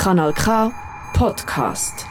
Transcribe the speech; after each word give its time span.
Kanal 0.00 0.32
K 0.32 0.72
Podcast. 1.12 2.06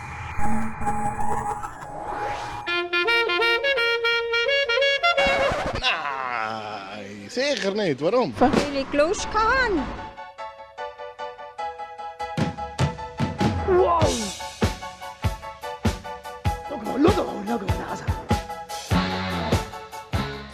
Nein, 5.81 7.27
sicher 7.29 7.71
nicht. 7.71 7.99
Warum? 7.99 8.31
Weil 8.37 8.51
ich 8.75 8.93
Lust 8.93 9.27
hatte. 9.33 10.08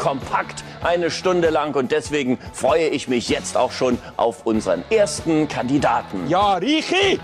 Kompakt 0.06 0.64
eine 0.84 1.10
Stunde 1.10 1.50
lang 1.50 1.74
und 1.74 1.92
deswegen 1.92 2.38
freue 2.54 2.90
ich 2.90 3.08
mich 3.08 3.28
jetzt 3.28 3.58
auch 3.58 3.71
schon 3.71 3.98
auf 4.18 4.46
unseren 4.46 4.84
ersten 4.92 5.48
Kandidaten. 5.48 6.30
Ja, 6.30 6.58
Richi! 6.58 7.20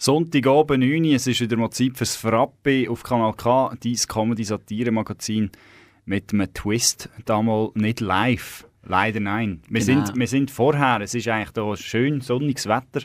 Sonntagabend 0.00 0.80
9 0.80 1.04
Uhr, 1.04 1.14
es 1.14 1.28
ist 1.28 1.40
wieder 1.40 1.56
mal 1.56 1.70
Zeit 1.70 1.92
fürs 1.96 2.16
Frappe 2.16 2.90
auf 2.90 3.04
Kanal 3.04 3.34
K, 3.34 3.72
dein 3.80 3.94
Comedy-Satire-Magazin 3.94 5.52
mit 6.06 6.32
einem 6.32 6.52
Twist, 6.52 7.08
damals 7.24 7.70
nicht 7.76 8.00
live. 8.00 8.66
Leider 8.86 9.20
nein. 9.20 9.60
Wir, 9.68 9.84
Genau. 9.84 10.04
sind, 10.06 10.18
wir 10.18 10.26
sind 10.26 10.50
vorher, 10.50 11.00
es 11.00 11.14
ist 11.14 11.26
eigentlich 11.28 11.50
da 11.52 11.74
schön 11.76 12.20
sonniges 12.20 12.66
Wetter, 12.66 13.00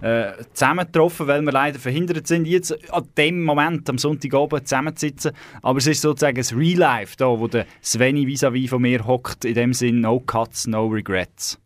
äh, 0.00 0.42
zusammengetroffen, 0.52 1.26
weil 1.26 1.42
wir 1.42 1.52
leider 1.52 1.78
verhindert 1.78 2.26
sind, 2.26 2.46
jetzt 2.46 2.72
an 2.92 3.06
dem 3.16 3.44
Moment 3.44 3.88
am 3.88 3.98
Sonntagabend 3.98 4.66
zusammenzusitzen. 4.66 5.32
Aber 5.62 5.78
es 5.78 5.86
ist 5.86 6.00
sozusagen 6.00 6.36
das 6.36 6.54
Real 6.54 6.78
Life, 6.78 7.14
da, 7.16 7.26
wo 7.26 7.46
der 7.46 7.66
Sveni 7.82 8.26
vis-à-vis 8.26 8.70
von 8.70 8.82
mir 8.82 9.06
hockt, 9.06 9.44
in 9.44 9.54
dem 9.54 9.72
Sinn 9.72 10.00
no 10.00 10.18
cuts, 10.20 10.66
no 10.66 10.86
regrets. 10.88 11.58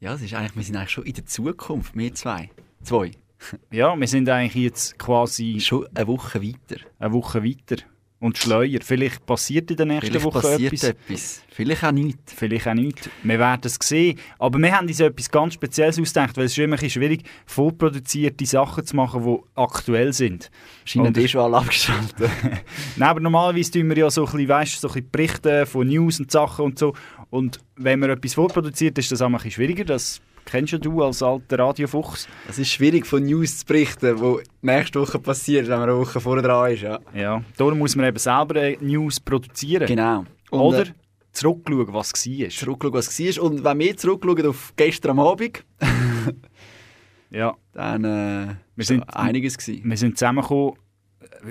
Ja, 0.00 0.14
es 0.14 0.22
ist 0.22 0.34
eigentlich, 0.34 0.56
wir 0.56 0.62
sind 0.62 0.76
eigentlich 0.76 0.90
schon 0.90 1.04
in 1.04 1.12
der 1.14 1.26
Zukunft, 1.26 1.96
wir 1.96 2.14
zwei. 2.14 2.50
Zwei. 2.82 3.12
Ja, 3.70 3.98
wir 3.98 4.06
sind 4.06 4.28
eigentlich 4.28 4.62
jetzt 4.62 4.98
quasi 4.98 5.60
Schon 5.60 5.86
eine 5.94 6.06
Woche 6.06 6.42
weiter. 6.42 6.80
eine 6.98 7.12
Woche 7.14 7.42
weiter. 7.42 7.82
Und 8.20 8.36
Schleier. 8.36 8.80
Vielleicht 8.82 9.24
passiert 9.24 9.70
in 9.70 9.78
der 9.78 9.86
nächsten 9.86 10.08
Vielleicht 10.08 10.26
Woche 10.26 10.52
etwas. 10.52 10.84
etwas. 10.84 11.42
Vielleicht 11.48 11.82
auch 11.82 11.90
nichts. 11.90 12.34
Vielleicht 12.34 12.68
auch 12.68 12.74
nicht. 12.74 13.08
Wir 13.22 13.38
werden 13.38 13.62
es 13.64 13.78
sehen. 13.82 14.18
Aber 14.38 14.58
wir 14.58 14.76
haben 14.76 14.86
uns 14.86 15.00
etwas 15.00 15.30
ganz 15.30 15.54
Spezielles 15.54 15.98
ausgedacht, 15.98 16.36
weil 16.36 16.44
es 16.44 16.52
ist 16.52 16.58
immer 16.58 16.76
schwierig, 16.76 17.22
vorproduzierte 17.46 18.44
Sachen 18.44 18.84
zu 18.84 18.94
machen, 18.94 19.24
die 19.24 19.38
aktuell 19.54 20.12
sind. 20.12 20.50
Scheinen 20.84 21.16
eh 21.16 21.28
schon 21.28 21.40
alle 21.40 21.56
abgeschaltet. 21.56 22.30
Nein, 22.96 23.08
aber 23.08 23.20
normalerweise 23.20 23.70
tun 23.70 23.88
wir 23.88 23.96
ja 23.96 24.10
so 24.10 24.26
ein 24.26 24.32
bisschen, 24.32 24.48
weißt, 24.48 24.80
so 24.80 24.88
ein 24.88 24.92
bisschen 24.92 25.10
Berichte 25.10 25.64
von 25.64 25.88
News 25.88 26.20
und 26.20 26.30
Sachen 26.30 26.66
und 26.66 26.78
so. 26.78 26.94
Und 27.30 27.60
wenn 27.76 28.00
man 28.00 28.10
etwas 28.10 28.34
vorproduziert, 28.34 28.98
ist 28.98 29.10
das 29.10 29.22
auch 29.22 29.26
ein 29.26 29.32
bisschen 29.32 29.52
schwieriger. 29.52 29.84
Das 29.84 30.20
kennst 30.44 30.84
du 30.84 31.02
als 31.02 31.22
alter 31.22 31.58
Radiofuchs. 31.58 32.28
es 32.48 32.58
ist 32.58 32.70
schwierig, 32.70 33.06
von 33.06 33.24
News 33.24 33.58
zu 33.58 33.66
berichten, 33.66 34.16
die 34.16 34.36
nächste 34.66 35.00
Woche 35.00 35.18
passiert, 35.18 35.68
wenn 35.68 35.78
man 35.78 35.88
eine 35.88 35.98
Woche 35.98 36.20
vorher 36.20 36.42
dran 36.42 36.72
ist. 36.72 36.82
Ja. 36.82 36.98
Ja. 37.14 37.42
Darum 37.56 37.78
muss 37.78 37.94
man 37.96 38.06
eben 38.06 38.18
selber 38.18 38.56
äh, 38.56 38.76
News 38.80 39.20
produzieren. 39.20 39.86
Genau. 39.86 40.24
Und, 40.50 40.60
Oder 40.60 40.82
äh, 40.82 40.92
zurückschauen, 41.32 41.92
was 41.92 42.12
war. 42.12 42.48
zurückschauen, 42.50 42.92
was 42.94 43.18
war. 43.20 43.44
Und 43.44 43.64
wenn 43.64 43.78
wir 43.78 43.96
zurückschauen 43.96 44.46
auf 44.46 44.72
gestern 44.76 45.12
am 45.12 45.20
Abend, 45.20 45.64
Ja. 47.30 47.54
dann 47.72 48.04
äh, 48.04 48.54
Wir 48.76 48.84
sind- 48.84 49.04
einiges 49.14 49.56
gewesen. 49.56 49.82
Wir 49.88 49.96
sind 49.96 50.18
zusammengekommen, 50.18 50.74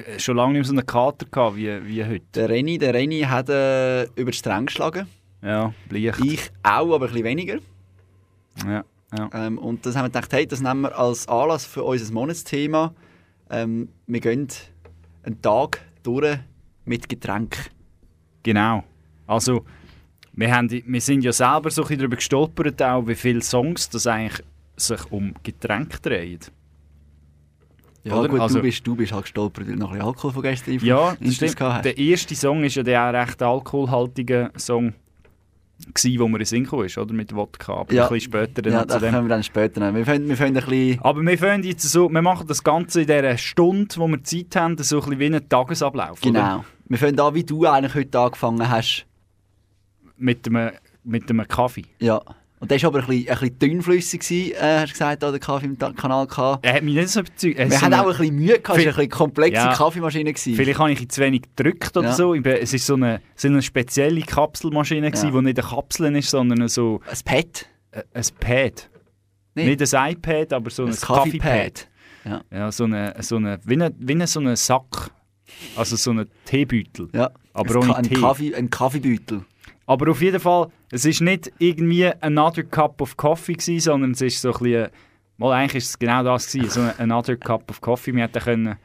äh, 0.05 0.19
schon 0.19 0.35
lange 0.35 0.53
nicht 0.53 0.59
mehr 0.61 0.65
so 0.65 0.73
einen 0.73 0.85
Kater 0.85 1.25
gehabt 1.25 1.55
wie, 1.55 1.85
wie 1.87 2.03
heute. 2.05 2.25
Der 2.35 2.49
Renny, 2.49 2.77
der 2.77 2.93
Renny 2.93 3.21
hat 3.21 3.47
äh, 3.49 4.03
über 4.15 4.31
die 4.31 4.37
Stränge 4.37 4.65
geschlagen. 4.65 5.07
Ja, 5.41 5.73
Licht. 5.89 6.19
Ich 6.25 6.51
auch, 6.63 6.93
aber 6.93 6.95
ein 6.95 6.99
bisschen 7.13 7.23
weniger. 7.23 7.59
Ja, 8.65 8.83
ja. 9.17 9.29
Ähm, 9.33 9.57
und 9.57 9.85
das 9.85 9.95
haben 9.95 10.05
wir 10.05 10.09
gedacht, 10.09 10.31
hey, 10.33 10.45
das 10.47 10.61
nehmen 10.61 10.81
wir 10.81 10.97
als 10.97 11.27
Anlass 11.27 11.65
für 11.65 11.83
unser 11.83 12.13
Monatsthema. 12.13 12.93
Ähm, 13.49 13.89
wir 14.07 14.19
gehen 14.19 14.47
einen 15.23 15.41
Tag 15.41 15.81
durch 16.03 16.37
mit 16.85 17.09
Getränk. 17.09 17.71
Genau. 18.43 18.83
Also, 19.27 19.65
wir, 20.33 20.55
haben, 20.55 20.69
wir 20.69 21.01
sind 21.01 21.23
ja 21.23 21.31
selber 21.31 21.69
so 21.69 21.81
ein 21.81 21.87
bisschen 21.87 21.99
darüber 21.99 22.15
gestolpert, 22.15 22.81
auch, 22.81 23.07
wie 23.07 23.15
viele 23.15 23.41
Songs 23.41 23.89
das 23.89 24.07
eigentlich 24.07 24.43
sich 24.75 25.11
um 25.11 25.33
Getränke 25.43 25.99
drehen. 25.99 26.39
Ja, 28.03 28.15
Oder? 28.15 28.29
gut, 28.29 28.39
Also- 28.39 28.55
du, 28.57 28.61
bist, 28.61 28.85
du 28.87 28.95
bist 28.95 29.11
halt 29.11 29.23
gestolpert, 29.23 29.67
weil 29.67 29.73
du 29.73 29.79
noch 29.79 29.89
ein 29.89 29.93
bisschen 29.97 30.07
Alkohol 30.07 30.31
von 30.31 30.41
gestern 30.41 30.73
im 30.75 30.79
Ja, 30.85 31.15
das 31.19 31.35
stimmt. 31.35 31.59
Der 31.59 31.97
erste 31.97 32.35
Song 32.35 32.63
ist 32.63 32.75
ja 32.75 32.83
der 32.83 33.03
auch 33.09 33.13
recht 33.13 33.41
alkoholhaltige 33.41 34.51
Song, 34.57 34.93
gewesen, 35.93 36.19
wo 36.19 36.27
mir 36.27 36.39
in 36.39 36.45
Sinn 36.45 36.65
ist, 36.65 36.97
oder? 36.97 37.13
Mit 37.13 37.33
Wodka. 37.35 37.73
Aber 37.73 37.93
Ja. 37.93 38.03
ein 38.07 38.09
bisschen 38.13 38.31
später 38.31 38.61
dann 38.61 38.73
Ja, 38.73 38.81
zu 38.81 38.87
das 38.87 38.99
dem. 39.01 39.11
können 39.11 39.25
wir 39.25 39.29
dann 39.29 39.43
später 39.43 39.79
nehmen. 39.79 39.97
Wir 39.97 40.05
fangen, 40.05 40.27
wir 40.29 40.37
fangen 40.37 40.57
ein 40.57 40.63
bisschen... 40.65 40.99
Aber 41.01 41.21
wir 41.21 41.37
fangen 41.37 41.63
jetzt 41.63 41.83
so, 41.83 42.09
wir 42.09 42.21
machen 42.21 42.47
das 42.47 42.63
Ganze 42.63 43.01
in 43.01 43.07
dieser 43.07 43.37
Stunde, 43.37 43.95
wo 43.97 44.07
wir 44.07 44.23
Zeit 44.23 44.55
haben, 44.55 44.77
so 44.77 44.97
ein 44.97 45.01
bisschen 45.03 45.19
wie 45.19 45.25
einen 45.27 45.47
Tagesablauf. 45.49 46.21
Oder? 46.21 46.31
Genau. 46.31 46.65
Wir 46.87 46.97
fangen 46.97 47.19
an, 47.19 47.33
wie 47.35 47.43
du 47.43 47.65
eigentlich 47.65 47.95
heute 47.95 48.19
angefangen 48.19 48.69
hast. 48.69 49.05
Mit 50.17 50.47
einem, 50.47 50.71
mit 51.03 51.29
einem 51.29 51.47
Kaffee. 51.47 51.85
Ja. 51.99 52.21
Und 52.61 52.69
der 52.71 52.81
war 52.83 52.87
aber 52.89 52.99
ein 52.99 53.05
bisschen, 53.07 53.29
ein 53.29 53.39
bisschen 53.39 53.59
dünnflüssig, 53.59 54.19
gewesen, 54.19 54.51
äh, 54.53 54.79
hast 54.79 54.89
du 54.89 54.93
gesagt, 54.93 55.21
der 55.23 55.39
Kaffee 55.39 55.65
im 55.67 55.77
Kanal. 55.77 56.27
Er 56.61 56.73
hat 56.73 56.83
mich 56.83 56.93
nicht 56.93 57.07
so 57.09 57.21
überzeugt. 57.21 57.57
Er 57.57 57.65
ist 57.67 57.71
Wir 57.71 57.77
so 57.79 57.85
hatten 57.85 57.93
eine- 57.93 58.03
auch 58.03 58.07
ein 58.11 58.17
bisschen 58.17 58.35
Mühe, 58.35 58.47
gehabt. 58.59 58.63
es 58.63 58.67
war 58.69 58.75
eine 58.79 58.85
bisschen 58.91 59.09
komplexe 59.09 59.53
Ja. 59.53 59.73
Kaffeemaschine. 59.73 60.33
Gewesen. 60.33 60.55
Vielleicht 60.55 60.79
habe 60.79 60.91
ich 60.91 61.09
zu 61.09 61.21
wenig 61.21 61.43
gedrückt 61.55 61.95
oder 61.95 62.09
Ja. 62.09 62.13
so. 62.15 62.35
Es 62.35 62.73
war 62.73 62.79
so 62.79 62.93
eine, 62.95 63.21
so 63.35 63.47
eine 63.47 63.61
spezielle 63.61 64.21
Kapselmaschine, 64.21 65.09
gewesen, 65.09 65.25
Ja. 65.33 65.39
die 65.39 65.45
nicht 65.45 65.59
eine 65.59 65.67
Kapsel 65.69 66.15
ist, 66.17 66.29
sondern 66.29 66.67
so 66.67 66.99
Ein 67.09 67.17
Pad. 67.23 67.65
äh, 67.91 68.03
ein 68.13 68.23
Pad. 68.41 68.89
Nee. 69.55 69.75
Nicht 69.75 69.93
ein 69.95 70.11
iPad, 70.11 70.51
aber 70.53 70.69
so 70.69 70.83
ein, 70.83 70.89
Ein 70.89 70.95
Kaffeepad. 70.95 71.41
Kaffeepad. 71.41 71.87
Ja. 72.25 72.41
Ja, 72.51 72.71
so 72.73 72.83
eine, 72.83 73.15
so 73.21 73.37
eine, 73.37 73.59
wie 73.63 73.81
ein 73.81 73.95
wie 73.97 74.11
eine, 74.13 74.27
so 74.27 74.41
eine 74.41 74.57
Sack. 74.57 75.11
Also 75.77 75.95
so 75.95 76.11
ein 76.11 76.27
Teebeutel. 76.45 77.07
Ja. 77.13 77.31
Aber 77.53 77.71
ein, 77.71 77.77
ohne 77.77 77.87
Ka- 77.87 77.93
ein, 77.95 78.03
Tee. 78.03 78.13
Kaffee, 78.15 78.53
ein 78.55 78.69
Kaffeebeutel. 78.69 79.45
Aber 79.89 80.11
auf 80.11 80.21
jeden 80.21 80.39
Fall, 80.39 80.67
es 80.91 81.03
ist 81.03 81.19
nicht 81.19 81.51
irgendwie 81.57 82.11
another 82.21 82.61
cup 82.61 83.01
of 83.01 83.17
coffee 83.17 83.53
gewesen, 83.53 83.79
sondern 83.79 84.11
es 84.11 84.21
ist 84.21 84.39
so 84.39 84.53
ein 84.53 84.59
bisschen, 84.59 84.89
mal 85.37 85.51
eigentlich 85.53 85.83
ist 85.83 85.89
es 85.89 85.97
genau 85.97 86.21
das 86.21 86.51
gewesen, 86.51 86.69
so 86.69 87.03
another 87.03 87.35
cup 87.35 87.71
of 87.71 87.81
coffee. 87.81 88.13
Wir 88.13 88.25
hätten 88.25 88.39
können 88.39 88.77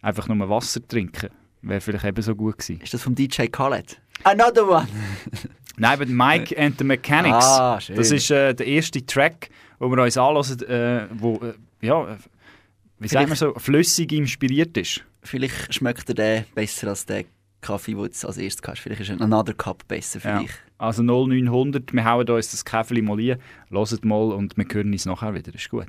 einfach 0.00 0.28
nur 0.28 0.48
Wasser 0.48 0.80
trinken. 0.88 1.28
Wäre 1.60 1.82
vielleicht 1.82 2.06
eben 2.06 2.22
so 2.22 2.34
gut 2.34 2.56
gewesen. 2.56 2.80
Ist 2.80 2.94
das 2.94 3.02
vom 3.02 3.14
DJ 3.14 3.48
Khaled? 3.48 4.00
Another 4.22 4.66
one! 4.66 4.88
Nein, 5.76 5.92
aber 5.92 6.06
Mike 6.06 6.58
and 6.58 6.78
the 6.78 6.84
Mechanics. 6.84 7.44
Ah. 7.44 7.78
Das 7.94 8.10
ist 8.10 8.30
äh, 8.30 8.54
der 8.54 8.66
erste 8.66 9.04
Track, 9.04 9.50
wo 9.78 9.90
wir 9.90 10.02
uns 10.02 10.16
anhören, 10.16 10.62
äh, 10.62 11.06
wo, 11.18 11.34
äh, 11.34 11.52
ja, 11.86 12.16
wie 12.98 13.08
sagen 13.08 13.28
wir 13.28 13.36
so, 13.36 13.52
flüssig 13.56 14.10
inspiriert 14.10 14.74
ist. 14.78 15.04
Vielleicht 15.22 15.74
schmeckt 15.74 16.08
er 16.08 16.14
den 16.14 16.44
besser 16.54 16.88
als 16.88 17.04
der 17.04 17.24
Kaffee, 17.60 17.92
den 17.94 17.98
du 17.98 18.02
als 18.28 18.38
erstes 18.38 18.62
hast. 18.66 18.80
Vielleicht 18.80 19.00
ist 19.00 19.10
ein 19.10 19.20
Another 19.22 19.54
Cup 19.54 19.86
besser 19.88 20.20
für 20.20 20.28
Ja. 20.28 20.38
dich. 20.40 20.50
Also 20.78 21.02
0900, 21.02 21.92
wir 21.92 22.04
hauen 22.04 22.28
uns 22.28 22.50
das 22.50 22.64
Käferli 22.64 23.02
mal 23.02 23.18
ein, 23.18 23.38
hören 23.70 24.04
mal 24.04 24.32
und 24.32 24.56
wir 24.56 24.66
hören 24.70 24.92
uns 24.92 25.06
nachher 25.06 25.34
wieder, 25.34 25.54
ist 25.54 25.70
gut. 25.70 25.86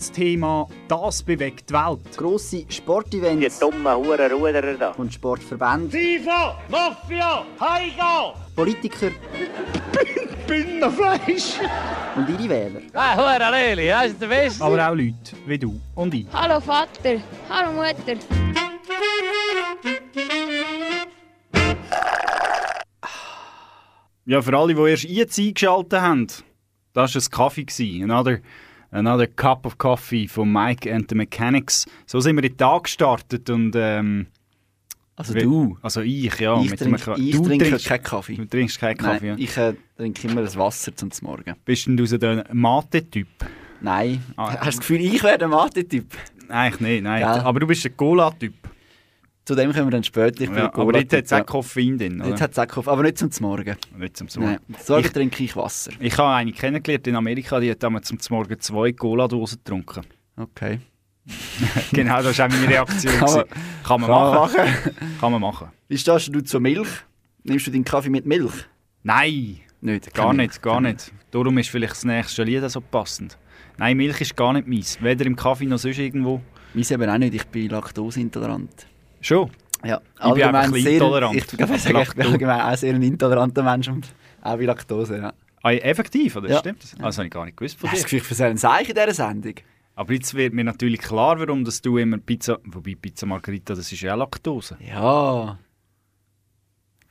Monatsthema 0.00 0.68
«Das 0.88 1.22
bewegt 1.22 1.70
die 1.70 1.74
Welt». 1.74 2.16
Grosse 2.18 2.66
Sportevents 2.68 3.58
dummen 3.58 3.96
Hurenruderer 3.96 4.74
da. 4.74 4.90
und 4.90 5.12
Sportverbände, 5.14 5.90
FIFA, 5.96 6.58
Mafia, 6.68 7.44
Heiga! 7.58 8.34
Politiker 8.54 9.10
Bündnerfleisch! 10.46 11.54
und 12.14 12.28
ihre 12.28 12.48
Wähler. 12.48 12.80
Ah, 12.92 13.16
Hurenleli, 13.16 13.88
das 13.88 14.06
ist 14.08 14.20
der 14.20 14.26
Beste. 14.26 14.62
Aber 14.62 14.86
auch 14.86 14.94
Leute 14.94 15.14
wie 15.46 15.58
du 15.58 15.80
und 15.94 16.12
ich. 16.12 16.26
Hallo 16.30 16.60
Vater, 16.60 17.16
hallo 17.48 17.72
Mutter. 17.72 18.20
Ja, 24.26 24.42
für 24.42 24.58
alle, 24.58 24.74
die 24.74 24.80
erst 24.90 25.04
jetzt 25.04 25.38
eingeschaltet 25.38 26.00
haben, 26.00 26.26
das 26.92 27.14
war 27.14 27.22
ein 27.22 27.30
Kaffee. 27.30 27.64
gewesen. 27.64 28.10
Another, 28.10 28.38
another 28.96 29.26
Cup 29.26 29.66
of 29.66 29.78
Coffee 29.78 30.26
von 30.28 30.50
Mike 30.52 30.92
and 30.92 31.06
the 31.08 31.14
Mechanics. 31.14 31.86
So 32.06 32.20
sind 32.20 32.36
wir 32.36 32.42
in 32.44 32.50
den 32.50 32.56
Tag 32.58 32.84
gestartet 32.84 33.48
und... 33.50 33.74
Ähm, 33.76 34.26
Also 35.18 35.32
du. 35.34 35.78
Also 35.82 36.02
ich, 36.02 36.38
ja. 36.40 36.60
ich 36.60 36.70
mit 36.70 36.80
dem 36.80 36.92
trinke, 36.96 37.04
Ka- 37.04 37.16
ich 37.16 37.32
du 37.36 37.42
trinke 37.42 37.64
trinkst, 37.68 37.86
keinen 37.86 38.02
Kaffee. 38.02 38.34
Du 38.36 38.44
trinkst 38.44 38.78
keinen 38.78 38.98
Kaffee, 38.98 39.28
Nein, 39.30 39.38
ja. 39.38 39.44
ich 39.44 39.56
äh, 39.56 39.74
trinke 39.96 40.28
immer 40.28 40.42
das 40.42 40.56
Wasser 40.56 40.94
zum 40.94 41.10
Morgen. 41.22 41.54
Bist 41.64 41.86
denn 41.86 41.96
du 41.96 42.04
so 42.06 42.18
der 42.18 42.44
Mate-Typ? 42.52 43.28
Nein. 43.80 44.22
Ah. 44.36 44.50
Hast 44.50 44.60
du 44.60 44.64
das 44.66 44.78
Gefühl, 44.80 45.00
ich 45.00 45.22
wäre 45.22 45.38
der 45.38 45.48
Mate-Typ? 45.48 46.06
Eigentlich 46.48 46.80
nicht, 46.80 47.02
nein. 47.04 47.20
Gell? 47.22 47.40
Aber 47.40 47.60
du 47.60 47.66
bist 47.66 47.82
der 47.84 47.92
Cola-Typ. 47.92 48.54
Zu 49.46 49.54
dem 49.54 49.72
kommen 49.72 49.86
wir 49.86 49.90
dann 49.92 50.02
später. 50.04 50.44
Ja, 50.44 50.74
aber 50.74 50.92
dort 50.92 51.12
hat 51.12 51.24
es 51.24 51.32
auch 51.32 51.46
Koffein 51.46 51.96
drin, 51.96 52.20
oder? 52.20 52.30
Jetzt 52.30 52.40
hat 52.42 52.50
es 52.50 52.58
auch 52.58 52.66
Kaffee, 52.66 52.90
aber 52.90 53.02
nicht 53.04 53.16
zum 53.18 53.30
Morgen. 53.40 53.76
Nicht 53.96 54.16
zum 54.16 54.26
Nein, 54.26 54.58
Sorgen. 54.58 54.76
zum 54.84 54.94
Morgen 54.96 55.06
Ich- 55.06 55.12
trinke 55.12 55.44
ich 55.44 55.56
Wasser. 55.56 55.92
Ich 56.00 56.18
habe 56.18 56.34
eine 56.34 56.50
kennengelernt 56.52 57.06
in 57.06 57.14
Amerika, 57.16 57.60
die 57.60 57.70
hat 57.70 57.80
damals 57.82 58.08
zum 58.08 58.18
Morgen 58.30 58.58
zwei 58.60 58.92
Cola-Dosen 58.92 59.58
getrunken. 59.64 60.02
Okay. 60.36 60.80
genau, 61.92 62.22
das 62.22 62.38
war 62.38 62.46
auch 62.46 62.50
meine 62.50 62.68
Reaktion. 62.68 63.14
Kann 63.14 63.32
man-. 63.34 63.44
Kann 63.84 64.00
man 64.00 64.10
machen. 64.10 64.60
Kann 65.20 65.32
man 65.32 65.40
machen. 65.40 65.68
Wie 65.88 65.96
stehst 65.98 66.34
du 66.34 66.40
zur 66.42 66.60
Milch? 66.60 66.88
Nimmst 67.44 67.66
du 67.68 67.70
deinen 67.70 67.84
Kaffee 67.84 68.10
mit 68.10 68.26
Milch? 68.26 68.52
Nein, 69.04 69.60
Nicht. 69.80 70.12
gar 70.12 70.26
keine 70.28 70.42
nicht, 70.42 70.54
Milch. 70.54 70.62
gar 70.62 70.80
nicht. 70.80 71.12
Darum 71.30 71.56
ist 71.58 71.68
vielleicht 71.70 71.92
das 71.92 72.04
nächste 72.04 72.42
Lied 72.42 72.68
so 72.68 72.80
passend. 72.80 73.38
Nein, 73.78 73.96
Milch 73.96 74.20
ist 74.20 74.36
gar 74.36 74.52
nicht 74.52 74.66
meins. 74.66 75.00
Weder 75.00 75.24
im 75.24 75.36
Kaffee 75.36 75.66
noch 75.66 75.78
sonst 75.78 75.98
irgendwo. 75.98 76.40
Meins 76.74 76.90
eben 76.90 77.08
auch 77.08 77.18
nicht, 77.18 77.34
ich 77.34 77.44
bin 77.46 77.68
laktoseintolerant. 77.70 78.86
Schon. 79.26 79.50
Ja, 79.84 80.00
bin 80.20 80.42
einfach 80.44 80.62
ein 80.62 80.70
bisschen 80.70 80.84
sehr, 80.84 80.92
intolerant. 80.92 81.34
Ich, 81.34 81.46
kann 81.48 81.78
sagen, 81.78 82.00
ich 82.00 82.14
bin 82.14 82.26
allgemein 82.26 82.60
auch 82.60 82.76
sehr 82.76 82.94
ein 82.94 83.02
intoleranter 83.02 83.64
Mensch 83.64 83.88
und 83.88 84.06
auch 84.40 84.56
bei 84.56 84.64
Laktose. 84.64 85.18
Ja. 85.18 85.32
Ah, 85.64 85.72
effektiv, 85.72 86.36
oder? 86.36 86.48
Ja. 86.48 86.60
Stimmt 86.60 86.84
das? 86.84 86.94
Also 87.00 87.18
habe 87.18 87.26
ich 87.26 87.32
gar 87.32 87.44
nicht 87.44 87.56
gewusst 87.56 87.76
von 87.76 87.90
Das 87.90 87.98
dir. 87.98 88.04
Gefühl 88.04 88.20
für 88.20 88.34
so 88.36 88.44
einen 88.44 88.56
Zeichen 88.56 88.90
in 88.90 88.94
dieser 88.94 89.14
Sendung. 89.14 89.54
Aber 89.96 90.12
jetzt 90.12 90.32
wird 90.34 90.54
mir 90.54 90.62
natürlich 90.62 91.00
klar, 91.00 91.40
warum 91.40 91.64
dass 91.64 91.82
du 91.82 91.98
immer 91.98 92.18
Pizza... 92.18 92.58
Wobei 92.66 92.94
Pizza 92.94 93.26
Margarita, 93.26 93.74
das 93.74 93.90
ist 93.90 94.00
ja 94.00 94.14
auch 94.14 94.18
Laktose. 94.18 94.76
Ja. 94.80 95.58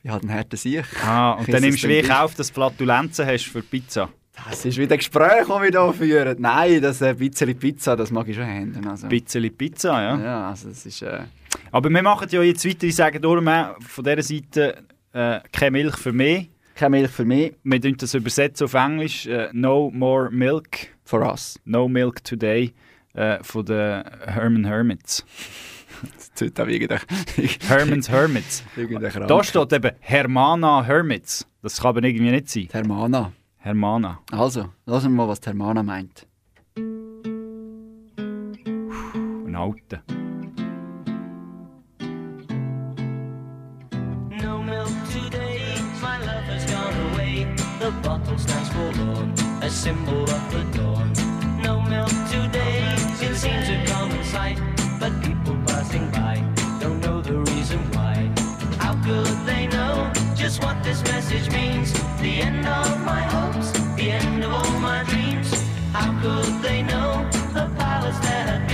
Ich 0.02 0.10
habe 0.10 0.22
einen 0.22 0.32
harten 0.32 0.56
Sieg. 0.56 0.84
Ah, 1.04 1.32
und 1.32 1.48
Ich 1.48 1.52
dann 1.52 1.62
nimmst 1.62 1.84
du 1.84 2.02
dann 2.02 2.10
auf, 2.12 2.34
dass 2.34 2.48
du 2.48 2.54
Flatulenzen 2.54 3.26
hast 3.26 3.44
für 3.44 3.60
Pizza. 3.60 4.08
Das 4.48 4.64
ist 4.64 4.78
wieder 4.78 4.94
ein 4.94 4.98
Gespräch, 4.98 5.46
das 5.46 5.48
wir 5.48 5.70
hier 5.70 5.92
führen. 5.92 6.36
Nein, 6.40 6.80
das 6.80 7.02
äh, 7.02 7.12
bisschen 7.12 7.58
Pizza, 7.58 7.94
das 7.94 8.10
mag 8.10 8.26
ich 8.26 8.36
schon 8.36 8.46
handeln. 8.46 8.86
Also. 8.86 9.06
Ein 9.06 9.10
bisschen 9.10 9.54
Pizza, 9.54 10.02
ja. 10.02 10.18
Ja, 10.18 10.48
also 10.48 10.70
es 10.70 10.86
ist... 10.86 11.02
Äh, 11.02 11.24
Aber 11.76 11.90
wir 11.90 12.02
machen 12.02 12.26
ja 12.30 12.40
jetzt 12.42 12.64
weiter. 12.64 12.86
Ich 12.86 12.96
sage 12.96 13.20
darum 13.20 13.46
auch 13.48 13.76
von 13.82 14.02
dieser 14.02 14.22
Seite 14.22 14.82
äh, 15.12 15.40
keine 15.52 15.72
Milch 15.72 15.96
für 15.96 16.10
mich. 16.14 16.48
keine 16.74 16.96
Milch 16.96 17.10
für 17.10 17.26
mich, 17.26 17.52
Wir 17.64 17.82
tun 17.82 17.94
das 17.98 18.14
übersetzen 18.14 18.64
auf 18.64 18.72
Englisch. 18.72 19.26
Äh, 19.26 19.50
no 19.52 19.90
more 19.92 20.30
milk. 20.30 20.88
for 21.04 21.20
us. 21.20 21.60
No 21.66 21.86
milk 21.86 22.24
today. 22.24 22.72
Äh, 23.12 23.44
von 23.44 23.66
den 23.66 24.04
Herman 24.24 24.64
Hermits. 24.64 25.26
Das 26.16 26.32
tut 26.32 26.58
auch 26.58 26.66
irgendein... 26.70 27.00
Herman's 27.68 28.08
Hermits. 28.08 28.64
Da 29.28 29.44
steht 29.44 29.70
eben 29.74 29.90
Hermana 30.00 30.82
Hermits. 30.82 31.46
Das 31.60 31.78
kann 31.78 31.90
aber 31.90 32.02
irgendwie 32.04 32.30
nicht 32.30 32.48
sein. 32.48 32.68
Hermana. 32.72 33.32
Hermana. 33.58 34.20
Also, 34.32 34.70
lassen 34.86 35.12
wir 35.12 35.16
mal, 35.26 35.28
was 35.28 35.42
Hermana 35.44 35.82
meint. 35.82 36.26
Ein 39.46 39.54
Alter. 39.54 40.02
Bottle 48.36 48.48
stands 48.48 48.68
forlorn, 48.68 49.30
a 49.62 49.70
symbol 49.70 50.22
of 50.22 50.52
the 50.52 50.62
dawn. 50.76 51.10
No 51.62 51.80
milk 51.80 52.10
today, 52.28 52.82
it 53.18 53.34
seems 53.34 53.68
a 53.70 53.82
common 53.86 54.22
sight. 54.24 54.60
But 55.00 55.12
people 55.22 55.56
passing 55.66 56.10
by 56.10 56.44
don't 56.78 57.00
know 57.00 57.22
the 57.22 57.38
reason 57.52 57.78
why. 57.92 58.30
How 58.78 58.92
could 59.04 59.46
they 59.46 59.66
know 59.68 60.12
just 60.34 60.62
what 60.62 60.82
this 60.84 61.02
message 61.04 61.50
means? 61.50 61.92
The 62.20 62.42
end 62.42 62.66
of 62.66 63.00
my 63.06 63.22
hopes, 63.22 63.70
the 63.96 64.10
end 64.10 64.44
of 64.44 64.52
all 64.52 64.80
my 64.80 65.02
dreams. 65.04 65.50
How 65.92 66.12
could 66.20 66.62
they 66.62 66.82
know 66.82 67.26
the 67.54 67.70
palace 67.78 68.18
there 68.18 68.46
had 68.50 68.65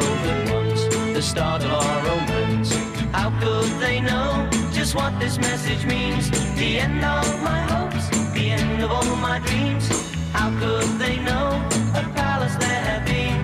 Both 0.00 0.24
at 0.32 0.40
once, 0.52 0.82
the 1.16 1.22
start 1.22 1.62
of 1.64 1.72
our 1.72 1.98
romance. 2.08 2.70
How 3.12 3.30
could 3.40 3.70
they 3.80 4.00
know 4.00 4.48
just 4.72 4.94
what 4.94 5.18
this 5.18 5.38
message 5.38 5.84
means? 5.86 6.30
The 6.56 6.80
end 6.80 7.04
of 7.04 7.42
my 7.42 7.60
hopes, 7.72 8.08
the 8.34 8.50
end 8.50 8.82
of 8.82 8.90
all 8.90 9.16
my 9.16 9.38
dreams. 9.40 9.86
How 10.32 10.50
could 10.60 10.88
they 10.98 11.16
know 11.28 11.46
a 11.94 12.02
palace 12.14 12.56
there 12.56 12.82
had 12.90 13.02
been 13.04 13.38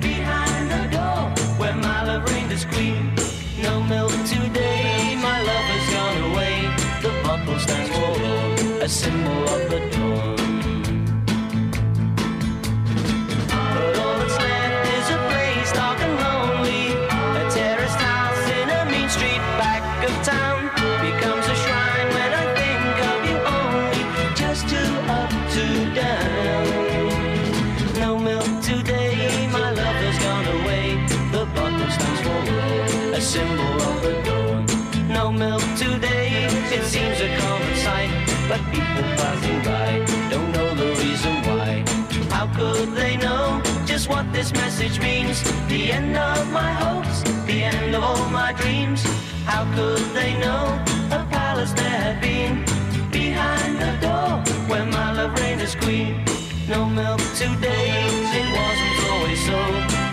behind 0.00 0.70
the 0.74 0.82
door 0.96 1.20
where 1.60 1.76
my 1.76 2.04
love 2.04 2.24
reigned 2.30 2.52
as 2.52 2.64
queen? 2.64 3.14
No 3.62 3.82
milk 3.82 4.12
today, 4.26 5.16
my 5.28 5.38
love 5.50 5.66
has 5.74 5.86
gone 5.96 6.20
away. 6.30 6.56
The 7.02 7.12
bottle 7.22 7.58
stands 7.58 7.90
for 7.96 8.82
a 8.84 8.88
symbol 8.88 9.42
of 9.54 9.70
the 9.70 10.03
could 42.54 42.94
they 42.94 43.16
know 43.16 43.60
just 43.84 44.08
what 44.08 44.32
this 44.32 44.52
message 44.52 45.00
means? 45.00 45.42
The 45.68 45.92
end 45.92 46.16
of 46.16 46.50
my 46.52 46.72
hopes, 46.72 47.22
the 47.46 47.64
end 47.64 47.94
of 47.94 48.02
all 48.02 48.28
my 48.30 48.52
dreams. 48.52 49.02
How 49.44 49.64
could 49.74 50.04
they 50.14 50.38
know 50.38 50.64
a 51.10 51.26
palace 51.30 51.72
there 51.72 52.00
had 52.06 52.20
been 52.20 52.64
behind 53.10 53.80
the 53.84 53.92
door 54.06 54.30
where 54.68 54.86
my 54.86 55.12
love 55.12 55.38
reigned 55.40 55.62
as 55.62 55.74
queen? 55.74 56.24
No 56.68 56.88
milk 56.88 57.20
today, 57.34 57.90
it 58.40 58.48
wasn't 58.60 58.98
always 59.10 59.40
so. 59.48 59.60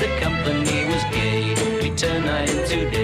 The 0.03 0.09
company 0.19 0.85
was 0.91 1.03
gay, 1.15 1.55
we 1.81 1.95
turned 1.95 2.25
night 2.25 2.49
into 2.49 2.89
day. 2.89 3.00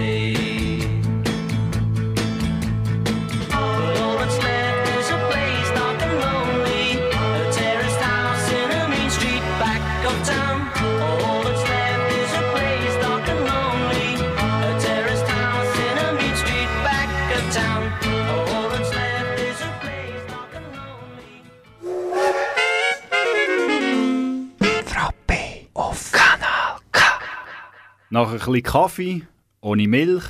Nach 28.17 28.31
ein 28.31 28.39
bisschen 28.39 28.63
Kaffee, 28.63 29.21
ohne 29.61 29.87
Milch. 29.87 30.23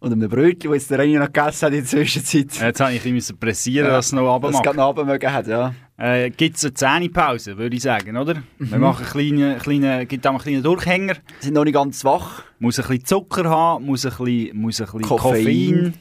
Und 0.00 0.12
einem 0.12 0.30
Brötchen, 0.30 0.70
das 0.70 0.80
jetzt 0.80 0.90
der 0.90 1.00
Reini 1.00 1.18
noch 1.18 1.26
gegessen 1.26 1.66
hat 1.66 1.72
in 1.74 1.80
der 1.80 1.84
Zwischenzeit. 1.84 2.58
Jetzt 2.58 2.80
habe 2.80 2.94
ich 2.94 3.04
ein 3.04 3.12
bisschen 3.12 3.38
pressieren, 3.38 3.88
Ja, 3.88 3.92
dass 3.92 4.06
es 4.06 4.12
noch 4.12 4.22
runter 4.22 4.62
gerade 4.62 4.78
noch 4.78 4.86
runtermögen 4.86 5.30
hat, 5.30 5.46
ja. 5.46 5.74
Äh, 5.98 6.30
Gibt 6.30 6.56
es 6.56 6.64
eine 6.64 6.72
Zähnepause, 6.72 7.58
würde 7.58 7.76
ich 7.76 7.82
sagen, 7.82 8.16
oder? 8.16 8.36
Mhm. 8.56 8.70
Wir 8.70 8.78
machen 8.78 9.04
einen 9.04 9.12
kleinen, 9.12 9.58
kleinen, 9.58 10.08
gibt 10.08 10.26
einen 10.26 10.38
kleinen 10.38 10.62
Durchhänger. 10.62 11.16
Sind 11.40 11.52
noch 11.52 11.64
nicht 11.64 11.74
ganz 11.74 12.02
wach. 12.02 12.44
Muss 12.60 12.78
ein 12.78 12.86
bisschen 12.86 13.04
Zucker 13.04 13.50
haben, 13.50 13.84
muss 13.84 14.06
ein 14.06 14.24
bisschen, 14.24 14.56
muss 14.56 14.80
ein 14.80 14.86
bisschen 14.86 15.02
Koffein. 15.02 15.34
Koffein, 15.44 15.94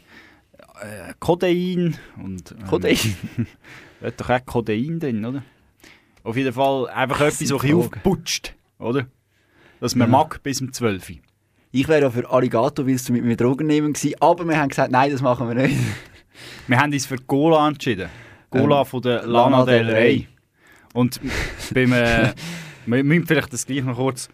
äh, 0.80 1.14
Kodein 1.20 1.98
und... 2.24 2.52
Ähm, 2.54 2.68
Kodein. 2.70 2.98
Hat 4.02 4.14
doch 4.18 4.30
auch 4.30 4.46
Kodein 4.46 4.98
drin, 4.98 5.26
oder? 5.26 5.44
Auf 6.24 6.38
jeden 6.38 6.54
Fall 6.54 6.88
einfach 6.88 7.20
etwas, 7.20 7.52
was 7.52 7.74
aufputscht, 7.74 8.56
oder? 8.80 9.08
Dass 9.80 9.96
man 9.96 10.08
Ja. 10.12 10.18
mag 10.18 10.42
bis 10.44 10.62
um 10.62 10.72
12 10.74 11.10
Uhr. 11.10 11.16
Ich 11.72 11.88
wäre 11.88 12.02
ja 12.02 12.10
für 12.10 12.30
Alligator, 12.30 12.88
weil 12.88 12.96
du 12.98 13.14
mit 13.14 13.24
mir 13.24 13.36
Drogen 13.36 13.68
nehmen 13.68 13.94
gewesen, 13.94 14.16
aber 14.20 14.46
wir 14.46 14.58
haben 14.60 14.70
gesagt, 14.70 14.92
nein, 14.92 15.12
das 15.12 15.22
machen 15.22 15.48
wir 15.48 15.56
nicht. 15.56 15.78
Wir 16.68 16.78
haben 16.78 16.94
uns 16.94 17.06
für 17.08 17.18
Cola 17.18 17.68
entschieden. 17.68 18.10
Cola 18.52 18.82
Ähm, 18.82 18.86
von 18.86 19.02
der 19.02 19.26
Lana, 19.26 19.60
Lana 19.60 19.66
Del 19.66 19.90
Rey. 19.90 20.28
Und 20.94 21.20
beim, 21.74 21.92
äh, 21.94 22.32
wir 22.86 23.04
müssen 23.04 23.26
vielleicht 23.26 23.52
das 23.52 23.66
gleich 23.66 23.84
noch 23.84 23.96
kurz 23.96 24.30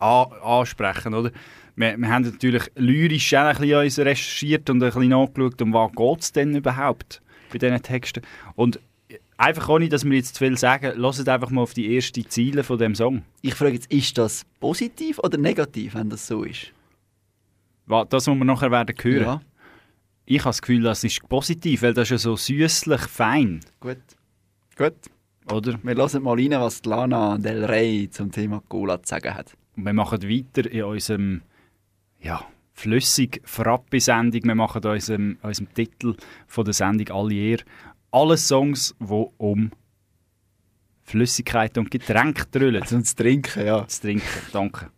an, 0.00 0.26
ansprechen, 0.42 1.14
oder? 1.14 1.30
Wir, 1.76 1.96
wir 1.96 2.08
haben 2.08 2.24
natürlich 2.24 2.64
lyrisch 2.74 3.32
auch 3.34 3.44
ein 3.46 3.56
bisschen 3.58 4.04
recherchiert 4.04 4.68
und 4.68 4.82
ein 4.82 4.90
bisschen 4.90 5.08
nachgeschaut, 5.10 5.62
um 5.62 5.72
was 5.72 5.92
geht 5.92 6.20
es 6.22 6.32
denn 6.32 6.56
überhaupt 6.56 7.22
bei 7.52 7.58
diesen 7.58 7.80
Texten. 7.82 8.22
Und 8.56 8.80
einfach 9.36 9.68
ohne, 9.68 9.88
dass 9.88 10.04
wir 10.04 10.16
jetzt 10.16 10.34
zu 10.34 10.44
viel 10.44 10.56
sagen, 10.56 10.96
hört 10.96 11.28
einfach 11.28 11.50
mal 11.50 11.62
auf 11.62 11.74
die 11.74 11.94
ersten 11.94 12.28
Ziele 12.28 12.64
von 12.64 12.78
dem 12.78 12.94
Song. 12.94 13.22
Ich 13.42 13.54
frage 13.54 13.74
jetzt, 13.74 13.92
ist 13.92 14.16
das 14.18 14.44
positiv 14.60 15.18
oder 15.18 15.38
negativ, 15.38 15.94
wenn 15.94 16.10
das 16.10 16.26
so 16.26 16.44
ist? 16.44 16.72
Das, 17.86 18.26
was 18.26 18.26
wir 18.26 18.44
nachher 18.44 18.70
werden 18.70 18.94
hören. 19.00 19.24
Ja, 19.24 19.40
Ich 20.24 20.40
habe 20.40 20.48
das 20.48 20.60
Gefühl, 20.62 20.82
das 20.82 21.04
ist 21.04 21.28
positiv, 21.28 21.82
weil 21.82 21.94
das 21.94 22.04
ist 22.04 22.10
ja 22.10 22.18
so 22.18 22.36
süßlich 22.36 23.02
fein, 23.02 23.60
gut. 23.80 23.98
Gut. 24.76 24.94
oder? 25.50 25.78
Wir 25.82 25.94
hören 25.94 26.22
mal 26.22 26.34
rein, 26.36 26.50
was 26.50 26.82
die 26.82 26.88
Lana 26.88 27.38
Del 27.38 27.64
Rey 27.64 28.10
zum 28.10 28.30
Thema 28.32 28.62
Cola 28.68 29.02
zu 29.02 29.10
sagen 29.10 29.34
hat. 29.34 29.56
Und 29.76 29.84
wir 29.84 29.92
machen 29.92 30.22
weiter 30.22 30.70
in 30.70 30.84
unserem 30.84 31.42
ja, 32.20 32.44
flüssig 32.74 33.40
Frappe-Sendung. 33.44 34.42
Wir 34.44 34.54
machen 34.54 34.84
unserem, 34.84 35.38
unserem 35.42 35.72
Titel 35.72 36.16
von 36.46 36.64
der 36.64 36.74
Sendung 36.74 37.08
Allier 37.16 37.58
alle 38.10 38.36
Songs, 38.36 38.94
die 38.98 39.26
um 39.38 39.70
Flüssigkeit 41.02 41.76
und 41.78 41.90
Getränke 41.90 42.44
drüllen. 42.50 42.82
Also 42.82 43.00
zu 43.00 43.16
trinken, 43.16 43.66
ja. 43.66 43.86
Zu 43.86 44.00
trinken, 44.02 44.24
danke. 44.52 44.90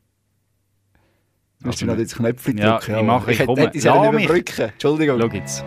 Musst 1.60 1.80
du 1.82 1.86
noch 1.86 1.96
das 1.96 2.14
Knöpfchen 2.14 2.56
Ja, 2.58 2.78
drücken? 2.78 2.90
ich 2.92 2.96
aber 2.98 3.06
mache, 3.06 3.32
ich 3.32 3.38
hätte- 3.40 3.46
komme. 3.46 3.62
hätte 3.62 3.78
ja 3.78 3.94
Ja, 3.94 4.02
nicht 4.02 4.14
mich- 4.14 4.24
überbrücken. 4.26 4.68
Entschuldigung. 4.72 5.20
Schau 5.20 5.28
jetzt. 5.28 5.64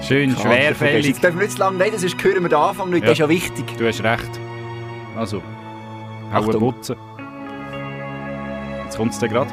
Schön 0.00 0.30
vergesst. 0.30 0.42
schwerfällig. 0.42 1.06
Jetzt 1.06 1.22
dürfen 1.22 1.38
wir 1.38 1.44
nicht 1.46 1.52
zu 1.54 1.58
lange 1.60 1.84
reden, 1.84 1.98
sonst 1.98 2.22
hören 2.24 2.42
wir 2.42 2.48
den 2.48 2.58
Anfang 2.58 2.90
nicht. 2.90 3.00
Ja. 3.02 3.06
Das 3.06 3.12
ist 3.12 3.18
ja 3.18 3.28
wichtig. 3.28 3.64
Du 3.78 3.86
hast 3.86 4.02
recht. 4.02 4.40
Also, 5.16 5.42
hauen 5.42 6.44
Achtung. 6.48 6.60
Butzen. 6.60 6.96
Jetzt 8.84 8.96
kommt 8.96 9.12
es 9.12 9.20
gerade. 9.28 9.50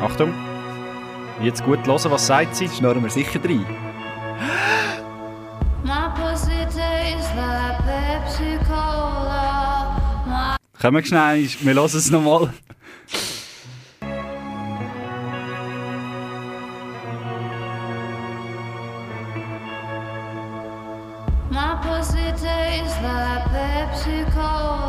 Achtung. 0.00 0.32
Jetzt 1.42 1.64
gut 1.64 1.86
hören, 1.86 2.10
was 2.10 2.26
sagt 2.26 2.54
sie. 2.56 2.68
Schnurren 2.68 3.02
wir 3.02 3.10
sicher 3.10 3.40
rein. 3.44 3.64
Kommen 10.80 10.96
wir 10.96 11.04
schnell, 11.04 11.48
wir 11.60 11.74
hören 11.74 11.86
es 11.86 12.10
nochmal. 12.10 12.52
My 21.50 21.76
pussy 21.82 22.30
tastes 22.32 23.02
like 23.02 23.44
Pepsi 23.50 24.24
Cola. 24.32 24.79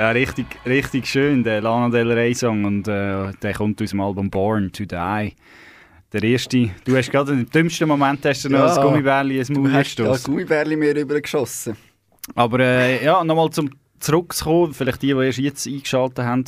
Ja, 0.00 0.12
richtig, 0.12 0.46
richtig 0.64 1.04
schön, 1.06 1.44
der 1.44 1.60
Lana 1.60 1.90
Del 1.90 2.10
Rey 2.10 2.34
Song. 2.34 2.64
Und 2.64 2.88
äh, 2.88 3.32
der 3.42 3.52
kommt 3.52 3.82
aus 3.82 3.90
dem 3.90 4.00
Album 4.00 4.30
Born 4.30 4.72
to 4.72 4.86
Die. 4.86 5.34
Der 6.12 6.22
erste, 6.22 6.70
du 6.86 6.96
hast 6.96 7.10
gerade 7.10 7.32
im 7.32 7.50
dümmsten 7.50 7.86
Moment 7.86 8.24
hast 8.24 8.46
du 8.46 8.48
noch 8.48 8.60
Ja. 8.60 8.76
ein 8.76 8.82
Gummibärli 8.82 9.38
ins 9.40 9.48
Du 9.48 9.60
Maul 9.60 9.72
hast 9.74 9.98
da 9.98 10.04
gestossen. 10.04 10.30
Gummibärli 10.30 10.76
mir 10.76 10.96
rübergeschossen. 10.96 11.76
Aber 12.34 12.60
äh, 12.60 13.04
ja, 13.04 13.22
nochmal 13.22 13.50
zum 13.50 13.68
zurückzukommen, 13.98 14.72
vielleicht 14.72 15.02
die, 15.02 15.08
die 15.12 15.22
erst 15.22 15.38
jetzt 15.38 15.66
eingeschaltet 15.66 16.24
haben. 16.24 16.44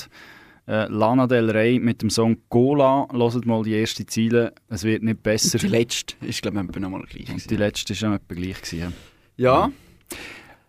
Äh, 0.67 0.87
Lana 0.88 1.27
Del 1.27 1.51
Rey 1.51 1.79
mit 1.79 2.01
dem 2.01 2.09
Song 2.09 2.38
Gola, 2.49 3.07
hört 3.12 3.45
mal 3.45 3.62
die 3.65 3.75
erste 3.75 4.07
Ziele, 4.07 4.55
es 4.71 4.83
wird 4.83 5.03
nicht 5.03 5.23
besser. 5.23 5.59
Die 5.59 5.67
letzte 5.67 6.15
ist, 6.25 6.41
glaube 6.41 6.67
ich, 6.73 6.81
nochmal 6.81 7.03
gleich. 7.03 7.29
Und 7.29 7.51
die 7.51 7.57
letzte 7.57 8.01
war 8.01 8.12
auch 8.12 8.15
etwa 8.15 8.35
gleich. 8.35 8.62
Gewesen, 8.62 8.95
Ja, 9.37 9.71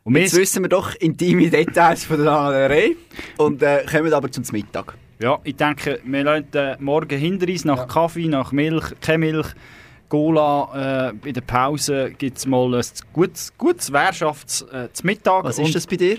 Und 0.03 0.17
jetzt 0.17 0.35
wissen 0.35 0.63
wir 0.63 0.69
doch 0.69 0.95
intime 0.95 1.49
Details 1.49 2.03
von 2.03 2.23
der 2.23 2.69
Rey 2.69 2.97
und 3.37 3.63
äh, 3.63 3.85
kommen 3.89 4.13
aber 4.13 4.29
zum 4.29 4.43
Mittag. 4.51 4.97
Ja, 5.19 5.39
ich 5.45 5.55
denke, 5.55 6.01
wir 6.03 6.23
lassen 6.23 6.83
morgen 6.83 7.17
hinter 7.17 7.47
uns 7.47 7.63
nach 7.63 7.87
Kaffee, 7.87 8.27
nach 8.27 8.51
Milch, 8.51 8.83
keine 8.99 9.19
Milch, 9.19 9.47
Cola. 10.09 11.09
Äh, 11.09 11.13
bei 11.13 11.31
der 11.31 11.41
Pause 11.41 12.11
gibt 12.17 12.37
es 12.37 12.45
mal 12.45 12.75
ein 12.75 12.83
gutes, 13.13 13.57
gutes 13.57 13.93
Währschafts 13.93 14.63
äh, 14.63 14.89
Mittag. 15.03 15.45
Was 15.45 15.57
ist 15.59 15.73
das 15.73 15.87
bei 15.87 15.95
dir? 15.95 16.17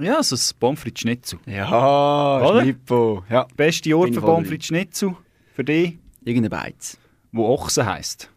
Ja, 0.00 0.20
so 0.22 0.34
ein 0.34 0.58
Pommes 0.58 0.80
frites 0.80 1.02
Schnitzel. 1.02 1.38
Ja? 1.46 2.60
Schnippo. 2.60 3.22
Ja, 3.30 3.46
Beste 3.56 3.96
Ort 3.96 4.12
für 4.14 4.20
Pommes 4.20 4.48
frites 4.48 4.66
Schnitzel 4.66 5.14
für 5.54 5.62
dich, 5.62 5.96
irgendein 6.24 6.50
Beiz. 6.50 6.98
wo 7.30 7.46
Ochsen 7.46 7.86
heisst. 7.86 8.28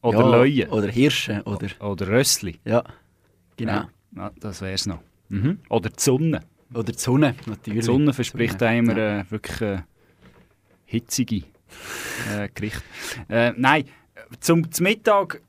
Oder 0.00 0.20
ja, 0.20 0.26
Leuen. 0.26 0.68
Oder 0.70 0.88
Hirsche. 0.88 1.42
Oder, 1.44 1.68
Oder 1.80 2.08
Rössli. 2.08 2.58
ja, 2.64 2.82
genau. 3.56 3.72
Ja, 3.72 3.88
ja, 4.16 4.32
das 4.40 4.60
wär's 4.60 4.86
noch. 4.86 5.00
Mhm. 5.28 5.58
Oder 5.68 5.90
die 5.90 6.00
Sonne. 6.00 6.40
Oder 6.72 6.92
die 6.92 6.98
Sonne, 6.98 7.34
Die 7.44 7.50
natürlich. 7.50 7.84
Sonne 7.84 8.12
verspricht 8.12 8.58
Sonne, 8.58 8.70
einem 8.70 8.96
ja. 8.96 9.20
äh, 9.20 9.30
wirklich 9.30 9.60
äh, 9.60 9.78
hitzige 10.86 11.44
äh, 12.32 12.48
Gerichte. 12.54 12.82
Äh, 13.28 13.52
nein, 13.56 13.84
zum, 14.40 14.70
zum 14.70 14.84
Mittag, 14.84 15.40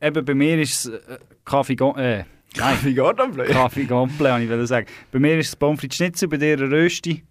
eben 0.00 0.24
bei 0.24 0.34
mir 0.34 0.60
ist 0.60 0.86
es 0.86 0.92
äh, 0.92 1.18
Kaffee, 1.44 1.74
äh, 1.74 2.24
das? 3.14 3.32
Blöd? 3.32 3.48
Kaffee 3.48 3.86
habe 3.88 4.42
ich 4.42 4.50
wollte 4.50 4.66
sagen. 4.66 4.86
Bei 5.10 5.18
mir 5.18 5.38
ist 5.38 5.48
es 5.48 5.56
Pommes 5.56 5.80
frites 5.80 5.96
Schnitzel, 5.96 6.28
bei 6.28 6.36
dir 6.36 6.58
ein 6.58 6.70
Rösti. 6.70 7.22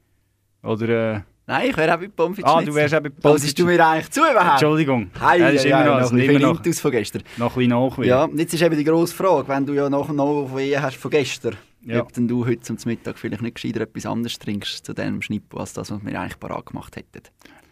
Oder, 0.64 1.16
äh, 1.16 1.22
Nein, 1.52 1.70
ich 1.72 1.76
wäre 1.76 1.94
auch 1.94 2.00
bei 2.00 2.08
Pommes 2.08 2.40
ah, 2.44 2.62
du 2.62 2.74
wärst 2.74 2.96
auch 2.96 3.02
bei 3.02 3.10
Pommes 3.10 3.44
Hörst 3.44 3.60
du 3.60 3.66
mir 3.66 3.86
eigentlich 3.86 4.10
zu 4.10 4.22
überhaupt? 4.22 4.62
Entschuldigung, 4.62 5.12
Hei, 5.20 5.38
das 5.40 5.54
ist 5.56 5.66
hei, 5.66 5.82
immer 5.82 6.00
noch, 6.00 6.12
noch 6.14 6.18
ein 6.18 6.42
noch, 6.42 6.58
Intus 6.58 6.80
von 6.80 6.92
gestern. 6.92 7.24
noch 7.36 7.58
ein 7.58 7.68
bisschen. 7.70 8.04
Ja, 8.06 8.30
jetzt 8.34 8.54
ist 8.54 8.62
eben 8.62 8.78
die 8.78 8.86
grosse 8.86 9.14
Frage, 9.14 9.50
wenn 9.50 9.66
du 9.66 9.74
ja 9.74 9.90
noch 9.90 10.08
noch 10.14 10.56
Wehen 10.56 10.82
hast 10.82 10.96
von 10.96 11.12
gestern, 11.12 11.58
Ja. 11.84 12.00
ob 12.04 12.14
denn 12.14 12.30
du 12.30 12.46
heute 12.46 12.62
zum 12.62 12.78
Mittag 12.86 13.20
vielleicht 13.20 13.42
nicht 13.42 13.56
gescheiter 13.56 13.82
etwas 13.82 14.06
anderes 14.06 14.40
trinkst 14.40 14.86
zu 14.86 14.94
diesem 14.94 15.22
Schnippo, 15.22 15.58
als 15.60 15.74
das, 15.74 15.92
was 15.92 16.00
wir 16.06 16.18
eigentlich 16.18 16.40
parat 16.40 16.68
gemacht 16.68 16.96
hätten. 16.96 17.24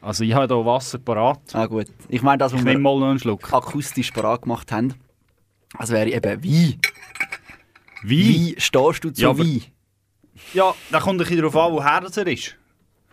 Also 0.02 0.26
ich 0.26 0.34
habe 0.34 0.54
hier 0.54 0.65
Wasser 0.65 0.98
parat. 1.00 1.39
Ah 1.54 1.65
gut, 1.68 1.88
ich 2.10 2.22
meine 2.22 2.39
das, 2.39 2.52
was 2.52 2.60
Ich 2.60 2.65
wir 2.65 2.78
mal 2.80 3.02
einen 3.02 3.18
Schluck. 3.18 3.54
akustisch 3.54 4.12
parat 4.12 4.42
gemacht 4.42 4.74
haben. 4.74 4.94
Also 5.78 5.94
wäre 5.94 6.10
eben 6.10 6.44
wie. 6.44 6.78
Wie? 8.04 8.28
Wie 8.28 8.56
stehst 8.60 9.06
du 9.06 9.10
zu 9.12 9.22
Ja, 9.22 9.38
wie? 9.38 9.63
Ja, 10.54 10.76
da 10.92 11.00
kommt 11.00 11.15
ein 11.15 11.18
bisschen 11.20 11.38
darauf 11.38 11.56
an, 11.56 11.72
woher 11.72 12.02
das 12.02 12.18
er 12.18 12.28
ist. 12.28 12.58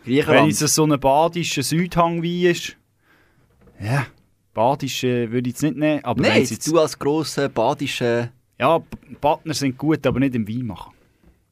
Wenn 0.07 0.49
es 0.49 0.59
so 0.59 0.85
ein 0.85 0.99
badischer 1.01 1.63
Südhangwein 1.63 2.43
ist, 2.53 2.77
ja, 3.81 4.07
badisch 4.55 5.05
äh, 5.05 5.31
würde 5.31 5.51
ich 5.51 5.57
es 5.57 5.63
nicht 5.63 5.77
nehmen. 5.77 6.05
Aber 6.05 6.23
Nein, 6.23 6.41
jetzt, 6.41 6.67
du 6.67 6.79
als 6.79 6.99
grosser 6.99 7.49
badischer... 7.49 8.31
ja, 8.59 8.81
Partner 9.21 9.55
sind 9.55 9.77
gut, 9.77 10.07
aber 10.07 10.21
nicht 10.21 10.35
im 10.35 10.49
Wein 10.49 10.67
machen. 10.67 10.93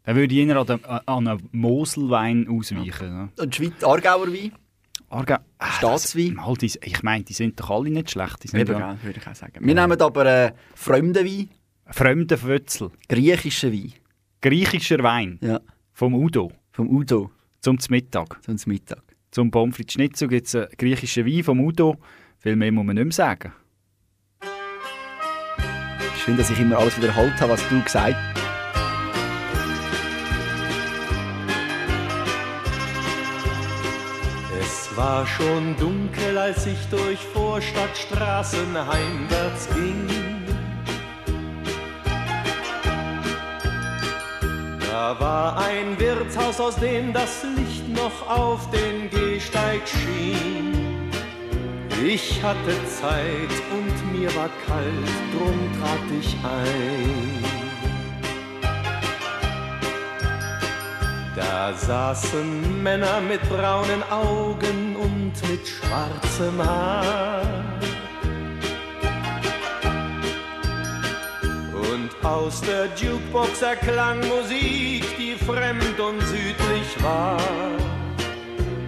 Dann 0.05 0.17
würde 0.17 0.35
ich 0.35 0.47
eher 0.47 0.57
an, 0.57 0.67
den- 0.67 0.85
an 0.85 1.29
einen 1.29 1.49
Moselwein 1.53 2.47
ausweichen. 2.49 3.31
Ja. 3.37 3.43
Und 3.43 3.55
Schweiz 3.55 3.83
Aargauer 3.83 4.29
Wein? 4.33 4.53
Arga, 5.11 5.41
ah, 5.59 5.71
Staatswein? 5.73 6.35
das- 6.35 6.47
mal, 6.47 6.55
die, 6.57 6.67
ich 6.67 7.03
meine, 7.03 7.25
die 7.25 7.33
sind 7.35 7.59
doch 7.61 7.71
alle 7.71 7.91
nicht 7.91 8.11
schlecht. 8.11 8.43
Die 8.45 8.49
sind 8.49 8.61
Eben, 8.61 8.73
ja 8.73 8.93
ja, 8.93 8.99
würde 9.03 9.21
ich 9.21 9.27
auch 9.27 9.35
sagen. 9.35 9.55
Wir 9.61 9.75
nehmen 9.75 10.01
aber 10.01 10.27
äh, 10.27 10.53
fremden 10.75 11.25
Wein, 11.27 11.49
fremde 11.91 12.43
Wurzel. 12.43 12.91
griechischen 13.09 13.73
Wein. 13.73 13.93
Griechischer 14.41 15.03
Wein 15.03 15.39
Ja, 15.43 15.61
vom 15.93 16.15
Udo 16.15 16.53
vom 16.73 16.89
Udo 16.91 17.31
zum 17.65 17.79
Mittag. 17.89 18.41
zum 18.45 18.73
Mittag. 18.73 19.03
Zum 19.31 19.51
Pommes 19.51 19.75
frites 19.75 19.95
Schnitzel 19.95 20.29
gibt 20.29 20.47
es 20.47 20.55
einen 20.55 20.69
griechischen 20.79 21.27
Wein 21.27 21.43
vom 21.43 21.61
Udo. 21.61 21.97
Viel 22.39 22.57
mehr 22.57 22.71
muss 22.71 22.85
man 22.85 22.95
nicht 22.95 23.05
mehr 23.05 23.13
sagen. 23.13 23.53
Schön, 26.25 26.37
dass 26.37 26.51
ich 26.51 26.61
immer 26.61 26.79
alles 26.79 26.97
wiederholt 26.97 27.39
habe, 27.41 27.53
was 27.53 27.69
du 27.69 27.83
gesagt 27.83 28.15
hast. 28.15 28.45
Es 34.61 34.97
war 34.97 35.27
schon 35.27 35.77
dunkel, 35.77 36.39
als 36.39 36.67
ich 36.67 36.79
durch 36.91 37.19
Vorstadtstraßen 37.19 38.75
heimwärts 38.87 39.69
ging. 39.75 40.34
Da 44.95 45.19
war 45.19 45.59
ein 45.59 45.99
Wirtshaus, 45.99 46.61
aus 46.61 46.77
dem 46.77 47.13
das 47.13 47.43
Licht 47.57 47.89
noch 47.89 48.31
auf 48.31 48.71
den 48.71 49.11
Gehsteig 49.11 49.81
schien. 49.89 51.11
Ich 52.07 52.41
hatte 52.41 52.73
Zeit 52.87 53.55
und 53.73 54.13
mir 54.13 54.33
war 54.37 54.49
kalt, 54.69 55.11
drum 55.33 55.59
trat 55.81 55.99
ich 56.21 56.37
ein. 56.45 57.45
Da 61.35 61.73
saßen 61.75 62.81
Männer 62.81 63.21
mit 63.21 63.43
braunen 63.49 64.05
Augen 64.13 64.95
und 64.95 65.33
mit 65.51 65.67
schwarzem 65.67 66.65
Haar. 66.65 67.43
Und 71.95 72.11
aus 72.27 72.61
der 72.61 72.87
Jukebox 72.97 73.63
erklang 73.63 74.19
Musik, 74.27 75.05
die 75.17 75.37
fremd 75.47 76.01
und 76.01 76.21
südlich 76.23 77.05
war. 77.05 77.39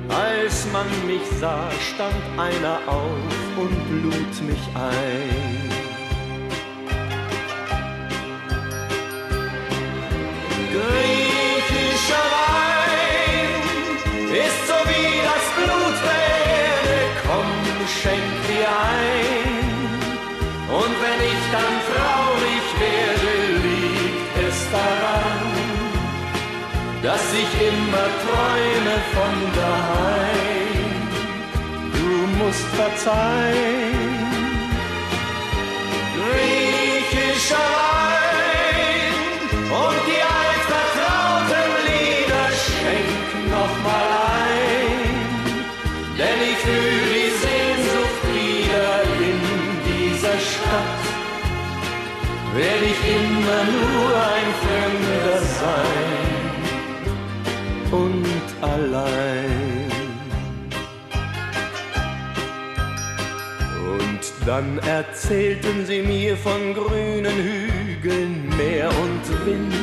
Als 0.09 0.67
man 0.73 0.87
mich 1.07 1.23
sah, 1.39 1.71
stand 1.93 2.17
einer 2.37 2.81
auf 2.89 3.59
und 3.59 4.03
lud 4.03 4.43
mich 4.49 4.67
ein. 4.75 5.71
Griechischer 10.73 12.27
Wein 12.35 13.61
ist 14.35 14.66
ich 27.43 27.53
immer 27.69 28.07
träume 28.25 28.97
von 29.15 29.35
daheim. 29.61 30.93
Du 31.93 32.45
musst 32.45 32.67
verzeihen. 32.77 33.76
Dann 64.57 64.79
erzählten 64.79 65.85
sie 65.85 66.01
mir 66.01 66.35
von 66.35 66.73
grünen 66.73 67.37
Hügeln, 67.37 68.49
Meer 68.57 68.89
und 68.89 69.25
Wind. 69.45 69.75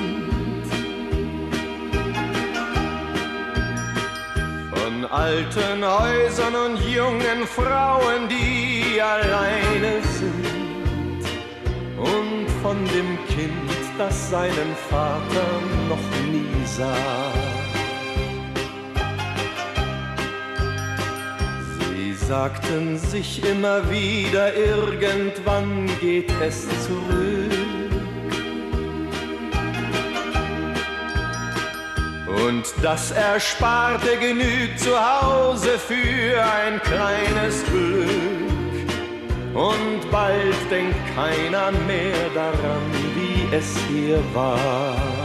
Von 4.73 5.05
alten 5.11 5.85
Häusern 5.85 6.55
und 6.55 6.79
jungen 6.91 7.45
Frauen, 7.45 8.27
die 8.27 8.99
alleine 8.99 10.01
sind. 10.17 11.23
Und 11.99 12.49
von 12.63 12.77
dem 12.85 13.19
Kind, 13.27 13.69
das 13.99 14.31
seinen 14.31 14.75
Vater 14.89 15.49
noch 15.87 16.31
nie 16.31 16.65
sah. 16.65 17.52
Sagten 22.27 22.97
sich 22.97 23.43
immer 23.43 23.89
wieder, 23.89 24.55
irgendwann 24.55 25.89
geht 25.99 26.31
es 26.41 26.67
zurück. 26.85 27.51
Und 32.45 32.63
das 32.81 33.11
Ersparte 33.11 34.17
genügt 34.19 34.79
zu 34.79 34.91
Hause 34.91 35.77
für 35.77 36.43
ein 36.43 36.81
kleines 36.81 37.63
Glück. 37.65 38.33
Und 39.53 40.11
bald 40.11 40.55
denkt 40.71 40.97
keiner 41.15 41.71
mehr 41.87 42.29
daran, 42.33 42.81
wie 43.15 43.55
es 43.55 43.77
hier 43.89 44.19
war. 44.33 45.22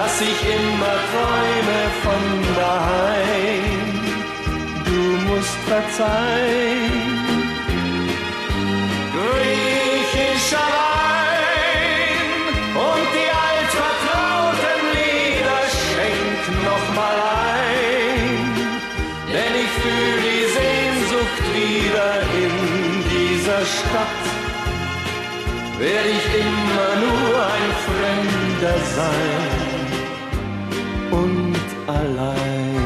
Dass 0.00 0.20
ich 0.22 0.40
immer 0.58 0.96
träume 1.10 1.80
von 2.04 2.24
daheim. 2.56 3.88
Du 4.88 5.02
musst 5.28 5.58
verzeihen. 5.72 6.92
Griechischer 9.16 10.70
Wein 10.80 12.18
und 12.88 13.08
die 13.16 13.30
altvertrauten 13.50 14.80
Lieder 14.96 15.62
schenk 15.84 16.42
noch 16.68 16.86
mal 17.00 17.18
ein, 17.58 18.44
denn 19.34 19.52
ich 19.64 19.72
fühle 19.82 20.18
die 20.28 20.46
Sehnsucht 20.58 21.38
wieder 21.58 22.12
in 22.44 22.54
dieser 23.14 23.62
Stadt. 23.76 24.22
Werde 25.78 26.10
ich 26.18 26.26
immer 26.46 26.90
nur 27.04 27.32
ein 27.56 27.70
Fremder 27.86 28.78
sein 28.96 29.59
und 32.00 32.18
allein. 32.18 32.80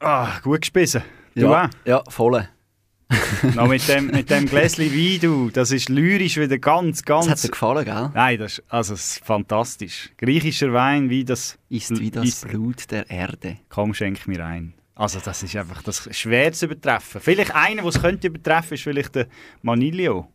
Ah, 0.00 0.40
gut 0.42 0.62
gespissen. 0.62 1.02
Du 1.34 1.42
Ja, 1.42 1.64
auch? 1.64 1.68
ja 1.84 2.02
voll. 2.08 2.48
Noch 3.54 3.68
mit 3.68 3.86
dem, 3.88 4.06
mit 4.06 4.30
dem 4.30 4.46
Gläschen 4.46 4.84
Wein, 4.92 5.18
du. 5.20 5.50
Das 5.50 5.70
ist 5.72 5.88
lyrisch 5.88 6.36
wieder 6.36 6.58
ganz, 6.58 7.02
ganz... 7.04 7.26
Das 7.26 7.38
hat 7.38 7.44
dir 7.44 7.50
gefallen, 7.50 7.84
gell? 7.84 8.10
Nein, 8.14 8.38
das 8.38 8.58
ist, 8.58 8.64
also, 8.68 8.94
es 8.94 9.16
ist 9.16 9.24
fantastisch. 9.24 10.10
Griechischer 10.18 10.72
Wein, 10.72 11.10
wie 11.10 11.24
das... 11.24 11.58
Ist 11.68 11.98
wie 11.98 12.10
das 12.10 12.24
ist- 12.26 12.48
Blut 12.48 12.90
der 12.90 13.10
Erde. 13.10 13.58
Komm, 13.68 13.94
schenk 13.94 14.26
mir 14.28 14.44
ein. 14.44 14.74
Also 14.94 15.20
das 15.24 15.42
ist 15.42 15.56
einfach 15.56 15.82
das 15.82 16.06
ist 16.06 16.18
schwer 16.18 16.52
zu 16.52 16.66
übertreffen. 16.66 17.20
Vielleicht 17.22 17.54
einer, 17.54 17.80
der 17.82 17.88
es 17.88 18.00
könnte 18.00 18.26
übertreffen, 18.28 18.74
ist 18.74 18.82
vielleicht 18.82 19.14
der 19.14 19.26
Manilio. 19.62 20.28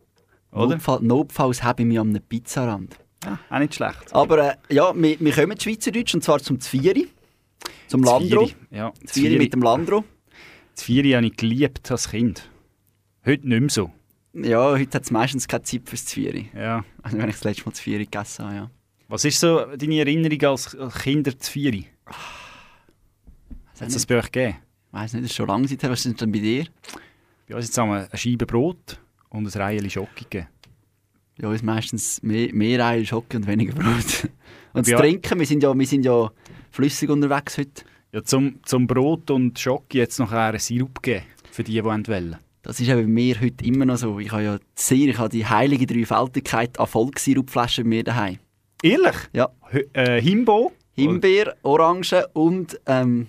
Oder? 0.52 0.76
Notfall, 0.76 1.00
notfalls 1.04 1.62
habe 1.64 1.84
ich 1.84 1.88
mich 1.88 2.00
an 2.00 2.10
einem 2.10 2.24
Pizzarand. 2.24 2.98
Ja, 3.24 3.38
auch 3.50 3.60
nicht 3.60 3.76
schlecht. 3.76 4.14
Aber 4.14 4.52
äh, 4.54 4.56
ja, 4.74 4.92
wir, 4.96 5.20
wir 5.20 5.32
kommen 5.32 5.58
zu 5.60 5.70
Schweizerdeutsch 5.70 6.16
und 6.16 6.24
zwar 6.24 6.40
zum 6.40 6.60
Zvieri. 6.60 7.08
Zum 7.88 8.04
Landro. 8.04 8.46
Zvieri, 8.48 8.56
Ja, 8.72 8.94
Zvieri 9.06 9.38
mit 9.38 9.54
dem 9.54 9.62
Landro. 9.62 10.04
Zvieri 10.74 11.12
habe 11.12 11.28
ich 11.28 11.38
geliebt 11.38 11.90
als 11.92 12.10
Kind. 12.10 12.50
Heute 13.28 13.46
nicht 13.46 13.60
mehr 13.60 13.70
so. 13.70 13.92
Ja, 14.34 14.72
heute 14.72 14.96
hat 14.96 15.04
es 15.04 15.12
meistens 15.12 15.50
keine 15.50 15.64
Zeit 15.64 15.82
fürs 15.84 16.06
Zvieri. 16.06 16.50
Ja. 16.56 16.86
Also 17.02 17.18
wenn 17.18 17.28
ich 17.28 17.36
das 17.36 17.44
letzte 17.44 17.66
Mal 17.66 17.74
Zvieri 17.74 18.06
gegessen 18.06 18.46
habe, 18.46 18.56
ja. 18.56 18.72
Was 19.10 19.26
ist 19.26 19.42
so 19.42 19.66
deine 19.76 20.00
Erinnerung 20.00 20.42
als 20.52 20.78
Kinder 21.04 21.38
Zvieri? 21.38 21.88
Hat 22.06 23.88
es 23.90 23.94
das 23.96 24.06
bei 24.06 24.18
euch 24.18 24.32
gegeben? 24.32 24.56
Ich 24.88 24.94
weiss 24.94 25.12
nicht, 25.12 25.26
das 25.26 25.32
ist 25.32 25.36
schon 25.36 25.48
lange 25.48 25.68
her. 25.68 25.78
Was 25.90 26.06
ist 26.06 26.22
denn 26.22 26.32
bei 26.32 26.40
dir? 26.40 26.68
Bei 27.50 27.56
uns 27.58 27.66
jetzt 27.66 27.78
haben 27.78 27.90
wir 27.90 28.08
eine 28.08 28.18
Scheibe 28.18 28.46
Brot 28.46 28.98
und 29.28 29.46
ein 29.46 29.62
Reihe 29.62 29.90
Schoki 29.90 30.24
gegeben. 30.24 30.48
Ja, 31.38 31.50
uns 31.50 31.62
meistens 31.64 32.24
mehr, 32.24 32.54
mehr 32.54 32.86
Eier, 32.86 33.04
Schocke 33.04 33.36
und 33.36 33.46
weniger 33.46 33.74
Brot. 33.74 34.30
Und 34.74 34.86
das 34.86 34.90
Ja. 34.90 35.00
Trinken, 35.00 35.40
wir 35.40 35.46
sind, 35.46 35.64
ja, 35.64 35.74
wir 35.78 35.88
sind 35.88 36.06
ja 36.06 36.32
flüssig 36.72 37.10
unterwegs 37.10 37.58
heute. 37.58 37.84
Ja, 38.12 38.24
zum, 38.24 38.60
zum 38.64 38.88
Brot 38.88 39.32
und 39.32 39.58
Schoki 39.58 39.98
jetzt 39.98 40.20
noch 40.20 40.32
einen 40.32 40.60
Sirup 40.60 41.02
gegeben, 41.02 41.26
für 41.52 41.64
die, 41.64 41.74
die 41.74 41.84
wollen. 41.84 42.38
Das 42.68 42.82
ist 42.82 42.90
eben 42.90 43.00
bei 43.04 43.08
mir 43.08 43.40
heute 43.40 43.64
immer 43.64 43.86
noch 43.86 43.96
so. 43.96 44.20
Ich 44.20 44.30
habe 44.30 44.44
ja 44.44 44.58
sehr, 44.76 45.08
ich 45.08 45.18
habe 45.18 45.30
die 45.30 45.46
heilige 45.46 45.88
Dreifaltigkeit 45.88 46.78
an 46.78 46.88
bei 46.92 47.84
mir 47.86 48.04
daheim. 48.04 48.40
Ehrlich? 48.84 49.16
Ja. 49.32 49.48
Hö- 49.72 49.86
Äh, 49.94 50.22
Himbo? 50.22 50.74
Himbeer, 50.92 51.56
Orange 51.64 52.26
und 52.34 52.78
ähm, 52.86 53.28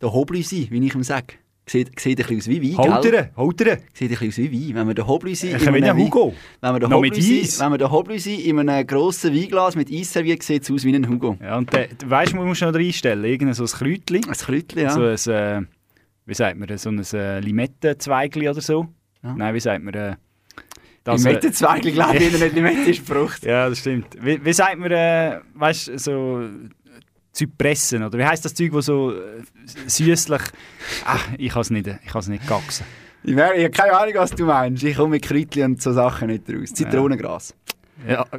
der 0.00 0.12
Hoblüsi, 0.12 0.68
wie 0.70 0.86
ich 0.86 0.94
ihm 0.94 1.02
sage. 1.02 1.34
Sieht, 1.68 1.98
sieht 1.98 2.20
ein 2.20 2.26
bisschen 2.28 2.38
aus 2.38 2.46
wie 2.62 2.76
Wein? 2.76 2.92
Haltere, 2.92 3.30
haltere. 3.36 3.78
Sieht 3.92 4.12
ein 4.12 4.18
bisschen 4.18 4.28
aus 4.28 4.36
wie 4.38 4.68
Wein. 4.68 4.74
Wenn 4.76 4.86
wir 4.86 4.94
den 4.94 5.06
Hoblüsi... 5.08 5.48
Wie 5.48 5.82
ein 5.82 5.98
Hugo. 5.98 6.32
Wenn 6.60 6.72
wir 6.74 6.78
den 6.78 6.92
Hoblüsi, 6.94 7.48
wenn 7.58 7.72
wir 7.72 7.78
den 7.78 7.90
Hoblüsi 7.90 8.34
in 8.36 8.60
einem 8.60 8.86
grossen 8.86 9.34
Weinglas 9.34 9.74
mit 9.74 9.90
Eis 9.92 10.12
serviert, 10.12 10.44
sieht 10.44 10.62
es 10.62 10.70
aus 10.70 10.84
wie 10.84 10.94
ein 10.94 11.08
Hugo. 11.08 11.36
Ja, 11.42 11.58
und 11.58 11.72
der, 11.72 11.88
du 11.88 12.08
weißt, 12.08 12.32
man 12.36 12.46
muss 12.46 12.60
noch 12.60 12.72
reinstellen, 12.72 13.24
irgendein 13.24 13.54
so 13.54 13.64
ein 13.64 13.68
Kräutchen. 13.68 14.24
Ein 14.28 14.34
Kräutchen, 14.34 14.78
ja. 14.78 15.16
So 15.16 15.32
ein, 15.32 15.64
äh, 15.64 15.66
wie 16.26 16.34
sagt 16.34 16.58
man, 16.58 16.76
so 16.76 16.90
ein 16.90 17.02
äh, 17.12 17.40
Limettenzweigli 17.40 18.48
oder 18.48 18.60
so. 18.60 18.88
Ja. 19.22 19.34
Nein, 19.34 19.54
wie 19.54 19.60
sagt 19.60 19.82
man, 19.82 19.94
äh, 19.94 20.16
Limettenzweigli, 21.06 21.92
glaube 21.92 22.16
ich, 22.16 22.32
nicht 22.40 22.54
Limette 22.54 22.90
ist 22.90 23.06
Frucht. 23.06 23.44
Ja, 23.44 23.68
das 23.68 23.78
stimmt. 23.78 24.08
Wie, 24.20 24.44
wie 24.44 24.52
sagt 24.52 24.78
man, 24.78 24.90
äh, 24.90 25.40
weißt 25.54 25.88
du, 25.88 25.98
so 25.98 26.48
Zypressen, 27.32 28.02
oder 28.02 28.18
wie 28.18 28.24
heißt 28.24 28.44
das 28.44 28.54
Zeug, 28.54 28.72
wo 28.72 28.80
so 28.80 29.12
äh, 29.12 29.42
süßlich... 29.86 30.42
Ach, 31.04 31.28
ich 31.38 31.52
kann 31.52 31.62
es 31.62 31.70
nicht, 31.70 31.86
ich 31.86 32.10
kann 32.10 32.20
es 32.20 32.28
nicht 32.28 32.46
gaxen. 32.46 32.86
Ich, 33.22 33.34
ich 33.34 33.40
habe 33.40 33.70
keine 33.70 33.92
Ahnung, 33.98 34.14
was 34.16 34.30
du 34.30 34.46
meinst. 34.46 34.82
Ich 34.82 34.96
komme 34.96 35.10
mit 35.10 35.22
Kräutchen 35.22 35.72
und 35.72 35.82
so 35.82 35.92
Sachen 35.92 36.28
nicht 36.28 36.48
raus. 36.48 36.72
Zitronengras. 36.72 37.50
Ja, 37.50 37.65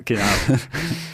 genau. 0.06 0.22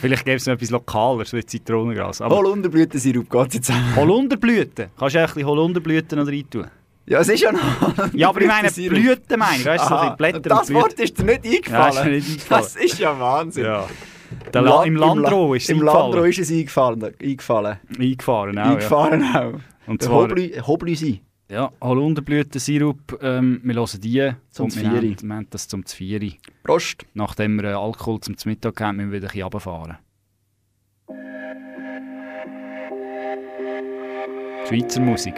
Vielleicht 0.02 0.26
gäbe 0.26 0.38
es 0.38 0.46
noch 0.46 0.54
etwas 0.54 0.70
Lokaleres, 0.70 1.34
wie 1.34 1.46
Zitronengras. 1.46 2.22
Aber 2.22 2.38
Holunderblütensirup 2.38 3.30
geht 3.30 3.54
jetzt 3.56 3.68
zusammen. 3.68 3.96
Holunderblüten. 3.96 4.88
Kannst 4.98 5.16
du 5.16 5.20
ein 5.20 5.26
bisschen 5.28 5.46
Holunderblüten 5.46 6.20
noch 6.20 6.28
rein 6.28 6.44
tun? 6.50 6.68
Ja, 7.06 7.20
es 7.20 7.30
ist 7.30 7.42
ja 7.42 7.52
noch. 7.52 7.60
Ja, 8.14 8.30
aber 8.30 8.42
ich 8.42 8.48
meine 8.48 8.70
Blüten, 8.72 9.40
meine 9.40 9.58
ich. 9.58 9.66
Weißt 9.66 9.90
du, 9.90 9.90
so 9.90 10.16
Blätter 10.18 10.40
Das 10.42 10.70
und 10.70 10.76
Wort 10.76 10.96
Blüten. 10.96 11.04
ist 11.04 11.18
dir 11.20 11.24
nicht 11.26 11.46
Ja, 11.46 11.52
eingefallen. 11.86 11.94
ist 11.98 12.04
mir 12.06 12.12
nicht 12.12 12.30
eingefallen. 12.30 12.64
Das 12.64 12.76
ist 12.78 13.00
ja 13.00 13.20
Wahnsinn. 13.20 13.66
Ja. 13.66 13.88
La 14.54 14.84
Im 14.84 14.96
Landro 14.96 15.54
ist 15.54 15.64
es 15.64 15.70
Im 15.70 15.80
eingefallen. 15.80 16.04
Landro 16.12 16.24
ist 16.24 16.40
es 16.40 16.50
eingefallen. 16.52 17.04
eingefallen. 17.22 17.78
Eingefahren 18.00 18.58
auch, 18.58 18.66
Eingefahren 18.66 19.36
auch. 19.36 19.54
Und 19.90 20.02
Der 20.02 20.08
zwar- 20.08 20.22
Hoblü 20.24 20.52
Hoblüsi. 20.66 21.22
Ja, 21.54 21.72
Holunderblütensirup, 21.82 23.20
ähm, 23.22 23.62
wir 23.64 23.76
hören 23.76 24.02
die. 24.02 24.32
Zum 24.50 24.66
und 24.66 24.76
wir 24.76 24.90
Zvieri. 24.90 25.16
Wir 25.22 25.36
haben 25.36 25.48
das 25.52 25.68
zum 25.68 25.86
Zvieri. 25.86 26.40
Prost. 26.64 27.06
Nachdem 27.14 27.58
wir 27.58 27.66
äh, 27.66 27.74
Alkohol 27.74 28.22
zum 28.22 28.36
Mittag 28.46 28.82
haben, 28.82 28.98
müssen 28.98 29.12
wir 29.12 29.22
wieder 29.22 29.28
ein 29.28 29.34
bisschen 29.34 29.44
runterfahren. 29.44 29.98
Schweizer 34.68 35.02
Musik. 35.02 35.36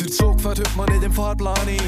Der 0.00 0.08
Zug 0.08 0.40
fährt 0.40 0.58
heute 0.58 0.76
mal 0.76 0.86
nicht 0.86 1.04
im 1.04 1.12
Fahrplan 1.12 1.56
ein. 1.68 1.78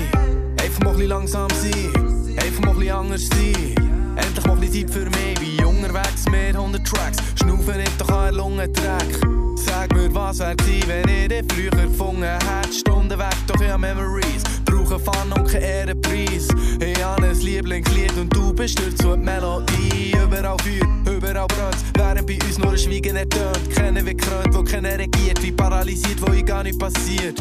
Einfach 0.63 0.81
mal 0.85 0.91
ein 0.91 0.95
bisschen 0.95 1.09
langsam 1.09 1.51
sein. 1.51 2.37
Einfach 2.39 2.61
mal 2.61 2.71
ein 2.71 2.79
bisschen 2.79 2.95
anders 2.95 3.27
sein. 3.27 3.92
Endlich 4.17 4.47
mal 4.47 4.57
bisschen 4.57 4.89
Zeit 4.89 4.95
für 4.95 5.05
mich. 5.11 5.41
Wie 5.41 5.65
unterwegs 5.65 6.25
mit 6.31 6.55
100 6.55 6.87
Tracks. 6.87 7.19
Schnaufen 7.37 7.77
nicht 7.79 8.01
doch 8.01 8.09
an 8.09 8.25
der 8.25 8.33
Lunge 8.33 8.69
Dreck. 8.69 9.21
Sag 9.57 9.93
mir, 9.95 10.13
was 10.15 10.39
wär 10.39 10.55
gewesen, 10.57 10.89
wenn 10.89 11.09
ich 11.09 11.29
dich 11.29 11.45
früher 11.53 11.71
gefunden 11.71 12.25
hätte. 12.25 12.73
Stunden 12.73 13.19
weg, 13.19 13.37
doch 13.47 13.61
ich 13.61 13.71
hab 13.71 13.81
Memories. 13.81 14.43
Brauche 14.65 14.99
Fun 14.99 15.33
und 15.35 15.49
keinen 15.49 15.63
Ehrenpreis. 15.63 16.49
Ich 16.81 17.05
hab 17.05 17.23
ein 17.23 17.39
Lieblingslied 17.39 18.17
und 18.19 18.35
du 18.35 18.53
bestürzt 18.53 19.03
so 19.03 19.17
die 19.17 19.23
Melodie. 19.23 20.13
Überall 20.23 20.57
Feuer, 20.59 21.15
überall 21.15 21.47
brennt. 21.47 21.85
Während 21.95 22.27
bei 22.27 22.39
uns 22.47 22.59
nur 22.59 22.73
ein 22.73 22.79
Schweigen 22.79 23.17
ertönt. 23.17 23.71
Kennen 23.75 24.05
wie 24.07 24.17
krönt, 24.17 24.55
wo 24.55 24.63
keiner 24.63 24.99
regiert. 24.99 25.43
Wie 25.43 25.53
paralysiert, 25.53 26.21
wo 26.21 26.33
ich 26.33 26.45
gar 26.45 26.63
nicht 26.63 26.79
passiert. 26.79 27.39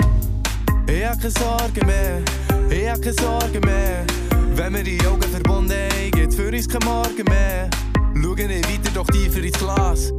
Ich 0.87 1.05
hab 1.05 1.19
keine 1.19 1.31
Sorgen 1.31 1.85
mehr, 1.85 2.21
ich 2.69 2.89
hab 2.89 3.01
keine 3.01 3.13
Sorgen 3.13 3.61
mehr. 3.61 4.05
Wenn 4.55 4.73
wir 4.73 4.83
die 4.83 4.99
Augen 5.07 5.21
verbunden 5.21 5.71
haben, 5.71 6.11
geht's 6.11 6.35
für 6.35 6.49
uns 6.49 6.67
kein 6.67 6.83
Morgen 6.85 7.23
mehr. 7.29 7.69
Schau 8.21 8.33
nicht 8.33 8.69
weiter, 8.69 8.91
doch 8.93 9.07
tiefer 9.07 9.43
ins 9.43 9.57
Glas. 9.57 10.13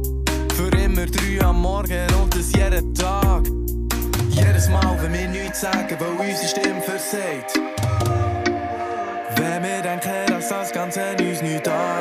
Für 0.55 0.69
immer 0.77 1.05
drei 1.05 1.45
am 1.45 1.61
Morgen 1.61 2.07
und 2.21 2.35
das 2.35 2.51
jeden 2.53 2.93
Tag. 2.93 3.43
Jedes 4.29 4.69
Mal, 4.69 4.97
wenn 5.01 5.13
wir 5.13 5.27
nichts 5.27 5.61
sagen, 5.61 5.95
weil 5.99 6.27
unsere 6.29 6.47
Stimme 6.47 6.81
versagt. 6.81 7.59
denken, 9.83 10.25
dass 10.27 10.49
das 10.49 10.71
Ganze 10.71 11.01
uns 11.19 11.41
nicht 11.41 11.67
angeht. 11.67 11.92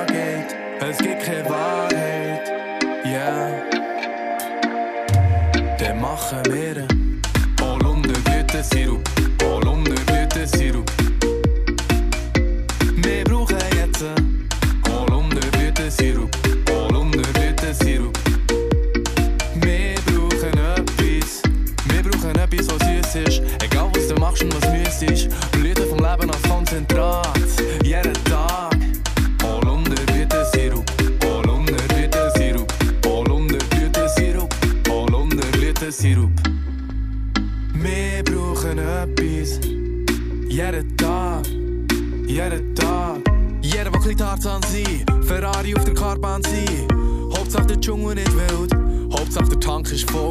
Dschungel 47.83 48.15
nicht 48.15 48.33
wild, 48.33 48.73
Hauptsache 49.13 49.49
der 49.49 49.59
Tank 49.59 49.91
ist 49.91 50.09
voll. 50.09 50.29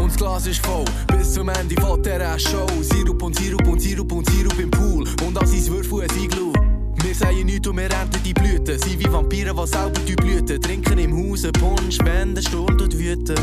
Und 0.00 0.06
das 0.06 0.16
Glas 0.16 0.46
ist 0.46 0.64
voll, 0.64 0.86
bis 1.08 1.34
zum 1.34 1.50
Ende 1.50 1.78
von 1.82 2.02
dieser 2.02 2.38
Show. 2.38 2.66
Sirup 2.80 3.22
und 3.22 3.36
Sirup 3.36 3.66
und 3.68 3.78
Sirup 3.78 4.10
und 4.10 4.30
Sirup 4.30 4.58
im 4.58 4.70
Pool. 4.70 5.06
Und 5.26 5.38
all 5.38 5.46
sein 5.46 5.66
Würfel 5.66 6.08
ein 6.08 6.18
Iglu. 6.18 6.54
Wir 7.04 7.14
sagen 7.14 7.44
nichts 7.44 7.68
und 7.68 7.76
wir 7.76 7.90
ernten 7.90 8.22
die 8.24 8.32
Blüten. 8.32 8.78
Sind 8.78 8.98
wie 8.98 9.12
Vampire, 9.12 9.54
die 9.54 9.66
selber 9.66 10.00
die 10.08 10.16
Blüten. 10.16 10.62
Trinken 10.62 10.98
im 10.98 11.14
Hause 11.14 11.52
Punsch, 11.52 11.98
wenn 12.04 12.34
der 12.34 12.40
Sturm 12.40 12.78
tut 12.78 12.98
wüten. 12.98 13.36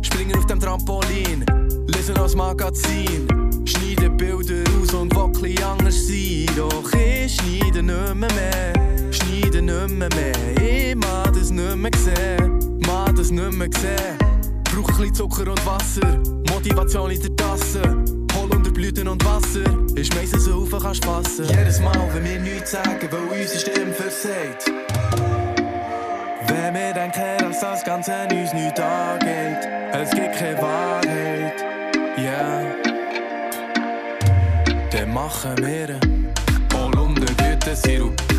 Springen 0.00 0.34
auf 0.38 0.46
dem 0.46 0.60
Trampolin, 0.60 1.44
lesen 1.88 2.14
das 2.14 2.34
Magazin. 2.34 3.28
Schneiden 3.66 4.16
Bilder 4.16 4.64
aus 4.80 4.94
und 4.94 5.14
wackli 5.14 5.56
anders 5.62 6.06
sein. 6.06 6.46
Doch 6.56 6.90
ich 6.94 7.36
schneide 7.36 7.82
nicht 7.82 8.14
mehr. 8.14 8.89
Schneide 9.50 9.62
nicht 9.62 9.98
mehr, 9.98 10.08
mehr. 10.14 10.62
Ich 10.62 10.94
mag 10.94 11.32
das 11.32 11.50
nicht 11.50 11.76
mehr 11.76 11.90
sehen. 11.96 12.78
Mag 12.86 13.16
das 13.16 13.32
nicht 13.32 13.52
mehr 13.52 13.68
sehen. 13.80 14.18
Brauch 14.64 15.00
ein 15.00 15.12
Zucker 15.12 15.50
und 15.50 15.66
Wasser. 15.66 16.18
Motivation 16.54 17.10
in 17.10 17.20
der 17.20 17.34
Tasse. 17.34 17.82
Holunderblüten 18.36 19.08
und 19.08 19.24
Wasser. 19.24 19.64
Ich 19.96 20.14
meisse 20.14 20.38
so 20.38 20.62
auf, 20.62 20.70
kannst 20.80 21.04
fassen. 21.04 21.46
Jedes 21.48 21.80
Mal, 21.80 21.98
wenn 22.14 22.24
wir 22.24 22.38
nichts 22.38 22.70
sagen, 22.70 23.08
weil 23.10 23.40
unsere 23.40 23.58
Stimme 23.58 23.92
versagt. 23.92 24.70
Wenn 26.46 26.74
wir 26.74 26.92
denken, 26.92 27.38
dass 27.40 27.60
das 27.60 27.84
Ganze 27.84 28.12
uns 28.30 28.52
nicht 28.52 28.78
angeht, 28.78 29.68
es 29.92 30.10
gibt 30.10 30.36
keine 30.36 30.62
Wahrheit, 30.62 31.64
yeah. 32.16 32.62
Dann 34.92 35.12
machen 35.12 35.56
wir 35.58 35.98
Holunderblütensirup, 36.72 36.72
Holunderblütensirup. 36.72 38.29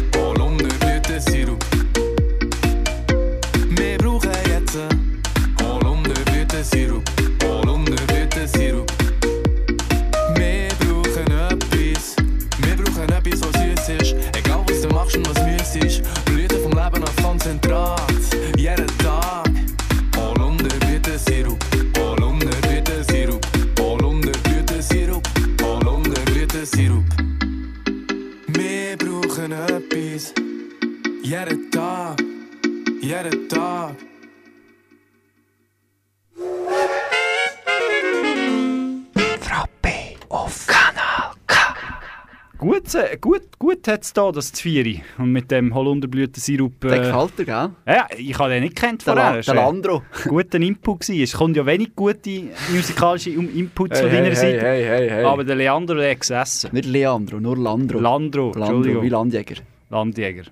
Gut, 43.82 43.94
hat 43.94 44.04
es 44.04 44.14
da, 44.14 44.32
das 44.32 44.52
Zvieri. 44.52 45.04
Und 45.18 45.32
mit 45.32 45.50
dem 45.52 45.74
Holunderblütensirup. 45.74 46.84
Äh, 46.86 46.88
Der 46.88 47.00
gefällt 47.00 47.40
dir, 47.40 47.46
gell? 47.46 47.70
Ja, 47.88 48.08
ich 48.18 48.38
habe 48.38 48.50
den 48.52 48.64
nicht 48.64 48.76
kennt 48.76 49.04
vorher. 49.04 49.42
Der 49.42 49.56
Landro. 49.56 50.04
ein 50.24 50.30
guter 50.30 50.60
Input 50.60 51.02
gewesen. 51.02 51.24
Es 51.24 51.34
kommt 51.34 51.58
ja 51.58 51.66
wenig 51.66 51.96
gute 51.96 52.44
musikalische 52.72 53.32
Inputs 53.32 54.00
von 54.00 54.10
deiner 54.10 54.36
Seite. 54.36 54.62
hey, 54.62 54.84
hey, 54.84 55.10
hey. 55.10 55.24
Aber 55.24 55.44
der 55.44 55.56
Leandro 55.56 56.02
hat 56.02 56.20
gesessen. 56.20 56.70
Nicht 56.74 56.86
Leandro, 56.86 57.40
nur 57.40 57.58
Landro. 57.58 58.00
Landro, 58.00 58.46
Landro, 58.48 58.60
Entschuldigung. 58.60 59.04
wie 59.04 59.10
Landjäger. 59.10 59.56
Landjäger. 59.90 60.44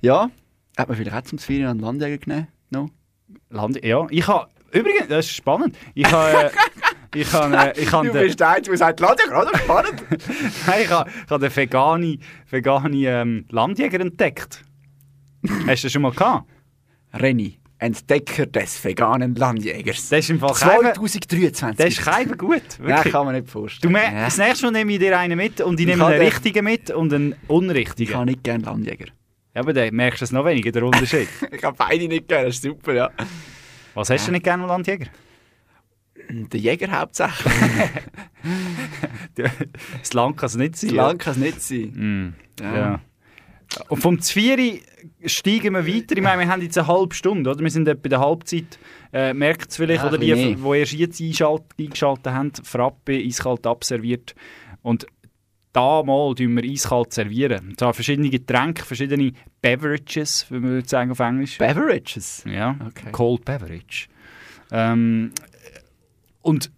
Ja, 0.00 0.30
hat 0.76 0.88
man 0.88 0.96
vielleicht 0.96 1.16
auch 1.16 1.22
zum 1.22 1.38
Zvieren 1.38 1.66
einen 1.66 1.80
Landjäger 1.80 2.18
genommen? 2.18 2.48
No? 2.70 2.88
Land 3.50 3.84
ja, 3.84 4.06
ich 4.10 4.26
habe... 4.26 4.48
Übrigens, 4.72 5.08
das 5.08 5.26
ist 5.26 5.32
spannend. 5.34 5.76
Ich 5.94 6.10
habe... 6.10 6.50
Ich 7.14 7.32
habe... 7.32 7.56
Äh, 7.56 7.80
ich 7.80 7.90
habe 7.92 8.10
den- 8.10 8.36
der 8.36 8.48
Einzige, 8.48 8.70
der 8.70 8.78
sagt, 8.78 9.00
Landjäger, 9.00 9.42
oder? 9.42 9.58
Spannend. 9.58 10.04
Nein, 10.66 10.80
ich 10.82 10.90
habe, 10.90 11.10
ich 11.24 11.30
habe 11.30 11.48
den 11.48 11.56
vegane, 11.56 12.18
vegane 12.50 12.96
ähm, 13.06 13.44
Landjäger 13.50 14.00
entdeckt. 14.00 14.64
Hast 15.66 15.82
du 15.82 15.86
das 15.86 15.92
schon 15.92 16.02
mal 16.02 16.12
gehabt? 16.12 16.48
Renny, 17.14 17.58
Entdecker 17.78 18.46
des 18.46 18.84
veganen 18.84 19.34
Landjägers. 19.34 20.08
Das 20.10 20.18
ist 20.20 20.30
im 20.30 20.38
Fall 20.38 20.52
kein... 20.54 20.94
2023. 20.94 21.76
Das 21.76 21.88
ist 21.88 22.02
kein 22.04 22.36
gut. 22.36 22.62
Nein, 22.78 22.88
Wirklich. 22.88 23.12
kann 23.12 23.24
man 23.26 23.34
nicht 23.34 23.48
vorstellen. 23.48 23.92
Du, 23.92 23.98
Ja. 23.98 24.24
Das 24.26 24.36
nächste 24.38 24.66
Mal 24.66 24.72
nehme 24.72 24.92
ich 24.92 24.98
dir 24.98 25.18
einen 25.18 25.36
mit 25.38 25.60
und 25.62 25.80
ich 25.80 25.86
nehme 25.86 26.02
Ich 26.04 26.08
einen 26.08 26.20
richtigen 26.22 26.64
mit 26.64 26.90
und 26.90 27.12
einen 27.12 27.32
Ich 27.42 27.48
unrichtigen. 27.50 28.14
habe 28.14 28.26
nicht 28.26 28.44
gerne 28.44 28.64
Landjäger. 28.64 29.06
Ja, 29.54 29.62
aber 29.62 29.72
dann 29.72 29.92
merkst 29.94 30.20
du 30.20 30.24
es 30.26 30.30
noch 30.32 30.44
weniger, 30.44 30.70
der 30.70 30.84
Unterschied. 30.84 31.26
Ich 31.50 31.64
habe 31.64 31.76
beide 31.76 32.06
nicht 32.06 32.28
gerne, 32.28 32.46
das 32.46 32.56
ist 32.56 32.62
super, 32.62 32.92
ja. 32.92 33.10
Was 33.94 34.10
hast 34.10 34.28
du 34.28 34.32
nicht 34.32 34.44
gerne 34.44 34.62
am 34.62 34.68
Landjäger? 34.68 35.06
Der 36.30 36.60
Jäger 36.60 36.90
hauptsächlich. 36.98 37.52
Das 39.34 40.12
Land 40.12 40.36
kann 40.36 40.46
es 40.46 40.56
nicht 40.56 40.76
sein. 40.76 40.88
Das 40.90 40.96
Land 40.96 41.18
kann 41.18 41.32
es 41.32 41.38
nicht 41.38 41.62
sein. 41.62 42.34
Mm, 42.58 42.62
Ja. 42.62 42.74
ja. 42.76 43.00
Und 43.88 44.00
vom 44.00 44.20
Zvieri 44.20 44.82
steigen 45.24 45.74
wir 45.74 45.86
weiter. 45.86 46.16
Ich 46.16 46.22
meine, 46.22 46.40
wir 46.42 46.48
haben 46.48 46.60
jetzt 46.62 46.76
eine 46.76 46.88
halbe 46.88 47.14
Stunde, 47.14 47.50
oder? 47.50 47.60
Wir 47.60 47.70
sind 47.70 47.86
etwa 47.86 48.00
bei 48.02 48.08
der 48.08 48.20
Halbzeit. 48.20 48.78
Äh, 49.12 49.32
Merkt 49.32 49.70
es 49.70 49.76
vielleicht, 49.76 50.02
Ja, 50.02 50.08
oder 50.08 50.18
die, 50.18 50.26
die 50.56 50.78
erst 50.78 50.92
jetzt 50.92 51.20
eingeschaltet 51.20 52.26
haben, 52.32 52.52
Frappe 52.64 53.12
eiskalt 53.16 53.66
abserviert. 53.66 54.34
Und 54.82 55.06
da 55.72 56.02
mal 56.02 56.34
tun 56.34 56.56
wir 56.56 56.64
eiskalt 56.68 57.12
servieren. 57.12 57.68
Und 57.68 57.78
zwar 57.78 57.94
verschiedene 57.94 58.28
Getränke, 58.30 58.84
verschiedene 58.84 59.32
Beverages, 59.62 60.46
wie 60.50 60.54
man 60.58 60.70
würde 60.70 60.88
sagen 60.88 61.12
auf 61.12 61.20
Englisch. 61.20 61.58
Beverages? 61.58 62.42
Ja, 62.46 62.76
Okay. 62.88 63.12
Cold 63.12 63.44
Beverage. 63.44 64.08
Ähm, 64.72 65.30
und 66.42 66.70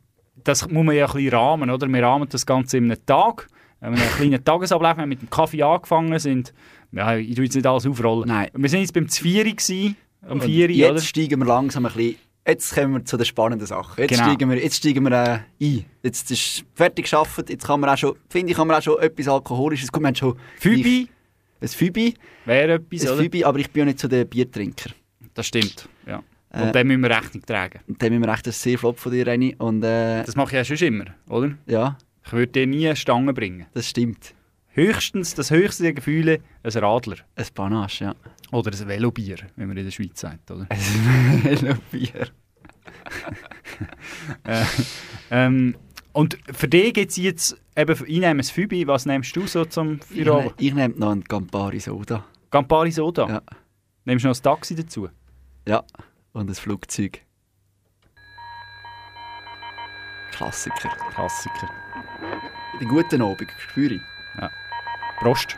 das 0.45 0.69
muss 0.69 0.85
man 0.85 0.95
ja 0.97 1.07
ein 1.07 1.13
bisschen 1.13 1.31
rahmen, 1.35 1.71
oder? 1.71 1.87
Wir 1.89 2.03
rahmen 2.03 2.29
das 2.29 2.45
Ganze 2.47 2.79
in 2.79 2.85
einem 2.91 3.05
Tag. 3.07 3.47
Wir 3.81 3.89
haben 3.89 3.95
einen 3.97 4.11
kleinen 4.17 4.45
Tagesablauf, 4.45 4.97
wir 4.97 5.03
haben 5.03 5.09
mit 5.09 5.23
dem 5.23 5.31
Kaffee 5.31 5.63
angefangen, 5.63 6.19
sind, 6.19 6.53
ja, 6.93 7.17
ich 7.17 7.35
tue 7.35 7.45
jetzt 7.45 7.55
nicht 7.55 7.67
alles 7.67 7.87
aufrollen. 7.87 8.29
Nein. 8.29 8.49
Wir 8.55 8.69
sind 8.69 8.81
jetzt 8.81 8.93
beim 8.95 9.09
Zvieri 9.09 9.53
gewesen, 9.53 9.97
am 10.23 10.33
Und 10.41 10.45
4 10.45 10.71
jetzt 10.71 10.91
oder? 10.91 11.01
steigen 11.01 11.39
wir 11.41 11.47
langsam 11.47 11.87
ein 11.87 11.93
bisschen. 11.93 12.17
Jetzt 12.47 12.75
kommen 12.75 12.95
wir 12.95 13.05
zu 13.05 13.17
den 13.17 13.25
spannenden 13.27 13.67
Sachen. 13.67 14.01
Jetzt 14.01 14.11
Genau. 14.11 14.25
steigen 14.25 14.51
wir, 14.51 14.59
jetzt 14.63 14.77
steigen 14.77 15.05
wir 15.05 15.13
äh, 15.13 15.39
ein. 15.65 15.85
Jetzt 16.03 16.31
ist 16.31 16.65
fertig 16.75 17.05
geschafft. 17.05 17.49
Jetzt 17.51 17.65
kann 17.67 17.79
man 17.81 17.91
auch 17.91 17.97
schon, 17.97 18.17
finde 18.29 18.51
ich, 18.51 18.57
kann 18.57 18.67
man 18.67 18.77
auch 18.77 18.83
schon 18.83 18.99
etwas 19.01 19.29
Alkoholisches. 19.29 19.91
Gut, 19.93 20.03
wir 20.03 20.09
haben 20.09 20.15
schon 20.17 20.37
Fübi 20.59 21.09
ein 21.61 21.69
Fübi, 21.69 22.15
wäre 22.45 22.73
etwas, 22.75 23.03
ein 23.07 23.13
oder? 23.13 23.23
Fübi, 23.23 23.45
aber 23.45 23.59
ich 23.61 23.71
bin 23.71 23.81
ja 23.81 23.85
nicht 23.87 24.01
so 24.01 24.09
der 24.09 24.25
Biertrinker. 24.25 24.91
Das 25.35 25.47
stimmt. 25.47 25.89
Äh, 26.53 26.63
Und 26.67 26.75
dem 26.75 26.87
müssen 26.89 27.03
wir 27.03 27.11
Rechnung 27.11 27.43
tragen. 27.47 27.81
Und 27.89 28.01
dem 28.03 28.13
müssen 28.13 28.27
wir 28.27 28.33
echt 28.35 28.47
das 28.47 28.57
ist 28.57 28.63
sehr 28.63 28.79
flott 28.79 28.99
von 28.99 29.11
dir, 29.13 29.27
Renny. 29.27 29.55
Und 29.59 29.83
äh, 29.83 30.23
Das 30.25 30.37
mache 30.37 30.49
ich 30.61 30.69
ja 30.69 30.77
schon 30.77 30.87
immer, 30.87 31.05
oder? 31.29 31.53
ja, 31.67 31.97
Ich 32.27 32.33
würde 32.33 32.53
dir 32.53 32.67
nie 32.67 32.87
eine 32.87 32.97
Stange 32.97 33.33
bringen. 33.33 33.67
das 33.75 33.89
stimmt. 33.89 34.35
Höchstens, 34.75 35.35
das 35.35 35.51
höchste 35.51 35.83
der 35.83 35.93
Gefühle, 35.93 36.41
ein 36.63 36.73
Radler. 36.73 37.17
Ein 37.37 37.47
Panache, 37.55 38.05
ja. 38.05 38.15
Oder 38.53 38.71
ein 38.73 38.89
Velobier, 38.89 39.37
wie 39.57 39.67
man 39.67 39.77
in 39.77 39.85
der 39.85 39.91
Schweiz 39.91 40.21
sagt, 40.21 40.51
oder? 40.51 40.67
Ein 40.71 41.79
Bier. 41.91 42.29
Äh, 44.45 44.65
ähm, 45.31 45.75
und 46.13 46.39
für 46.53 46.69
dich 46.69 46.93
gibt 46.95 47.11
es 47.11 47.17
jetzt 47.17 47.57
eben, 47.77 47.93
ich 48.07 48.19
nehme 48.21 48.41
ein 48.41 48.45
Fübi, 48.45 48.87
was 48.87 49.07
nimmst 49.07 49.35
du 49.35 49.47
so 49.47 49.65
zum 49.65 49.95
Ich, 50.11 50.25
Feierabend? 50.25 50.55
ich 50.59 50.75
nehme 50.75 50.95
noch 50.97 51.11
einen 51.13 51.25
Campari 51.25 51.81
Soda. 51.81 52.25
Campari 52.51 52.91
Soda? 52.91 53.29
Ja. 53.29 53.43
Nimmst 54.05 54.25
du 54.25 54.29
noch 54.29 54.37
ein 54.37 54.43
Taxi 54.43 54.75
dazu? 54.75 55.09
Ja, 55.67 55.83
und 56.33 56.51
ein 56.51 56.55
Flugzeug. 56.55 57.23
Klassiker. 60.31 60.89
Klassiker. 61.11 61.71
Den 62.81 62.89
guten 62.89 63.23
Abend, 63.23 63.51
spüre 63.59 63.95
ich. 63.95 64.03
Prost. 65.19 65.57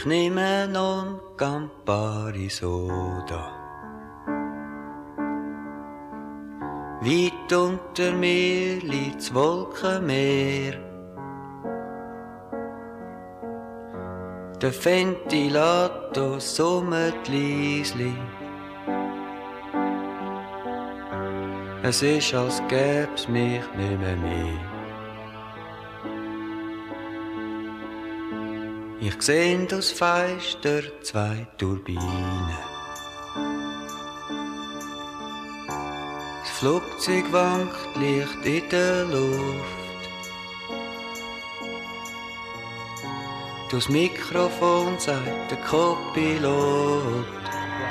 Ich 0.00 0.06
nehme 0.06 0.66
non 0.66 1.20
Campari 1.36 2.48
Soda. 2.48 3.52
Weit 7.02 7.52
unter 7.52 8.10
mir 8.12 8.80
liegt's 8.80 9.34
Wolkenmeer. 9.34 10.78
Der 14.62 14.72
Ventilator 14.72 16.40
summt 16.40 17.28
leisli. 17.28 18.14
Es 21.82 22.00
ist, 22.00 22.32
als 22.32 22.62
gäb's 22.68 23.28
mich 23.28 23.64
nicht 23.76 24.00
mehr 24.00 24.69
seh 29.22 29.66
aus 29.72 29.90
Fenster 29.90 30.82
zwei 31.02 31.46
Turbinen. 31.58 32.50
Das 36.40 36.50
Flugzeug 36.58 37.24
wankt 37.30 37.96
leicht 37.96 38.44
in 38.44 38.68
der 38.70 39.04
Luft. 39.04 39.80
Durchs 43.70 43.88
Mikrofon 43.88 44.98
sagt 44.98 45.50
der 45.50 45.58
Co-Pilot. 45.58 47.24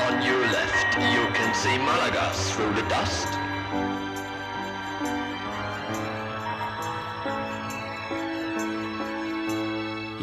On 0.08 0.16
your 0.22 0.42
left, 0.52 0.96
you 0.98 1.26
can 1.34 1.54
see 1.54 1.78
Malaga 1.80 2.32
through 2.32 2.76
the 2.76 2.84
dust. 2.90 3.39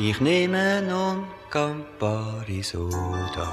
Ich 0.09 0.21
nehme 0.21 0.83
non 0.83 1.25
Campari 1.51 2.63
Soda. 2.63 3.49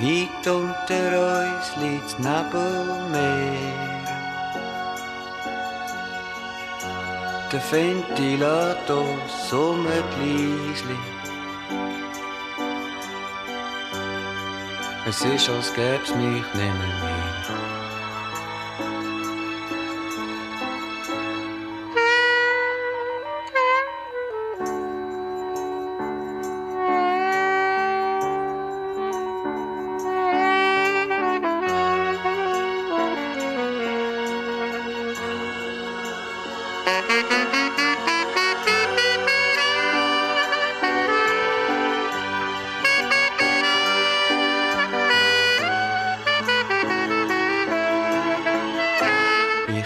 Weit 0.00 0.46
unter 0.46 1.08
uns 1.32 1.66
liegt 1.80 2.18
Nebelmeer. 2.18 3.40
Der 7.50 7.62
Ventilator 7.70 9.16
summt 9.48 9.88
leisli. 10.20 10.98
Es 15.08 15.22
ist, 15.22 15.48
als 15.48 15.72
gäb's 15.72 16.14
mich 16.14 16.44
nicht 16.54 16.54
mehr. 16.54 17.19
Ich 37.10 37.16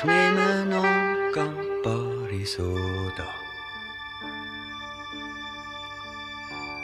nehme 0.04 0.66
non 0.66 1.32
Campari 1.32 2.44
Soda. 2.44 3.28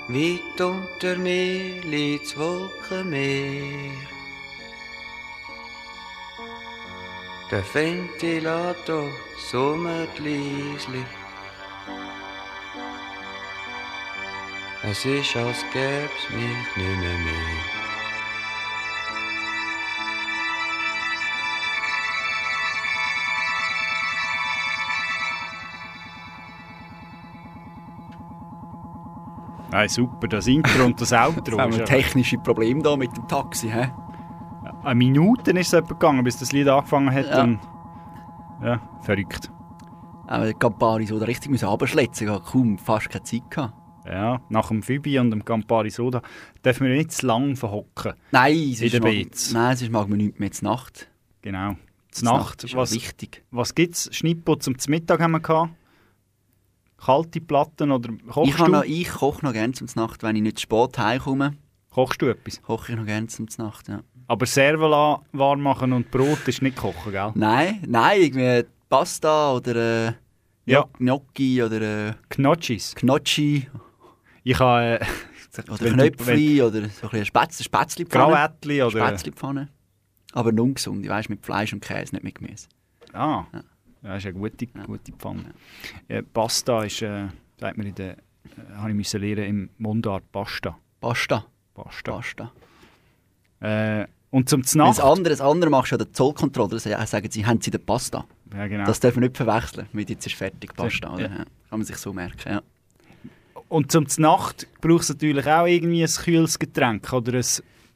Weit 0.09 0.61
unter 0.61 1.17
mir 1.19 1.83
liegt's 1.83 2.35
Wolkenmeer. 2.39 4.10
Der 7.51 7.65
Ventilator 7.75 9.11
summt 9.37 10.19
leisli. 10.21 11.05
Es 14.85 15.05
ist, 15.05 15.37
als 15.37 15.65
gäb's 15.73 16.31
mich 16.31 16.77
nicht 16.77 16.77
mehr 16.77 17.19
mehr. 17.19 17.91
Nein, 29.73 29.89
super, 29.89 30.29
das 30.29 30.47
Intro 30.47 30.85
und 30.85 31.01
das 31.01 31.13
Outro. 31.13 31.57
Jetzt 31.57 31.59
haben 31.59 31.77
wir 31.77 31.85
technische 31.85 32.39
Probleme 32.39 32.81
da 32.81 32.97
mit 32.97 33.17
dem 33.17 33.27
Taxi. 33.27 33.69
Hä? 33.71 33.91
Eine 34.83 34.95
Minute 34.95 35.51
ist 35.53 35.69
es 35.69 35.73
etwa 35.75 35.89
gegangen, 35.95 36.25
bis 36.25 36.39
das 36.39 36.53
Lied 36.53 36.69
angefangen 36.69 37.13
hat. 37.13 37.27
Ja. 37.27 37.43
Und 37.43 37.59
ja, 38.63 38.81
verrückt. 39.03 39.51
Aber 40.27 40.45
der 40.45 40.55
Campari 40.55 41.07
so 41.07 41.17
richtig 41.17 41.51
müssen 41.51 41.69
runterschletzen. 41.69 42.27
Ich 42.27 42.33
hatte 42.33 42.45
kaum 42.51 42.79
fast 42.79 43.11
keine 43.11 43.25
Zeit. 43.25 43.51
Gehabt. 43.51 43.75
Ja, 44.07 44.41
nach 44.49 44.69
dem 44.69 44.83
Phoebe 44.83 45.21
und 45.21 45.31
dem 45.31 45.45
Campari 45.45 45.91
Soda 45.91 46.23
dürfen 46.65 46.87
wir 46.87 46.95
nicht 46.97 47.13
zu 47.13 47.27
lang 47.27 47.57
verhocken. 47.57 48.15
Nein, 48.31 48.55
in 48.57 48.91
der 48.91 49.01
Beats. 49.01 49.53
nein, 49.53 49.77
sonst 49.77 49.91
mag 49.91 50.09
man 50.09 50.19
nichts 50.19 50.39
mehr 50.39 50.51
zur 50.51 50.69
Nacht. 50.71 51.09
Genau. 51.43 51.77
Zur 52.11 52.25
Nacht, 52.25 52.39
Nacht 52.39 52.65
ist 52.65 52.75
was, 52.75 52.91
auch 52.91 52.95
wichtig. 52.95 53.45
Was 53.51 53.75
gibt 53.75 53.95
es? 53.95 54.09
Schnippo 54.15 54.57
zum 54.57 54.77
Mittag 54.89 55.21
haben 55.21 55.33
wir 55.33 55.41
gehabt? 55.41 55.73
Kalte 56.97 57.41
Platten 57.41 57.93
oder 57.93 58.11
kochst 58.29 58.51
Ich, 58.51 58.57
du? 58.57 58.71
noch, 58.71 58.85
ich 58.85 59.09
koche 59.09 59.45
noch 59.45 59.53
gerne 59.53 59.73
zum 59.75 59.89
Nacht, 59.95 60.23
wenn 60.23 60.37
ich 60.37 60.43
nicht 60.43 60.59
zu 60.59 60.63
spät 60.63 60.99
heimkomme. 60.99 61.55
Kochst 61.91 62.23
du 62.23 62.27
etwas? 62.29 62.63
Koche 62.63 62.93
ich 62.93 62.99
noch 62.99 63.07
gerne 63.07 63.27
zum 63.27 63.47
Nacht, 63.59 63.89
ja. 63.89 64.03
Aber 64.29 64.47
Servola 64.47 65.23
warm 65.33 65.61
machen 65.63 65.93
und 65.93 66.11
Brot 66.11 66.47
ist 66.47 66.63
nicht 66.63 66.77
kochen, 66.77 67.11
gell? 67.13 67.33
Nein, 67.35 67.83
nein, 67.87 68.21
irgendwie 68.23 68.65
Pasta 68.89 69.53
oder 69.53 70.09
äh, 70.09 70.13
Ja. 70.67 70.85
Gnocchi 70.99 71.63
oder 71.63 72.09
äh, 72.11 72.15
Knotschis. 72.29 72.95
Gnocchi 72.95 73.69
Ich 74.45 74.59
habe... 74.59 75.01
Äh, 75.01 75.05
oder 75.69 75.91
Knöpfli 75.93 76.63
oder 76.63 76.83
so 76.89 77.07
ein 77.07 77.11
bisschen 77.11 77.25
Spätzle, 77.27 77.65
Spätzlepfanne. 77.65 78.33
Gravätli 78.35 78.83
oder- 78.85 79.07
Spätzlepfanne. 79.07 79.69
Aber 80.33 80.53
nur 80.53 80.67
ungesund, 80.67 81.07
weißt 81.09 81.29
mit 81.29 81.45
Fleisch 81.45 81.73
und 81.73 81.81
Käse, 81.81 82.15
nicht 82.15 82.23
mit 82.23 82.37
Gemüse. 82.37 82.69
Ah, 83.13 83.45
ja. 83.53 83.63
das 84.03 84.19
ist 84.19 84.27
eine 84.27 84.35
gute, 84.39 84.65
gute 84.69 85.11
Pfanne. 85.13 85.47
Ja, 86.09 86.23
Pasta 86.23 86.85
ist, 86.85 87.03
äh, 87.03 87.27
sagt 87.59 87.77
man 87.79 87.87
in 87.89 87.95
der, 87.97 88.13
äh, 88.13 88.19
habe 88.77 88.91
ich 88.91 88.95
müssen 88.95 89.21
lernen 89.21 89.45
im 89.45 89.71
Mundart 89.79 90.31
Pasta. 90.31 90.79
Pasta. 91.01 91.45
Pasta. 91.75 92.13
Pasta. 92.13 92.53
Äh, 93.61 94.07
und 94.31 94.49
zum 94.49 94.65
Znacht... 94.65 94.99
das 94.99 95.01
andere, 95.01 95.31
das 95.31 95.41
andere 95.41 95.71
machst 95.71 95.91
du 95.91 95.95
ja 95.95 95.99
der 95.99 96.13
Zollkontrolle, 96.13 96.79
sagen 96.79 97.31
sie, 97.31 97.45
haben 97.45 97.61
sie 97.61 97.71
den 97.71 97.85
Pasta. 97.85 98.25
Ja, 98.55 98.67
genau. 98.67 98.85
Das 98.85 99.01
dürfen 99.01 99.23
wir 99.23 99.29
nicht 99.29 99.37
verwechseln 99.37 99.87
mit 99.93 100.11
jetzt 100.11 100.27
ist 100.27 100.37
fertig 100.37 100.75
Pasta. 100.75 101.19
Ja. 101.19 101.29
Kann 101.29 101.47
man 101.71 101.85
sich 101.85 101.97
so 101.97 102.13
merken, 102.13 102.53
ja. 102.53 102.63
Und 103.69 103.93
zum 103.93 104.07
Nacht 104.19 104.67
brauchst 104.81 105.11
du 105.11 105.13
natürlich 105.15 105.47
auch 105.47 105.67
irgendwie 105.67 106.03
ein 106.03 106.11
kühles 106.11 106.59
Getränk 106.59 107.13
oder 107.13 107.35
ein, 107.35 107.45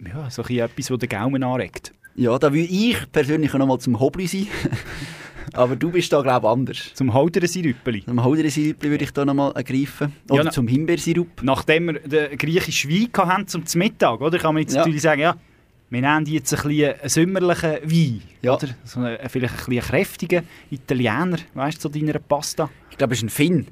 ja, 0.06 0.30
so 0.30 0.42
etwas, 0.42 0.86
das 0.86 0.98
den 0.98 1.08
Gaumen 1.08 1.42
anregt. 1.42 1.92
Ja, 2.14 2.38
da 2.38 2.52
will 2.52 2.68
ich 2.70 3.10
persönlich 3.10 3.52
noch 3.52 3.66
mal 3.66 3.80
zum 3.80 3.98
Hobby 3.98 4.28
sein. 4.28 4.46
Aber 5.54 5.76
du 5.76 5.90
bist 5.90 6.12
da, 6.12 6.20
glaube 6.20 6.46
ich, 6.46 6.52
anders. 6.52 6.90
Zum 6.94 7.14
Holderensirüppeli. 7.14 8.04
Zum 8.04 8.22
Holderensirüppeli 8.24 8.90
würde 8.90 9.04
ich 9.04 9.12
da 9.12 9.24
noch 9.24 9.34
mal 9.34 9.50
ergreifen. 9.52 10.12
Oder 10.28 10.38
Ja, 10.38 10.44
na- 10.44 10.50
zum 10.50 10.66
Himbeersirup. 10.68 11.42
Nachdem 11.42 11.86
wir 11.86 12.00
den 12.00 12.36
griechischen 12.38 12.90
Wein 12.90 13.28
hatten 13.28 13.46
zum 13.48 13.62
Mittag, 13.76 14.20
oder, 14.20 14.38
kann 14.38 14.54
man 14.54 14.62
jetzt 14.62 14.72
Ja. 14.74 14.80
natürlich 14.80 15.02
sagen, 15.02 15.20
ja, 15.20 15.36
wir 15.90 16.00
nehmen 16.00 16.26
jetzt 16.26 16.52
ein 16.54 16.68
bisschen 16.68 16.94
einen 17.00 17.08
sommerlichen 17.08 17.70
Wein. 17.84 18.22
Ja. 18.42 18.54
Oder? 18.56 18.68
So 18.84 19.00
einen, 19.00 19.18
vielleicht 19.28 19.54
ein 19.54 19.64
bisschen 19.66 19.80
kräftigen 19.82 20.42
Italiener, 20.70 21.38
weißt 21.54 21.84
du, 21.84 21.88
zu 21.88 21.98
deiner 22.00 22.18
Pasta. 22.18 22.68
Ich 22.90 22.98
glaube, 22.98 23.12
es 23.14 23.20
ist 23.20 23.24
ein 23.24 23.28
Finn. 23.30 23.66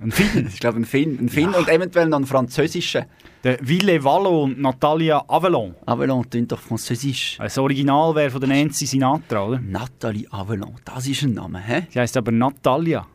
Ein 0.00 0.12
Finn? 0.12 0.46
ich 0.48 0.60
glaube, 0.60 0.78
ein 0.78 0.84
Finn. 0.84 1.18
Ein 1.20 1.28
Finn 1.28 1.48
und 1.54 1.68
eventuell 1.68 2.08
noch 2.08 2.18
ein 2.20 2.26
französischer. 2.26 3.06
Der 3.44 3.58
Ville 3.60 4.02
Vallo 4.02 4.44
und 4.44 4.60
Natalia 4.60 5.24
Avalon. 5.28 5.74
Avalon 5.86 6.28
klingt 6.28 6.52
doch 6.52 6.60
französisch. 6.60 7.36
Das 7.38 7.58
Original 7.58 8.14
wäre 8.14 8.30
von 8.30 8.40
der 8.40 8.48
Nancy 8.50 8.86
Sinatra, 8.86 9.44
oder? 9.46 9.60
Nathalie 9.60 10.26
Avalon, 10.30 10.74
das 10.84 11.06
ist 11.06 11.22
ein 11.22 11.34
Name, 11.34 11.60
hä? 11.60 11.86
Sie 11.90 11.98
heisst 12.00 12.16
aber 12.16 12.32
Natalia. 12.32 13.06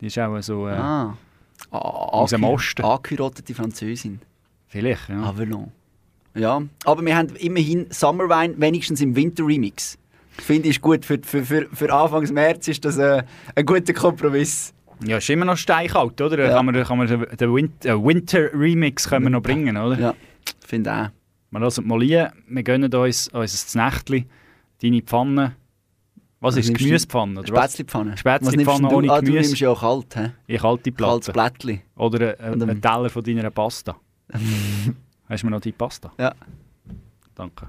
Die 0.00 0.06
ist 0.06 0.18
auch 0.18 0.40
so 0.40 0.66
äh, 0.68 0.72
Ah. 0.72 1.16
aus 1.70 2.30
dem 2.30 2.44
Osten. 2.44 2.82
Angeheiratete 2.82 3.54
Französin. 3.54 4.20
Vielleicht, 4.68 5.08
ja. 5.08 5.22
Avalon. 5.22 5.70
Ja, 6.34 6.62
aber 6.84 7.04
wir 7.04 7.16
haben 7.16 7.34
immerhin 7.36 7.86
Summerwein, 7.90 8.54
wenigstens 8.60 9.00
im 9.00 9.16
Winter-Remix. 9.16 9.98
Finde 10.30 10.68
ich 10.68 10.76
ist 10.76 10.80
gut. 10.80 11.04
Für, 11.04 11.18
für, 11.22 11.44
für, 11.44 11.68
für 11.72 11.92
Anfangs 11.92 12.30
März 12.32 12.68
ist 12.68 12.84
das 12.84 12.96
äh, 12.98 13.22
ein 13.54 13.66
guter 13.66 13.92
Kompromiss. 13.92 14.72
Ja, 15.04 15.16
ist 15.16 15.30
immer 15.30 15.44
noch 15.44 15.56
steinkalt, 15.56 16.20
oder? 16.20 16.38
Ja. 16.38 16.54
Kann 16.56 16.66
man, 16.66 16.82
kann 16.84 16.98
man 16.98 17.06
den, 17.06 17.54
Winter, 17.54 17.88
äh, 17.90 18.04
Winter 18.04 18.52
Remix 18.52 19.08
können 19.08 19.24
wir 19.26 19.30
noch 19.30 19.42
bringen, 19.42 19.76
oder? 19.76 19.98
Ja, 19.98 20.14
finde 20.66 20.92
auch. 20.92 21.08
Wir 21.52 21.60
lassen 21.60 21.86
mal 21.86 22.00
hier, 22.02 22.32
wir 22.48 22.62
gönnen 22.62 22.92
uns 22.94 23.28
unser 23.28 23.84
Nächtli, 23.84 24.26
deine 24.82 25.02
Pfanne. 25.02 25.56
Was 26.42 26.56
ist 26.56 26.70
du? 26.70 26.72
Gemüsepfanne? 26.74 27.46
Spätzlepfanne. 27.46 28.16
Spätzlepfanne 28.16 28.88
ohne 28.88 29.06
du? 29.08 29.12
Ah, 29.12 29.20
du 29.20 29.26
Gemüse. 29.26 29.48
nimmst 29.48 29.60
ja 29.60 29.70
auch 29.70 29.80
kalt, 29.80 30.16
hä? 30.16 30.30
Ich 30.46 30.62
halte 30.62 30.84
die 30.84 30.92
Kaltes. 30.92 31.32
Blättli. 31.32 31.82
Oder 31.96 32.40
ein, 32.40 32.52
Und 32.54 32.62
ein, 32.62 32.70
ein- 32.70 32.80
Teller 32.80 33.10
von 33.10 33.22
deiner 33.22 33.50
Pasta. 33.50 33.96
Hast 35.28 35.42
du 35.42 35.46
mir 35.46 35.50
noch 35.50 35.60
die 35.60 35.72
Pasta? 35.72 36.12
Ja. 36.18 36.34
Danke. 37.34 37.68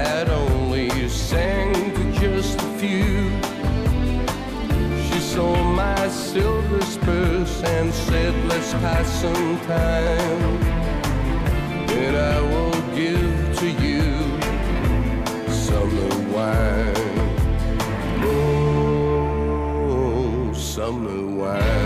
silver 6.11 6.81
spurs 6.81 7.63
and 7.63 7.93
said, 7.93 8.33
Let's 8.45 8.73
pass 8.73 9.21
some 9.21 9.59
time. 9.61 10.63
And 11.89 12.17
I 12.17 12.41
will 12.41 12.81
give 12.95 13.57
to 13.59 13.69
you 13.85 14.01
summer 15.51 16.09
wine. 16.33 16.95
Oh, 18.23 20.51
summer 20.53 21.25
wine. 21.27 21.80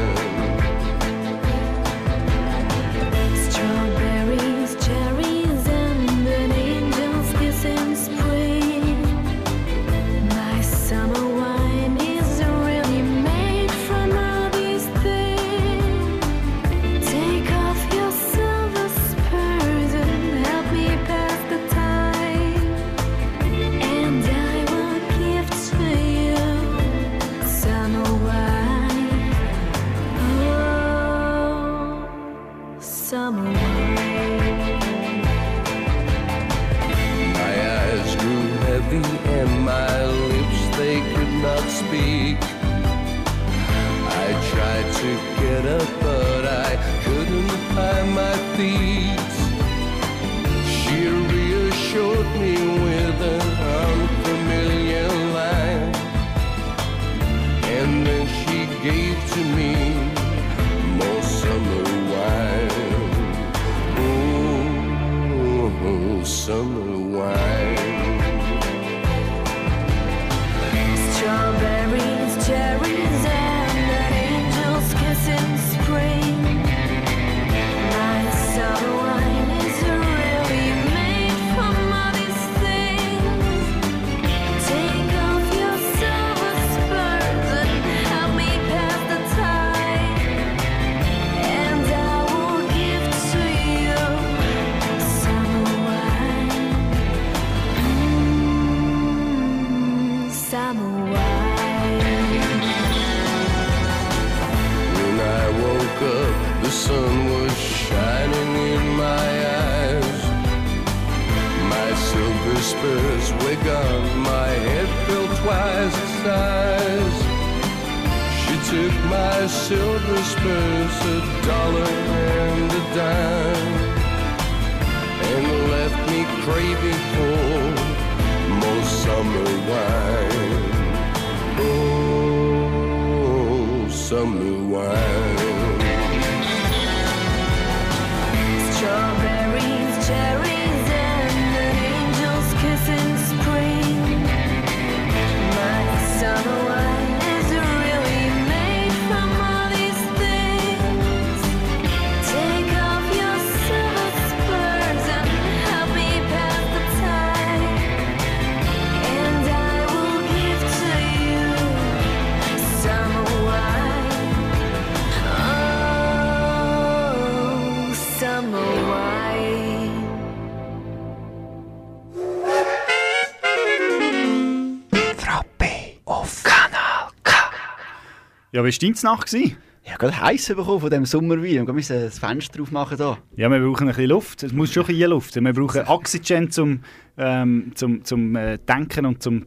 Ja, 178.56 178.64
wie 178.64 178.72
war 178.72 178.80
deine 178.80 178.96
Nacht? 179.16 179.28
gewesen? 179.28 179.58
Ich 179.84 179.90
habe 179.92 180.00
gerade 180.00 180.22
heiß 180.22 180.48
bekommen 180.48 180.80
von 180.80 180.90
diesem 180.90 181.04
Sommerwein. 181.06 181.68
Wir 181.68 181.74
müssen 181.74 182.02
das 182.02 182.20
Fenster 182.20 182.62
aufmachen 182.62 182.96
hier. 182.96 183.18
Ja, 183.36 183.52
wir 183.52 183.60
brauchen 183.60 183.82
ein 183.90 183.94
bisschen 183.94 184.10
Luft. 184.12 184.44
Es 184.44 184.54
muss 184.54 184.72
schon 184.72 184.84
ein 184.84 184.88
bisschen 184.88 185.10
Luft. 185.10 185.36
Wir 185.36 185.54
brauchen 185.54 185.82
Oxygen 185.88 186.50
zum, 186.50 186.80
ähm, 187.18 187.74
zum, 187.76 188.06
zum 188.06 188.34
äh, 188.38 188.58
Denken 188.60 189.08
und 189.08 189.22
zum 189.22 189.46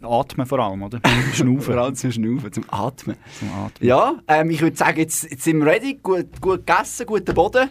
Atmen 0.00 0.46
vor 0.46 0.58
allem, 0.58 0.82
oder? 0.82 1.00
Schnaufen. 1.34 1.60
Vor 1.60 1.76
allem 1.76 1.94
zum 1.94 2.12
Schnaufen, 2.12 2.50
zum 2.50 2.64
Atmen. 2.70 3.16
Zum 3.38 3.50
Atmen. 3.52 3.86
Ja, 3.86 4.14
ähm, 4.26 4.48
ich 4.48 4.62
würde 4.62 4.74
sagen, 4.74 4.98
jetzt, 5.00 5.30
jetzt 5.30 5.44
sind 5.44 5.58
wir 5.58 5.66
ready. 5.66 5.98
Gut, 6.02 6.40
gut 6.40 6.66
gegessen, 6.66 7.04
guter 7.04 7.34
Boden. 7.34 7.68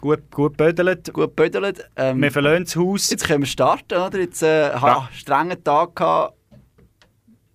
Gut, 0.00 0.30
gut 0.30 0.56
bödelt. 0.56 1.12
Gut 1.12 1.36
bödelt. 1.36 1.90
Ähm, 1.94 2.22
Wir 2.22 2.32
verlassen 2.32 2.64
das 2.64 2.76
Haus. 2.76 3.10
jetzt 3.10 3.26
können 3.26 3.42
wir 3.42 3.46
starten, 3.48 3.98
oder? 3.98 4.18
Jetzt 4.18 4.42
äh, 4.42 4.70
ha, 4.70 4.88
Ja. 4.88 5.08
strengen 5.12 5.62
Tag 5.62 5.94
gehabt. 5.94 6.32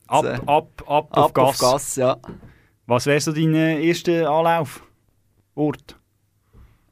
Ab, 0.05 0.25
äh, 0.25 0.33
ab, 0.45 0.67
ab, 0.85 1.07
Ab 1.11 1.17
auf 1.17 1.33
Gas. 1.33 1.47
auf 1.49 1.59
Gas, 1.59 1.95
ja. 1.95 2.17
Was 2.91 3.05
wäre 3.05 3.21
so 3.21 3.31
dein 3.31 3.55
äh, 3.55 3.81
erster 3.87 4.29
Anlauf? 4.29 4.83
Ort? 5.55 5.95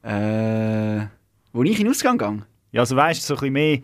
Äh, 0.01 1.07
wo 1.51 1.61
ich 1.63 1.77
in 1.77 1.87
den 1.87 1.89
Ausgang 1.89 2.17
gehe? 2.17 2.45
Ja, 2.71 2.79
also 2.83 2.95
weißt 2.95 3.21
du, 3.21 3.25
so 3.25 3.33
ein 3.33 3.39
bisschen 3.39 3.53
mehr 3.53 3.79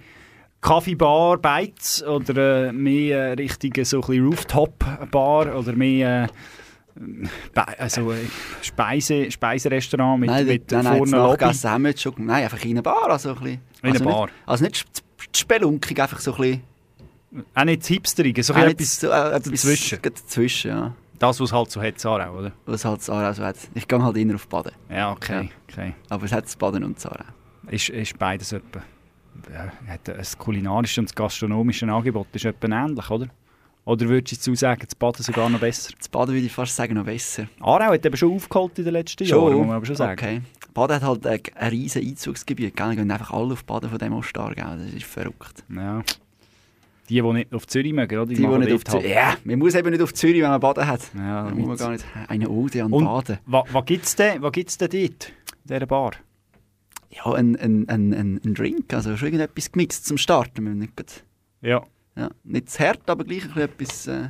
Kaffeebar, 0.62 1.40
Beiz 1.40 2.02
oder 2.08 2.68
äh, 2.68 2.72
mehr 2.72 3.18
äh, 3.18 3.32
richtige 3.34 3.84
so 3.84 3.98
ein 3.98 4.08
bisschen 4.08 4.26
Rooftop-Bar 4.28 5.58
oder 5.58 5.74
mehr 5.74 6.30
äh, 7.54 7.62
also, 7.80 8.14
äh, 8.14 8.20
Speise, 8.62 9.30
Speiserestaurant 9.30 10.22
mit, 10.22 10.30
nein, 10.30 10.46
mit 10.48 10.72
nein, 10.72 10.84
nein, 10.86 10.98
vorne 10.98 11.12
jetzt 11.12 11.12
Lobby. 11.12 11.32
nachgegessen 11.34 11.70
haben 11.70 11.82
wir 11.82 11.90
jetzt 11.90 12.02
schon. 12.02 12.14
Nein, 12.18 12.44
einfach 12.46 12.64
in 12.64 12.72
eine 12.72 12.82
Bar. 12.82 13.10
Also 13.10 13.30
ein 13.32 13.36
bisschen, 13.36 13.52
In 13.52 13.60
eine 13.90 13.92
also 13.92 14.06
Bar. 14.06 14.26
Nicht, 14.28 14.34
also 14.46 14.64
nicht 14.64 14.76
sp- 14.88 15.04
spelunkig, 15.36 16.02
einfach 16.02 16.22
so 16.22 16.34
ein 16.36 16.42
bisschen. 16.42 16.62
Auch 17.54 17.66
nicht 17.66 17.86
hipsterig, 17.86 18.42
so 18.46 18.54
ein 18.54 18.74
bisschen 18.78 19.10
so, 19.10 19.14
äh, 19.14 19.20
etwas 19.36 19.48
etwas 19.48 19.62
dazwischen. 19.64 20.02
gerade 20.02 20.16
Dazwischen, 20.16 20.72
ja. 20.72 20.96
Das, 21.26 21.40
was 21.40 21.52
halt 21.52 21.72
so 21.72 21.82
hat, 21.82 22.00
Sarah, 22.00 22.30
oder? 22.30 22.52
Was 22.68 22.86
halt 22.86 23.02
Zara 23.02 23.34
so 23.34 23.44
hat. 23.44 23.58
Ich 23.74 23.88
gehe 23.88 24.04
halt 24.04 24.16
immer 24.16 24.36
auf 24.36 24.48
Baden. 24.48 24.74
Ja, 24.90 25.12
okay. 25.12 25.50
okay. 25.68 25.96
Aber 26.10 26.26
es 26.26 26.32
hat 26.32 26.46
Baden 26.60 26.84
und 26.84 27.00
Zara. 27.00 27.26
Ist, 27.68 27.90
ist 27.90 28.20
beides 28.20 28.52
etwa. 28.52 28.84
Ja, 29.52 29.72
hat 29.88 30.08
ein 30.08 30.26
kulinarisches 30.38 31.00
und 31.00 31.10
das 31.10 31.16
gastronomische 31.16 31.88
Angebot 31.92 32.28
ist 32.34 32.46
etwa 32.46 32.68
ähnlich, 32.68 33.10
oder? 33.10 33.28
Oder 33.86 34.08
würdest 34.08 34.46
du 34.46 34.56
sagen, 34.56 34.82
das 34.86 34.94
Baden 34.94 35.24
sogar 35.24 35.50
noch 35.50 35.60
besser? 35.60 35.94
Das 35.98 36.10
Baden 36.10 36.36
würde 36.36 36.46
ich 36.46 36.52
fast 36.52 36.76
sagen, 36.76 36.94
noch 36.94 37.06
besser. 37.06 37.48
Aarau 37.60 37.92
hat 37.94 38.06
eben 38.06 38.18
schon 38.18 38.34
aufgeholt 38.34 38.78
in 38.78 38.86
den 38.86 38.94
letzten 38.94 39.24
Jahren, 39.24 39.54
muss 39.54 39.68
man 39.68 39.76
aber 39.78 39.86
schon 39.86 39.96
sagen. 39.96 40.20
Okay. 40.20 40.42
Baden 40.76 40.96
hat 40.96 41.04
halt 41.04 41.26
ein, 41.26 41.40
ein 41.56 41.70
riesen 41.70 42.04
Einzugsgebiet. 42.04 42.76
Gell? 42.76 42.90
Die 42.92 42.96
gehen 42.98 43.10
einfach 43.10 43.32
alle 43.32 43.54
auf 43.54 43.66
Baden 43.66 43.90
von 43.90 43.98
dem 43.98 44.14
Ostargau. 44.14 44.76
Das 44.76 44.94
ist 44.94 45.06
verrückt. 45.06 45.64
Ja. 45.74 46.04
Die, 47.10 47.22
die 47.22 47.34
nicht 47.34 47.54
auf 47.54 47.68
Zürich 47.68 47.94
mögen, 47.94 48.18
oder? 48.18 48.26
Die, 48.28 48.36
die 48.36 48.42
machen 48.42 48.62
nicht 48.62 48.74
auf 48.74 48.84
dort 48.84 48.96
halt- 48.96 49.04
Zürich. 49.04 49.16
Ja, 49.16 49.36
man 49.44 49.60
muss 49.60 49.76
eben 49.76 49.90
nicht 49.92 50.02
auf 50.02 50.14
Zürich, 50.14 50.42
wenn 50.42 50.50
man 50.50 50.60
Baden 50.60 50.88
hat. 50.88 51.02
Ja, 51.16 51.44
da 51.50 51.56
muss 51.56 51.60
man 51.60 51.70
mit- 51.70 51.80
gar 51.80 51.92
nicht 51.92 52.06
eine 52.28 52.50
Ode 52.50 52.84
an 52.84 52.92
Und 52.94 53.06
Baden. 53.06 53.38
was, 53.46 53.64
was 53.72 53.86
gibt 53.86 54.06
es 54.06 54.16
denn, 54.16 54.42
was 54.42 54.52
gibt's 54.52 54.78
denn 54.78 54.90
dort, 54.90 55.02
in 55.30 55.68
dieser 55.68 55.86
Bar? 55.86 56.12
Ja, 57.12 57.32
ein, 57.34 57.56
ein, 57.58 57.88
ein, 57.88 58.14
ein, 58.14 58.42
ein 58.44 58.54
Drink, 58.56 58.94
also 58.94 59.16
schon 59.16 59.28
irgendetwas 59.28 59.72
gemixt 59.72 60.06
zum 60.06 60.18
Starten. 60.18 60.78
Nicht, 60.80 61.24
Ja. 61.62 61.84
ja, 62.18 62.30
nicht 62.44 62.70
zu 62.72 62.80
hart, 62.84 63.10
aber 63.10 63.24
gleich 63.24 63.44
ein 63.44 63.50
bisschen 63.50 63.62
etwas... 63.64 64.08
Äh, 64.08 64.30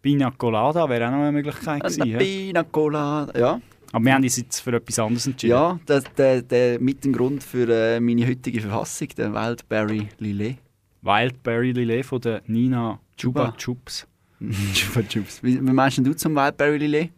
Pina 0.00 0.32
Colada 0.32 0.88
wäre 0.88 1.06
auch 1.06 1.12
noch 1.12 1.18
eine 1.18 1.30
Möglichkeit 1.30 1.80
gewesen. 1.80 2.02
eine 2.02 2.10
ja. 2.10 2.18
Pina 2.18 2.64
Colada, 2.64 3.38
ja. 3.38 3.60
Aber 3.92 4.04
wir 4.04 4.14
haben 4.14 4.24
uns 4.24 4.36
jetzt 4.36 4.58
für 4.58 4.72
etwas 4.74 4.98
anderes 4.98 5.26
entschieden. 5.26 5.52
Ja, 5.52 5.78
der, 5.86 6.00
der, 6.16 6.42
der 6.42 6.80
mit 6.80 7.04
dem 7.04 7.12
Grund 7.12 7.40
für 7.44 7.68
äh, 7.68 8.00
meine 8.00 8.26
heutige 8.26 8.60
Verfassung, 8.62 9.08
der 9.16 9.32
Wildberry 9.32 10.08
Lillet. 10.18 10.56
Wildberry 11.02 11.72
Lillet 11.72 12.04
von 12.04 12.20
der 12.20 12.42
Nina 12.46 12.98
Chuba 13.16 13.46
Chuba. 13.52 13.56
Chups. 13.56 14.06
Chupa 14.74 15.02
Chups. 15.02 15.42
Wie, 15.42 15.56
wie 15.60 15.72
meinst 15.72 15.98
denn 15.98 16.04
du 16.04 16.14
zum 16.14 16.34
Wildberry 16.34 16.78
Lillet? 16.78 17.10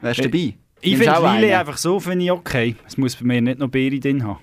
Wärst 0.00 0.20
du 0.20 0.24
Äh, 0.24 0.28
dabei? 0.30 0.54
Ich 0.80 0.96
finde 0.96 1.32
Lillet 1.40 1.54
einfach 1.54 1.76
so 1.76 2.00
finde 2.00 2.24
ich 2.24 2.30
okay. 2.32 2.74
Es 2.86 2.96
muss 2.96 3.14
bei 3.16 3.24
mir 3.24 3.40
nicht 3.40 3.58
noch 3.58 3.68
Beere 3.68 3.98
drin 4.00 4.24
haben. 4.24 4.38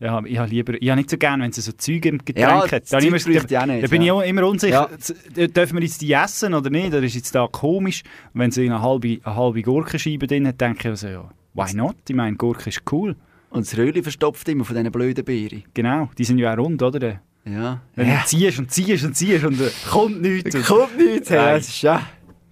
Ja, 0.00 0.22
ich 0.24 0.36
habe 0.36 0.50
lieber, 0.50 0.74
ich 0.82 0.90
habe 0.90 0.98
nicht 0.98 1.08
so 1.08 1.16
gerne, 1.16 1.44
wenn 1.44 1.50
es 1.50 1.56
so 1.64 1.72
Zeug 1.72 2.04
im 2.04 2.18
Getränk 2.18 2.36
Ja, 2.48 2.62
hat. 2.70 2.72
das 2.82 2.90
Da, 2.90 2.98
ich 2.98 3.06
immer- 3.06 3.16
ich 3.16 3.26
auch 3.56 3.66
nicht, 3.66 3.84
da 3.84 3.88
bin 3.88 4.02
ich 4.02 4.08
ja. 4.08 4.12
auch 4.12 4.20
immer 4.22 4.46
unsicher. 4.46 4.90
Ja. 5.36 5.46
Dürfen 5.46 5.78
wir 5.78 5.82
jetzt 5.84 6.02
die 6.02 6.12
essen 6.12 6.52
oder 6.52 6.68
nicht? 6.68 6.88
Oder 6.88 7.02
ist 7.02 7.14
jetzt 7.14 7.34
da 7.34 7.46
komisch? 7.50 8.02
Und 8.34 8.40
wenn 8.40 8.50
sie 8.50 8.64
eine 8.68 8.82
halbe, 8.82 9.20
eine 9.22 9.34
halbe 9.36 9.62
Gurkenscheibe 9.62 10.26
drin 10.26 10.46
hat, 10.48 10.60
denke 10.60 10.80
ich 10.80 10.86
also, 10.88 11.06
ja, 11.08 11.30
why 11.54 11.72
not? 11.74 11.96
Ich 12.08 12.14
meine, 12.14 12.36
Gurke 12.36 12.68
ist 12.68 12.82
cool. 12.92 13.16
Und 13.50 13.64
das 13.66 13.78
Röhrchen 13.78 14.02
verstopft 14.02 14.46
immer 14.48 14.64
von 14.64 14.76
diesen 14.76 14.90
blöden 14.92 15.24
Beeren. 15.24 15.62
Genau, 15.72 16.10
die 16.18 16.24
sind 16.24 16.38
ja 16.38 16.52
auch 16.52 16.58
rund, 16.58 16.82
oder? 16.82 17.20
Ja. 17.46 17.80
Wenn 17.94 18.08
du 18.08 18.24
ziehst 18.24 18.58
und 18.58 18.70
ziehst 18.70 19.04
und 19.04 19.14
ziehst 19.14 19.44
und 19.44 19.60
äh, 19.60 19.70
kommt 19.90 20.22
nichts. 20.22 20.54
Kommt 20.66 20.96
nichts. 20.96 21.30
Nein. 21.30 21.56
Das 21.56 21.68
ist 21.68 21.82
ja 21.82 22.06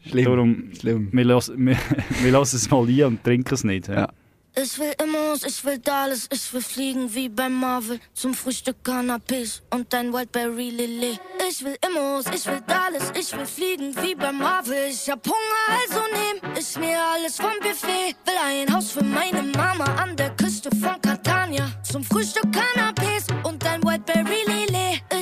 schlimm. 0.07 0.24
Darum, 0.24 0.70
schlimm. 0.78 1.09
Wir, 1.12 1.24
lassen, 1.24 1.55
wir, 1.66 1.76
wir 2.20 2.32
lassen 2.32 2.57
es 2.57 2.70
mal 2.70 2.86
ein 2.86 3.05
und 3.05 3.24
trinken 3.24 3.55
es 3.55 3.64
nicht. 3.64 3.88
Ja. 3.88 4.09
Ich 4.55 4.78
will 4.78 4.93
Immos, 5.03 5.45
ich 5.45 5.64
will 5.64 5.78
Dallas, 5.78 6.28
ich 6.30 6.53
will 6.53 6.61
fliegen 6.61 7.14
wie 7.14 7.30
bei 7.30 7.49
Marvel. 7.49 7.99
Zum 8.12 8.34
Frühstück 8.34 8.84
Cannabis 8.84 9.62
und 9.70 9.95
ein 9.95 10.12
Wildberry 10.12 10.68
Lillet. 10.68 11.18
Ich 11.49 11.64
will 11.64 11.74
Immos, 11.88 12.26
ich 12.26 12.45
will 12.45 12.61
Dallas, 12.66 13.12
ich 13.18 13.32
will 13.32 13.47
fliegen 13.47 13.97
wie 14.03 14.14
bei 14.14 14.30
Marvel. 14.30 14.90
Ich 14.90 15.09
hab 15.09 15.26
Hunger, 15.26 15.80
also 15.80 16.01
nehm 16.12 16.53
ich 16.59 16.78
mir 16.78 16.99
alles 17.14 17.36
vom 17.36 17.59
Buffet. 17.62 18.14
Will 18.26 18.34
ein 18.45 18.74
Haus 18.74 18.90
für 18.90 19.03
meine 19.03 19.43
Mama 19.43 19.84
an 19.84 20.14
der 20.18 20.36
Küste 20.36 20.68
von 20.68 21.01
Catania. 21.01 21.72
Zum 21.82 22.05
Frühstück 22.05 22.53
Cannabis 22.53 23.28
und 23.45 23.64
ein 23.66 23.82
Wildberry 23.82 24.45
Lillet. 24.47 24.71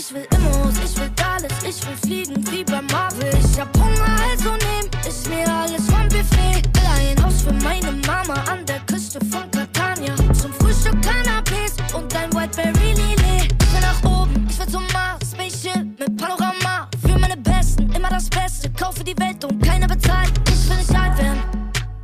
Ich 0.00 0.14
will 0.14 0.26
Immos, 0.34 0.78
ich 0.82 0.98
will 0.98 1.10
Dallas, 1.14 1.62
ich 1.62 1.86
will 1.86 1.96
fliegen 2.02 2.50
wie 2.50 2.64
bei 2.64 2.80
Marvel. 2.80 3.28
Ich 3.38 3.60
hab 3.60 3.68
Hunger, 3.76 4.16
also 4.30 4.48
nehm 4.48 4.88
ich 5.06 5.28
mir 5.28 5.46
alles 5.46 5.84
vom 5.84 6.08
Buffet. 6.08 6.62
Will 6.72 7.12
ein 7.12 7.22
Haus 7.22 7.42
für 7.42 7.52
meine 7.52 7.92
Mama 8.06 8.32
an 8.50 8.64
der 8.64 8.80
Küste 8.86 9.20
von 9.26 9.50
Catania. 9.50 10.16
Zum 10.32 10.54
Frühstück 10.54 10.96
Cannabis 11.02 11.74
und 11.92 12.16
ein 12.16 12.32
Whiteberry 12.32 12.94
Lillet. 12.94 13.52
Ich 13.60 13.72
will 13.74 13.80
nach 13.82 14.02
oben, 14.10 14.46
ich 14.48 14.58
will 14.58 14.68
zum 14.68 14.84
Mars. 14.94 15.32
Spaceship 15.32 15.84
mit 15.98 16.16
Panorama. 16.16 16.88
Für 17.02 17.18
meine 17.18 17.36
Besten, 17.36 17.92
immer 17.92 18.08
das 18.08 18.30
Beste. 18.30 18.70
Kaufe 18.70 19.04
die 19.04 19.18
Welt 19.18 19.44
und 19.44 19.62
keiner 19.62 19.86
bezahlt. 19.86 20.32
Ich 20.48 20.70
will 20.70 20.78
nicht 20.78 20.98
alt 20.98 21.18
werden. 21.18 21.42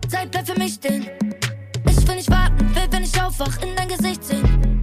Zeit 0.06 0.30
bleibt 0.30 0.50
für 0.50 0.58
mich 0.58 0.74
stehen. 0.74 1.08
Ich 1.88 2.06
will 2.06 2.16
nicht 2.16 2.30
warten, 2.30 2.74
will, 2.74 2.88
wenn 2.90 3.04
ich 3.04 3.22
aufwach, 3.22 3.56
in 3.62 3.74
dein 3.74 3.88
Gesicht 3.88 4.22
sehen. 4.22 4.75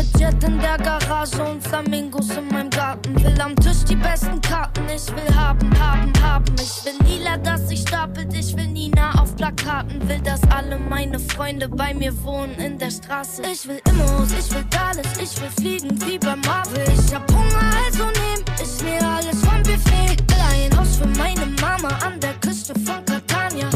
Private 0.00 0.18
Jet 0.18 0.44
in 0.44 0.58
der 0.58 0.78
Garage 0.78 1.42
und 1.42 1.62
Flamingos 1.62 2.30
in 2.30 2.48
meinem 2.48 2.70
Garten. 2.70 3.22
Will 3.22 3.38
am 3.38 3.54
Tisch 3.56 3.84
die 3.86 3.96
besten 3.96 4.40
Karten. 4.40 4.84
Ich 4.88 5.06
will 5.14 5.36
haben, 5.36 5.70
haben, 5.78 6.12
haben. 6.22 6.54
Ich 6.54 6.84
will 6.86 6.96
lila, 7.06 7.36
dass 7.36 7.68
sich 7.68 7.80
stapelt. 7.82 8.32
Ich 8.32 8.56
will 8.56 8.68
Nina 8.68 9.12
auf 9.20 9.36
Plakaten. 9.36 10.08
Will, 10.08 10.20
dass 10.20 10.40
alle 10.50 10.78
meine 10.78 11.18
Freunde 11.18 11.68
bei 11.68 11.92
mir 11.92 12.12
wohnen 12.24 12.54
in 12.54 12.78
der 12.78 12.90
Straße. 12.90 13.42
Ich 13.52 13.68
will 13.68 13.80
Immos, 13.90 14.32
ich 14.32 14.50
will 14.54 14.64
Dallas. 14.70 15.18
Ich 15.20 15.38
will 15.40 15.50
fliegen 15.50 16.00
wie 16.06 16.18
bei 16.18 16.36
Marvel. 16.36 16.84
Ich 16.88 17.14
hab 17.14 17.30
Hunger, 17.30 17.70
also 17.84 18.04
nehm 18.04 18.44
ich 18.62 18.82
mir 18.82 19.06
alles 19.06 19.38
vom 19.44 19.62
Buffet. 19.62 20.16
Will 20.28 20.64
ein 20.64 20.78
Haus 20.78 20.96
für 20.96 21.08
meine 21.08 21.44
Mama 21.60 21.88
an 22.06 22.18
der 22.20 22.34
Küste 22.40 22.72
von 22.86 23.04
Catania. 23.04 23.68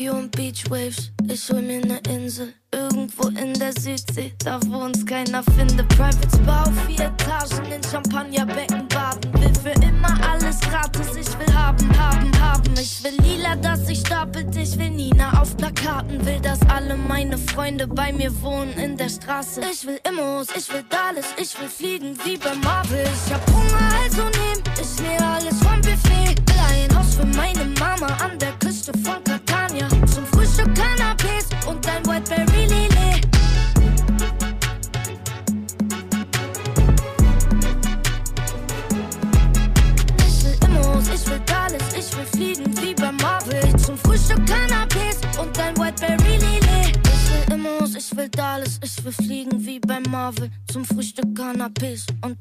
View 0.00 0.14
und 0.14 0.30
Beach 0.34 0.64
Waves. 0.70 1.12
Ich 1.30 1.50
hol 1.50 1.60
mir 1.60 1.84
ne 1.84 2.00
Insel. 2.08 2.54
Irgendwo 2.72 3.28
in 3.28 3.52
der 3.52 3.72
Südsee, 3.78 4.32
da 4.42 4.58
wo 4.66 4.78
uns 4.78 5.04
keiner 5.04 5.42
findet. 5.42 5.86
Private 5.88 6.28
Spa 6.34 6.62
auf 6.62 6.86
vier 6.86 7.04
Etagen 7.04 7.70
in 7.70 7.82
Champagnerbecken 7.82 8.88
baden. 8.88 9.30
Will 9.34 9.54
für 9.62 9.78
immer 9.82 10.16
alles 10.26 10.58
gratis. 10.60 11.08
Ich 11.16 11.38
will 11.38 11.54
haben, 11.54 11.98
haben, 11.98 12.32
haben. 12.40 12.72
Ich 12.80 13.04
will 13.04 13.14
lila, 13.20 13.56
dass 13.56 13.86
sich 13.86 14.00
stapelt. 14.00 14.56
Ich 14.56 14.78
will 14.78 14.88
Nina 14.88 15.38
auf 15.38 15.54
Plakaten. 15.58 16.24
Will, 16.24 16.40
dass 16.40 16.60
alle 16.70 16.96
meine 16.96 17.36
Freunde 17.36 17.86
bei 17.86 18.10
mir 18.10 18.32
wohnen 18.40 18.72
in 18.78 18.96
der 18.96 19.10
Straße. 19.10 19.60
Ich 19.70 19.86
will 19.86 20.00
Immos, 20.08 20.46
ich 20.56 20.72
will 20.72 20.84
Dallas. 20.88 21.26
Ich 21.36 21.60
will 21.60 21.68
fliegen 21.68 22.16
wie 22.24 22.38
bei 22.38 22.54
Marvel. 22.54 23.04
Ich 23.04 23.32
hab 23.34 23.46
Hunger, 23.52 24.02
also 24.02 24.22
nehm 24.22 24.62
ich 24.80 25.02
mir 25.02 25.22
alles 25.22 25.58
vom 25.58 25.78
Buffet. 25.82 26.36
Will 26.48 26.60
ein 26.70 26.96
Haus 26.96 27.16
für 27.16 27.26
meine 27.26 27.59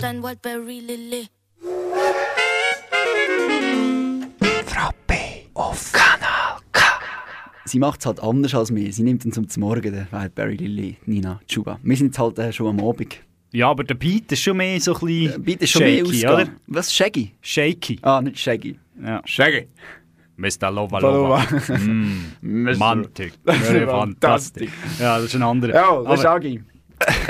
Ein 0.10 0.24
Whiteberry 0.24 0.80
Lillet. 0.80 1.30
auf 5.54 5.92
Kanal 5.92 6.60
K. 6.72 6.82
Sie 7.66 7.78
macht 7.78 8.00
es 8.00 8.08
halt 8.08 8.20
anders 8.20 8.56
als 8.56 8.74
wir. 8.74 8.92
Sie 8.92 9.04
nimmt 9.04 9.24
ihn 9.24 9.32
zum 9.32 9.46
Morgen, 9.58 9.94
den 9.94 10.08
Wildberry 10.10 10.56
Lilly, 10.56 10.98
Nina 11.06 11.40
Chuba. 11.48 11.80
Wir 11.84 11.96
sind 11.96 12.08
jetzt 12.08 12.18
halt 12.18 12.40
äh, 12.40 12.52
schon 12.52 12.80
am 12.80 12.84
Abend. 12.84 13.18
Ja, 13.52 13.70
aber 13.70 13.84
der 13.84 13.94
Beat 13.94 14.32
ist 14.32 14.42
schon 14.42 14.58
mehr 14.58 14.82
so 14.82 14.96
ein 14.96 15.00
bisschen 15.00 15.32
Der 15.32 15.38
Beat 15.38 15.62
ist 15.62 15.70
schon 15.70 15.84
mehr 15.84 15.98
shaky, 15.98 16.10
ausgegangen. 16.10 16.48
oder? 16.48 16.52
Was, 16.66 16.92
Shaggy? 16.92 17.36
Shaky. 17.42 18.00
Ah, 18.02 18.20
nicht 18.20 18.40
Shaggy. 18.40 18.80
Ja. 19.04 19.22
Shaggy. 19.26 19.68
Mr. 20.38 20.72
Lova 20.72 20.98
Lova. 20.98 21.46
Mm, 21.78 22.34
Mr. 22.42 22.78
Mantik. 22.78 23.34
Fantastic. 23.46 24.72
Ja, 25.00 25.18
das 25.18 25.26
ist 25.26 25.36
ein 25.36 25.44
anderer. 25.44 25.76
Ja, 25.76 26.02
das 26.02 26.14
ist 26.16 26.24
Shaggy. 26.24 26.64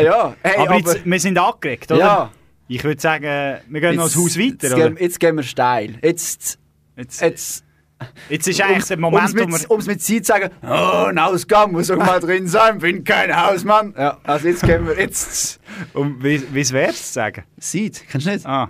ja, 0.02 0.34
hey, 0.44 0.56
aber, 0.56 0.70
aber, 0.70 0.78
jetzt, 0.78 1.06
wir 1.06 1.20
sind 1.20 1.38
angeregt, 1.38 1.92
oder? 1.92 2.00
Ja. 2.00 2.32
Ich 2.72 2.84
würde 2.84 3.02
sagen, 3.02 3.24
wir 3.68 3.82
gehen 3.82 3.96
noch 3.96 4.06
ins 4.06 4.16
Haus 4.16 4.38
weiter, 4.38 4.46
jetzt, 4.46 4.74
oder? 4.74 4.90
gehen, 4.90 4.98
jetzt 5.00 5.20
gehen 5.20 5.36
wir 5.36 5.44
steil. 5.44 5.96
Jetzt, 6.04 6.60
jetzt, 6.96 7.20
jetzt, 7.20 7.64
jetzt 8.30 8.48
ist 8.48 8.62
eigentlich 8.62 8.86
der 8.86 9.00
Moment, 9.00 9.36
wo 9.36 9.44
um 9.44 9.50
wir... 9.50 9.56
es 9.56 9.68
mit, 9.68 9.88
mit 9.88 10.02
Zeit 10.04 10.26
zu 10.26 10.34
sagen, 10.34 10.52
oh, 10.62 11.06
ein 11.08 11.18
Ausgang 11.18 11.72
muss 11.72 11.90
auch 11.90 11.98
mal 11.98 12.20
drin 12.20 12.48
sein, 12.48 12.78
bin 12.78 13.04
kein 13.04 13.36
Hausmann. 13.36 13.96
Ja, 13.98 14.20
also 14.24 14.48
jetzt 14.48 14.62
gehen 14.62 14.86
wir, 14.86 15.00
jetzt... 15.00 15.60
Um, 15.96 16.24
wie 16.24 16.44
wie 16.54 16.62
es 16.62 16.72
wäre 16.72 16.94
zu 16.94 17.12
sagen? 17.12 17.44
Seid, 17.58 18.04
kennst 18.08 18.28
du 18.28 18.32
nicht? 18.34 18.46
Ah. 18.46 18.70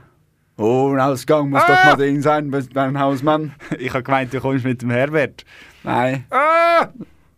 Oh, 0.56 0.94
ein 0.94 1.00
Ausgang 1.02 1.50
muss 1.50 1.62
doch 1.62 1.84
mal 1.84 1.96
drin 1.98 2.22
sein, 2.22 2.50
beim 2.74 2.98
Hausmann. 2.98 3.54
Ich 3.80 3.94
habe 3.94 4.04
gemeint, 4.04 4.34
du 4.34 4.40
kommst 4.40 4.64
mit 4.64 4.82
dem 4.82 4.92
Herbert. 4.92 5.44
Nein. 5.84 6.24
Ah! 6.30 6.88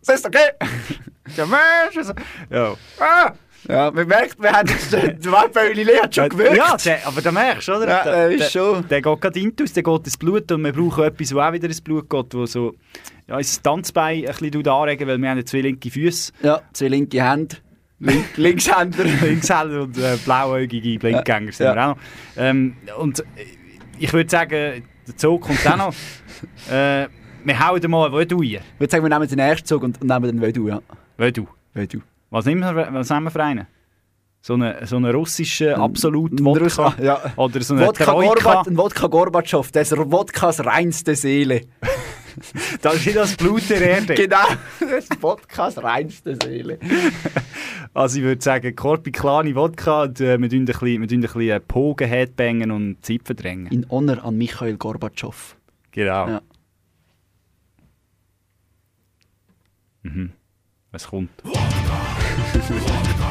Das 0.06 0.14
ist 0.16 0.26
okay! 0.26 0.50
Der 1.36 1.46
Mensch. 1.46 2.14
Ja. 2.50 2.74
Ah! 3.00 3.32
Ja, 3.68 3.90
man 3.92 4.08
merkt, 4.08 4.42
wir 4.42 4.52
haben 4.52 4.68
den 4.68 5.30
Waldbäuli 5.32 5.84
hat 5.84 6.14
schon 6.14 6.28
gewirkt. 6.28 6.56
Ja, 6.56 6.76
der, 6.76 7.06
aber 7.06 7.22
da 7.22 7.30
merkst 7.30 7.68
du, 7.68 7.72
oder? 7.76 7.88
Ja, 7.88 8.04
der, 8.04 8.30
ist 8.30 8.52
schon. 8.52 8.86
Der 8.88 9.00
geht 9.02 9.20
gerade 9.20 9.38
intus, 9.40 9.72
der 9.72 9.82
geht 9.84 10.04
ins 10.04 10.16
Blut 10.16 10.50
und 10.50 10.64
wir 10.64 10.72
brauchen 10.72 11.04
etwas, 11.04 11.28
das 11.28 11.38
auch 11.38 11.52
wieder 11.52 11.68
ins 11.68 11.80
Blut 11.80 12.10
geht, 12.10 12.34
wo 12.34 12.44
so 12.46 12.74
ja, 13.28 13.36
unser 13.36 13.62
Tanzbein 13.62 14.26
ein 14.26 14.34
bisschen 14.34 14.66
anregen, 14.68 15.06
weil 15.08 15.18
wir 15.18 15.30
haben 15.30 15.38
ja 15.38 15.44
zwei 15.44 15.60
linke 15.60 15.90
Füße. 15.90 16.32
Ja, 16.42 16.60
zwei 16.72 16.88
linke 16.88 17.22
Hände. 17.22 17.56
Link, 18.00 18.24
Linkshänder. 18.36 19.04
Linkshänder 19.04 19.82
und 19.82 19.96
äh, 19.96 20.16
blauäugige 20.24 20.98
Blindgänger 20.98 21.52
sind 21.52 21.66
Ja. 21.66 21.74
wir 21.76 21.82
auch 21.84 21.94
noch. 21.94 22.02
Ähm, 22.36 22.76
und 22.98 23.22
ich 24.00 24.12
würde 24.12 24.28
sagen, 24.28 24.82
der 25.06 25.16
Zug 25.16 25.42
kommt 25.42 25.64
auch 25.68 25.76
noch. 25.76 25.94
äh, 26.72 27.06
wir 27.44 27.58
hauen 27.68 27.90
mal 27.90 28.10
wo 28.10 28.24
du 28.24 28.38
rein. 28.38 28.44
Ich 28.74 28.80
würde 28.80 28.90
sagen, 28.90 29.04
wir 29.04 29.08
nehmen 29.08 29.28
den 29.28 29.38
ersten 29.38 29.66
Zug 29.66 29.84
und, 29.84 30.00
und 30.00 30.08
nehmen 30.08 30.24
den 30.24 30.40
Vedu, 30.40 30.66
ja. 30.68 30.80
Wo 31.16 31.30
du. 31.30 31.46
Vedu. 31.74 32.00
Was 32.32 32.46
nehmen 32.46 32.62
wir, 32.62 32.88
was 32.92 33.10
nehmen 33.10 33.24
wir 33.24 33.30
für 33.30 33.44
einen? 33.44 33.66
So 34.40 34.54
einen 34.54 34.86
so 34.86 34.96
eine 34.96 35.12
russischen 35.12 35.74
Absolut-Wodka? 35.74 36.86
Russ- 36.86 36.98
ja. 36.98 37.20
Oder 37.36 37.60
so 37.60 37.74
eine 37.74 37.86
Wodka? 37.86 38.10
Gorbat, 38.10 38.66
ein 38.68 38.76
Wodka 38.78 39.06
Gorbatschow, 39.06 39.70
das 39.70 39.92
ist 39.92 39.98
Wodkas 39.98 40.64
reinste 40.64 41.14
Seele. 41.14 41.60
Das 42.80 42.94
ist 42.94 43.04
wie 43.06 43.12
das 43.12 43.36
Blut 43.36 43.68
der 43.68 43.82
Erde. 43.82 44.14
genau, 44.14 44.38
das 44.80 45.04
ist 45.04 45.22
Wodkas 45.22 45.76
reinste 45.82 46.34
Seele. 46.42 46.78
Also 47.94 48.16
ich 48.20 48.24
würde 48.24 48.40
sagen, 48.42 48.74
Corpi 48.74 49.12
Klani 49.12 49.54
Wodka 49.54 50.04
und 50.04 50.18
äh, 50.18 50.38
wir 50.38 50.48
tun 50.48 50.60
ein 50.60 50.64
bisschen, 50.64 51.02
bisschen 51.06 51.40
äh, 51.50 51.60
Pogen, 51.60 52.08
Headbangen 52.08 52.70
und 52.70 53.04
Zeit 53.04 53.20
verdrängen. 53.26 53.66
In 53.66 53.86
Honor 53.90 54.24
an 54.24 54.38
Michael 54.38 54.78
Gorbatschow. 54.78 55.56
Genau. 55.90 56.26
Ja. 56.28 56.40
Mhm. 60.04 60.32
Es 60.94 61.06
kommt. 61.06 61.30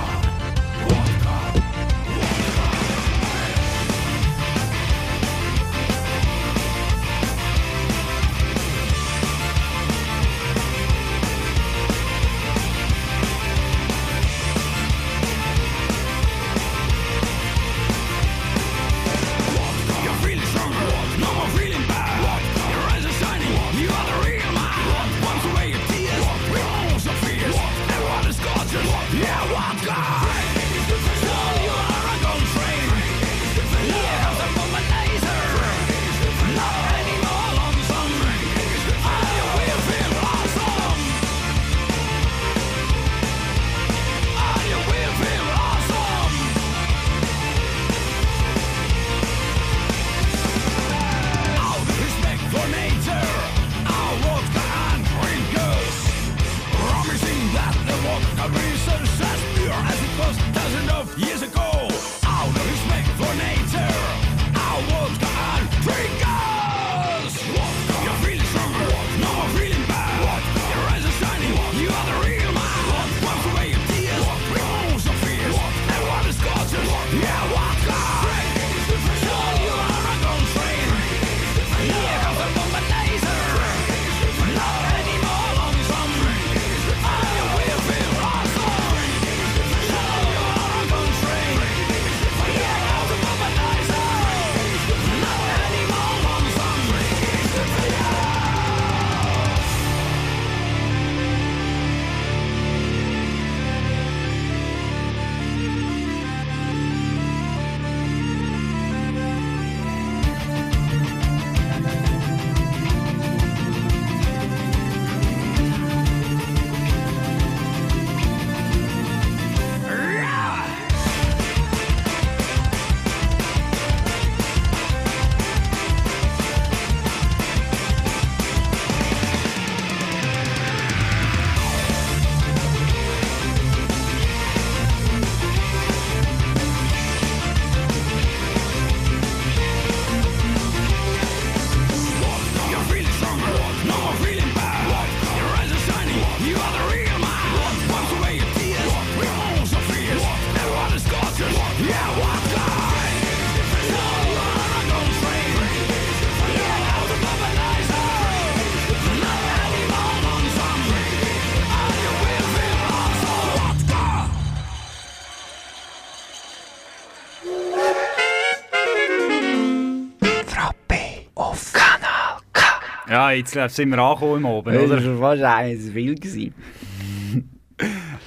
Ja, 173.31 173.37
jetzt 173.37 173.75
sind 173.75 173.89
wir 173.89 173.97
angekommen 173.99 174.37
im 174.39 174.45
Oben, 174.45 174.75
oder? 174.77 174.95
Das 174.97 175.05
war 175.05 175.19
wahrscheinlich 175.19 175.93
wild 175.93 176.21
gewesen. 176.21 176.53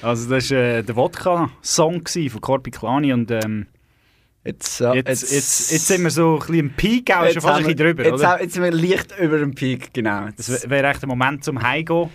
Also 0.01 0.29
das 0.29 0.51
war 0.51 0.57
äh, 0.57 0.83
der 0.83 0.95
Wodka-Song 0.97 2.03
gewesen 2.03 2.29
von 2.29 2.41
Corpi 2.41 2.71
Klani 2.71 3.13
und 3.13 3.31
ähm, 3.31 3.67
Jetzt, 4.43 4.79
ja, 4.81 4.93
jetzt, 4.93 5.07
jetzt, 5.31 5.71
jetzt, 5.71 5.87
sind 5.87 6.03
wir 6.03 6.11
so 6.11 6.33
ein 6.33 6.39
bisschen 6.39 6.55
im 6.55 6.69
Peak, 6.73 7.09
auch 7.11 7.19
schon 7.23 7.27
Jetzt 7.27 7.41
fast 7.41 7.57
ein 7.59 7.63
bisschen 7.63 7.77
drüber, 7.77 8.03
jetzt, 8.03 8.13
oder? 8.13 8.41
jetzt 8.41 8.53
sind 8.53 8.63
wir 8.63 8.71
leicht 8.71 9.17
über 9.19 9.39
dem 9.39 9.55
Peak, 9.55 9.91
genau. 9.93 10.27
Das 10.37 10.69
wäre 10.69 10.87
echt 10.87 11.01
der 11.01 11.07
Moment 11.09 11.43
zum 11.43 11.63
Heimgehen. 11.63 12.09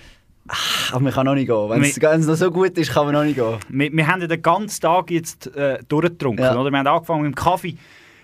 Aber 0.93 1.01
man 1.01 1.13
kann 1.13 1.27
noch 1.27 1.35
nicht 1.35 1.49
gehen. 1.49 1.71
Wenn 1.71 1.83
es 1.83 2.01
Wir- 2.01 2.11
wenn 2.11 2.21
es 2.21 2.27
noch 2.27 2.37
so 2.37 2.51
gut 2.53 2.77
ist, 2.79 2.93
kann 2.93 3.07
man 3.07 3.15
noch 3.15 3.25
nicht 3.25 3.37
gehen. 3.37 3.57
Wir, 3.69 3.91
wir 3.93 4.07
haben 4.07 4.21
ja 4.21 4.27
den 4.29 4.43
ganzen 4.43 4.81
Tag 4.81 5.11
jetzt 5.11 5.49
äh, 5.57 5.79
durchgetrunken, 5.89 6.45
Ja. 6.45 6.57
oder? 6.57 6.71
Wir 6.71 6.79
haben 6.79 6.87
angefangen 6.87 7.23
mit 7.23 7.33
dem 7.33 7.35
Kaffee, 7.37 7.77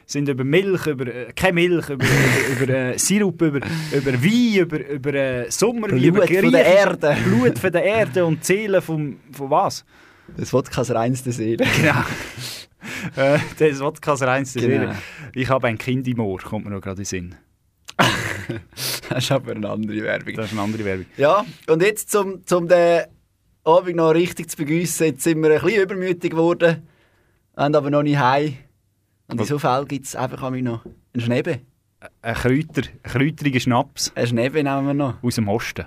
sind 0.07 0.28
über 0.28 0.44
Milch, 0.44 0.86
über 0.86 1.07
äh, 1.07 1.32
keine 1.34 1.54
Milch, 1.54 1.88
über, 1.90 2.04
über, 2.52 2.62
über 2.62 2.74
äh, 2.74 2.98
Sirup, 2.98 3.42
über, 3.42 3.61
über 3.92 4.12
Wein, 4.12 4.54
über, 4.54 4.88
über 4.88 5.14
äh, 5.14 5.50
Sommerwein, 5.50 6.00
Blut 6.00 6.30
über 6.30 6.40
von 6.40 6.52
der 6.52 6.64
Erde. 6.64 7.16
Blut 7.24 7.59
von 7.59 7.72
der 7.72 7.84
Erde 7.84 8.24
und 8.24 8.44
Seele 8.44 8.80
vom, 8.80 9.18
von 9.32 9.50
was? 9.50 9.84
Das 10.36 10.52
Wodka 10.52 10.82
ist 10.82 10.90
reinste 10.92 11.32
Seele. 11.32 11.64
Genau. 11.76 12.04
äh, 13.16 13.38
das 13.59 13.80
Wodka 13.80 14.14
reinste 14.14 14.61
Genau. 14.61 14.92
Seele. 14.92 14.96
Ich 15.34 15.48
habe 15.48 15.66
ein 15.66 15.76
Kind 15.76 16.07
im 16.07 16.20
Ohr, 16.20 16.38
kommt 16.38 16.64
mir 16.64 16.70
noch 16.70 16.80
gerade 16.80 17.02
in 17.02 17.02
den 17.02 17.04
Sinn. 17.04 17.34
Das 19.09 19.24
ist 19.24 19.32
aber 19.32 19.52
eine 19.52 19.68
andere 19.68 20.02
Werbung. 20.02 20.34
Das 20.34 20.46
ist 20.46 20.52
eine 20.52 20.62
andere 20.62 20.84
Werbung. 20.84 21.07
Ja, 21.16 21.44
und 21.68 21.82
jetzt, 21.82 22.11
zum, 22.11 22.44
zum 22.46 22.68
den 22.68 23.04
Abend 23.64 23.96
noch 23.96 24.11
richtig 24.11 24.50
zu 24.50 24.57
begüssen, 24.57 25.07
jetzt 25.07 25.22
sind 25.22 25.42
wir 25.42 25.50
ein 25.50 25.61
bisschen 25.61 25.82
übermütig 25.82 26.30
geworden, 26.32 26.86
haben 27.57 27.74
aber 27.74 27.90
noch 27.90 28.02
nicht 28.02 28.18
heim. 28.18 28.57
Und 29.29 29.41
in 29.41 29.47
so 29.47 29.59
Fällen 29.59 29.89
gibt 29.89 30.07
es 30.07 30.16
einfach 30.16 30.51
noch 30.51 30.85
Ein 30.85 31.20
Schnebe. 31.20 31.61
Ein 32.22 32.35
Kräuter, 32.35 32.83
ein 33.03 33.11
kräuteriger 33.11 33.61
Schnaps. 33.61 34.12
Ein 34.14 34.27
Schnebe 34.27 34.62
nehmen 34.62 34.87
wir 34.87 34.95
noch. 34.95 35.22
Aus 35.22 35.35
dem 35.37 35.49
Osten. 35.49 35.87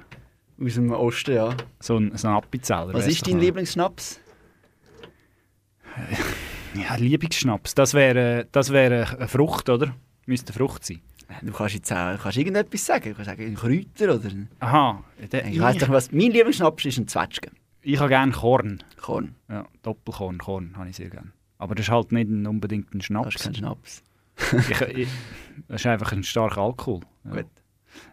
Aus 0.61 0.73
dem 0.73 0.91
Osten, 0.91 1.35
ja. 1.35 1.55
So 1.79 1.97
ein, 1.97 2.15
so 2.17 2.27
ein 2.27 2.33
Appenzeller. 2.33 2.93
Was 2.93 3.07
ist 3.07 3.25
dein 3.25 3.35
noch. 3.35 3.41
Lieblingsschnaps? 3.41 4.19
Ja, 6.75 6.95
Lieblingsschnaps. 6.95 7.73
Das 7.73 7.95
wäre 7.95 8.47
das 8.51 8.69
wäre 8.71 9.17
eine 9.17 9.27
Frucht, 9.27 9.69
oder? 9.69 9.95
Müsste 10.27 10.53
eine 10.53 10.59
Frucht 10.59 10.85
sein. 10.85 11.01
Du 11.41 11.51
kannst 11.51 11.73
jetzt 11.73 11.91
auch, 11.91 12.17
kannst 12.21 12.37
irgendetwas 12.37 12.85
sagen. 12.85 13.09
Du 13.09 13.15
kannst 13.15 13.29
sagen, 13.29 13.43
ein 13.43 13.55
Kräuter 13.55 14.15
oder... 14.15 14.29
Aha. 14.59 15.03
Der, 15.31 15.47
Ich 15.47 15.59
weiss 15.59 15.77
doch, 15.77 15.89
was... 15.89 16.11
Mein 16.11 16.31
Lieblingsschnaps 16.31 16.85
ist 16.85 16.99
ein 16.99 17.07
Zwetschgen. 17.07 17.51
Ich 17.81 17.99
habe 17.99 18.09
gerne 18.09 18.31
Korn. 18.31 18.83
Korn. 19.01 19.35
Ja, 19.49 19.65
Doppelkorn, 19.81 20.37
Korn 20.37 20.75
habe 20.77 20.89
ich 20.89 20.95
sehr 20.95 21.09
gerne. 21.09 21.31
Aber 21.59 21.75
das 21.75 21.85
ist 21.85 21.91
halt 21.91 22.11
nicht 22.11 22.29
ein- 22.29 22.47
unbedingt 22.47 22.91
ein 22.95 23.01
Schnaps. 23.01 23.33
Das 23.33 23.35
ist 23.35 23.43
kein 23.43 23.55
Schnaps. 23.55 24.01
ich, 24.69 24.81
ich, 24.81 25.07
das 25.67 25.81
ist 25.81 25.85
einfach 25.87 26.11
ein 26.13 26.23
starker 26.23 26.61
Alkohol. 26.61 27.01
Ja. 27.25 27.31
Gut. 27.31 27.45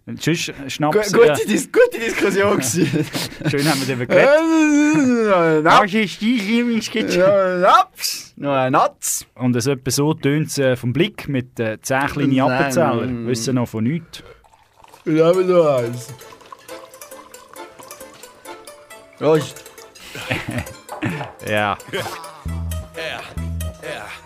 Äh, 0.06 0.70
Schnaps... 0.70 1.12
Gu- 1.12 1.18
gute 1.20 1.46
Dis- 1.46 1.70
gute 1.70 1.98
Diskussion. 1.98 2.60
Schön 3.50 3.68
haben 3.70 3.80
wir 3.80 3.86
darüber 3.86 4.06
geredet. 4.06 5.64
Was 5.64 5.92
ist 5.94 6.20
dein 6.22 6.28
Lieblingsgetränk? 6.28 7.14
Ja, 7.14 7.58
Naps. 7.58 8.32
Noch 8.36 8.52
ein 8.54 8.72
Natz. 8.72 9.26
Und 9.34 9.54
es 9.54 9.66
etwa 9.66 9.90
so 9.90 10.12
tönt 10.14 10.48
es 10.48 10.58
äh, 10.58 10.74
vom 10.76 10.92
Blick 10.92 11.28
mit 11.28 11.60
äh, 11.60 11.78
10 11.80 12.06
kleinen 12.08 12.40
Appenzeller. 12.40 13.08
Wissen 13.26 13.54
noch 13.54 13.68
von 13.68 13.84
nichts. 13.84 14.22
Ich 15.04 15.20
habe 15.20 15.44
noch 15.44 15.76
eins. 15.78 16.12
Prost. 19.18 19.62
Ja. 21.48 21.78
É, 22.96 23.20
é. 23.86 24.25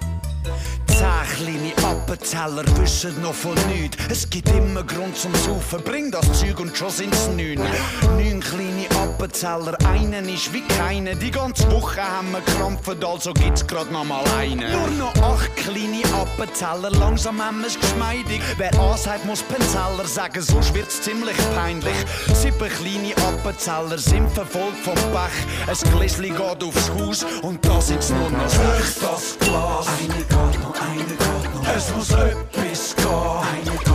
Zehn 1.11 1.47
kleine 1.47 1.73
Appenzeller 1.89 2.65
wissen 2.77 3.21
noch 3.23 3.35
von 3.35 3.55
nichts. 3.69 3.97
Es 4.09 4.31
gibt 4.31 4.49
immer 4.51 4.83
Grund 4.83 5.17
zum 5.17 5.35
Saufen. 5.35 5.83
Bring 5.83 6.11
das 6.11 6.27
Zeug 6.39 6.61
und 6.61 6.77
schon 6.77 6.91
sind's 6.91 7.29
neun. 7.29 7.59
Neun 8.17 8.41
kleine 8.41 8.87
Appenzeller, 9.03 9.77
einen 9.87 10.29
ist 10.29 10.53
wie 10.53 10.63
keine. 10.63 11.17
Die 11.17 11.31
ganze 11.31 11.71
Woche 11.71 12.03
haben 12.03 12.31
wir 12.33 12.41
krampfen, 12.41 13.03
also 13.05 13.33
gibt's 13.33 13.67
grad 13.67 13.91
noch 13.91 14.05
mal 14.05 14.23
einen. 14.39 14.71
Nur 14.71 14.89
noch 14.91 15.15
acht 15.23 15.57
kleine 15.57 16.03
Appenzeller, 16.21 16.91
langsam 16.91 17.43
haben 17.43 17.63
wir's 17.63 17.79
geschmeidig. 17.79 18.41
Wer 18.57 18.79
A 18.79 18.97
sagt, 18.97 19.25
muss 19.25 19.43
Penzeller 19.43 20.07
sagen, 20.07 20.43
sonst 20.43 20.75
wird's 20.75 21.01
ziemlich 21.03 21.37
peinlich. 21.55 21.97
Sieben 22.35 22.59
kleine 22.59 23.17
Appenzeller 23.29 23.99
sind 23.99 24.31
verfolgt 24.31 24.79
vom 24.85 24.95
Pech. 24.95 25.37
Ein 25.67 25.99
Gläschen 25.99 26.37
geht 26.37 26.65
aufs 26.65 26.91
Haus 26.91 27.27
und 27.43 27.65
da 27.65 27.81
sind's 27.81 28.11
nur 28.11 28.31
noch 28.31 28.49
sechs. 28.49 28.99
das 29.01 29.39
Glas. 29.39 29.87
Eine 29.89 30.25
geht 30.25 30.63
noch, 30.63 30.75
eine 31.01 31.17
geht. 31.17 31.77
Es 31.77 31.95
muss 31.95 32.11
etwas 32.11 32.97
gehen. 32.97 33.07
Eine 33.53 33.71
geht 33.71 33.91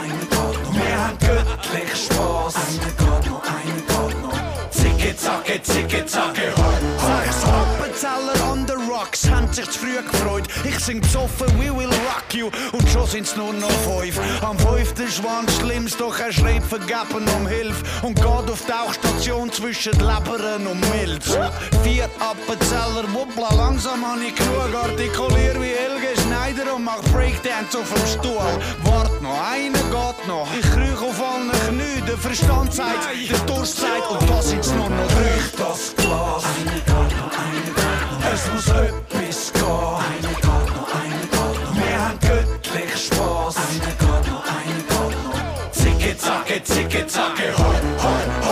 eine 0.00 0.24
geht. 0.32 0.58
Wir 0.72 0.98
haben 0.98 1.18
göttlich 1.18 2.04
Spaß. 2.04 2.54
Eine 2.56 2.90
geht 2.92 3.26
eine 3.56 3.82
geht 3.88 4.22
noch. 4.22 4.70
Zicke, 4.70 5.16
zacke, 5.16 5.62
zicke, 5.62 6.06
zacke, 6.06 6.52
hoi, 6.56 7.24
Sechs 7.24 7.44
Appenzeller 7.44 8.50
on 8.50 8.66
the 8.66 8.74
rocks 8.90 9.28
haben 9.28 9.52
sich 9.52 9.68
zu 9.70 9.78
früh 9.80 10.02
gefreut. 10.02 10.45
Ich 10.86 10.92
sing 10.92 11.00
besoffen, 11.00 11.48
we 11.58 11.68
will 11.76 11.88
rock 11.88 12.32
you. 12.32 12.48
Und 12.70 12.88
schon 12.90 13.08
sind's 13.08 13.34
nur 13.34 13.52
noch 13.52 13.68
fünf. 13.82 14.20
Am 14.40 14.56
fünften 14.56 15.08
Schwanz 15.08 15.52
schlimmst, 15.58 16.00
doch 16.00 16.16
er 16.16 16.32
schreit 16.32 16.62
vergeben 16.62 17.26
um 17.36 17.44
Hilfe. 17.48 17.82
Und 18.06 18.14
geht 18.14 18.24
auf 18.24 18.62
die 18.64 18.70
Tauchstation 18.70 19.50
zwischen 19.50 19.94
Leberen 19.94 20.64
und 20.64 20.78
Milz. 20.94 21.36
Vier 21.82 22.08
Appenzeller, 22.20 23.02
wuppla, 23.12 23.52
langsam 23.56 24.06
hab 24.06 24.20
ich 24.20 24.32
genug. 24.36 24.72
Artikulier 24.80 25.60
wie 25.60 25.74
Helge 25.74 26.20
Schneider 26.22 26.76
und 26.76 26.84
mach 26.84 27.02
Breakdance 27.12 27.76
auf 27.76 27.92
dem 27.92 28.06
Stuhl. 28.06 28.38
Wart 28.84 29.20
noch, 29.20 29.42
einer 29.42 29.72
geht 29.72 30.28
noch. 30.28 30.46
Ich 30.56 30.70
krüch 30.70 31.02
auf 31.02 31.20
allen 31.20 31.50
Knien, 31.50 32.06
der 32.06 32.16
Verstand 32.16 32.72
sagt, 32.72 33.08
der 33.28 33.38
Durst 33.40 33.78
sagt. 33.78 34.08
Und 34.08 34.30
da 34.30 34.40
sind's 34.40 34.70
nur 34.70 34.88
noch 34.88 35.08
drei. 35.08 35.42
Das 35.58 35.96
Glas. 35.96 36.44
Eine 36.44 36.76
geht 36.76 36.86
noch, 36.86 37.32
eine 37.36 37.60
geht 37.60 37.76
noch. 37.76 37.95
Es 38.32 38.52
muss 38.52 38.66
etwas 38.68 39.52
gehen. 39.52 39.62
Eine 39.62 40.28
geht 40.28 40.44
noch, 40.44 40.94
eine 40.94 41.20
geht 41.20 41.32
noch. 41.32 41.76
Wir 41.76 41.96
haben 42.04 42.18
göttlich 42.20 43.06
Spaß. 43.06 43.56
Eine 43.56 43.92
geht 44.00 44.26
noch, 44.30 44.44
eine 44.44 44.78
geht 44.88 45.16
noch. 45.24 45.70
Zicke, 45.70 46.16
zacke, 46.18 46.62
zicke, 46.64 47.06
zacke, 47.06 47.56
hoi, 47.56 47.76
hoi, 48.02 48.24
hoi. 48.42 48.45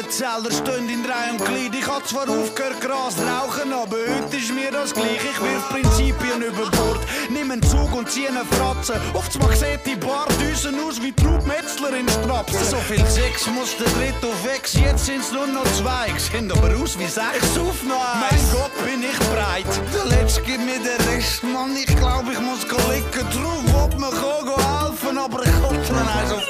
Appenzeller 0.00 0.50
stehen 0.50 0.88
in 0.88 1.04
Reihe 1.04 1.32
und 1.32 1.44
Glied. 1.44 1.74
Ich 1.74 1.86
hab 1.86 2.06
zwar 2.08 2.28
aufgehört 2.28 2.80
Gras 2.80 3.16
rauchen, 3.18 3.70
aber 3.72 3.96
heute 3.96 4.36
ist 4.36 4.52
mir 4.52 4.70
das 4.70 4.94
gleich. 4.94 5.20
Ich 5.22 5.40
wirf 5.40 5.68
Prinzipien 5.68 6.40
über 6.40 6.70
Bord, 6.70 7.00
nimm 7.28 7.50
einen 7.50 7.62
Zug 7.62 7.94
und 7.94 8.10
zieh 8.10 8.26
eine 8.28 8.44
Fratze. 8.46 8.98
Oftmals 9.12 9.60
sieht 9.60 9.84
die 9.84 9.96
Bardüsen 9.96 10.76
aus 10.86 11.02
wie 11.02 11.12
Traub 11.12 11.44
Metzler 11.46 11.92
in 11.94 12.08
Strapsen. 12.08 12.64
So 12.64 12.76
viel 12.76 13.04
Sex 13.06 13.46
muss 13.48 13.76
der 13.76 13.88
Dritte 13.88 14.26
auf 14.26 14.56
Ex, 14.56 14.72
jetzt 14.74 15.04
sind's 15.04 15.32
nur 15.32 15.46
noch 15.46 15.70
zwei. 15.74 16.08
Sehen 16.18 16.50
aber 16.50 16.74
aus 16.82 16.98
wie 16.98 17.04
sechs. 17.04 17.36
Ich 17.36 17.50
sauf 17.50 17.82
noch 17.84 18.00
eins. 18.00 18.30
Mein 18.30 18.52
Gott, 18.52 18.84
bin 18.86 19.02
ich 19.02 19.18
breit. 19.28 19.66
Der 19.92 20.16
Letzte 20.16 20.40
gibt 20.42 20.64
mir 20.64 20.78
den 20.78 21.00
Rest, 21.12 21.42
Mann. 21.42 21.76
Ich 21.76 21.94
glaub, 21.96 22.24
ich 22.32 22.40
muss 22.40 22.66
go 22.66 22.76
liegen. 22.90 23.28
Drauf, 23.30 23.84
ob 23.84 23.98
mir 23.98 24.10
go 24.10 24.56
helfen, 24.56 25.18
aber 25.18 25.44
ich 25.44 25.52
komm 25.60 25.76
dann 25.88 26.08
eins 26.08 26.32
auf. 26.32 26.46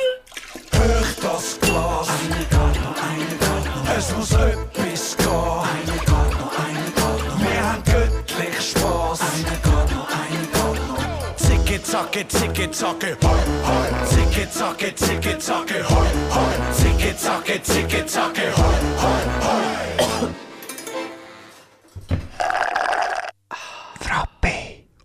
Hoch 0.73 1.11
das 1.21 1.59
Glas. 1.61 2.09
Es 4.11 4.17
muss 4.17 4.33
etwas 4.33 5.17
gehen. 5.17 5.29
Eine 5.29 5.93
geht 5.93 6.09
noch, 6.09 6.59
eine 6.59 6.85
geht 6.85 6.97
noch. 6.99 7.41
Wir 7.41 7.63
haben 7.65 7.83
göttlich 7.85 8.61
Spaß. 8.61 9.21
Eine 9.21 9.45
geht 9.45 9.95
noch, 9.95 10.09
eine 10.11 10.43
geht 10.51 10.89
noch. 10.89 11.37
Zicke, 11.37 11.83
zacke, 11.83 12.27
zicke, 12.27 12.71
zacke, 12.73 13.17
hoi, 13.23 13.41
hoi. 13.67 14.07
Zicke, 14.07 14.51
zacke, 14.51 14.95
zicke, 14.97 15.39
zacke, 15.39 15.89
hoi, 15.89 16.09
hoi. 16.35 16.73
Zicke, 16.73 17.17
zacke, 17.17 17.63
zicke, 17.63 18.07
zacke, 18.07 18.43
hoi, 18.57 18.75
hoi, 19.01 19.23
hoi. 19.47 19.79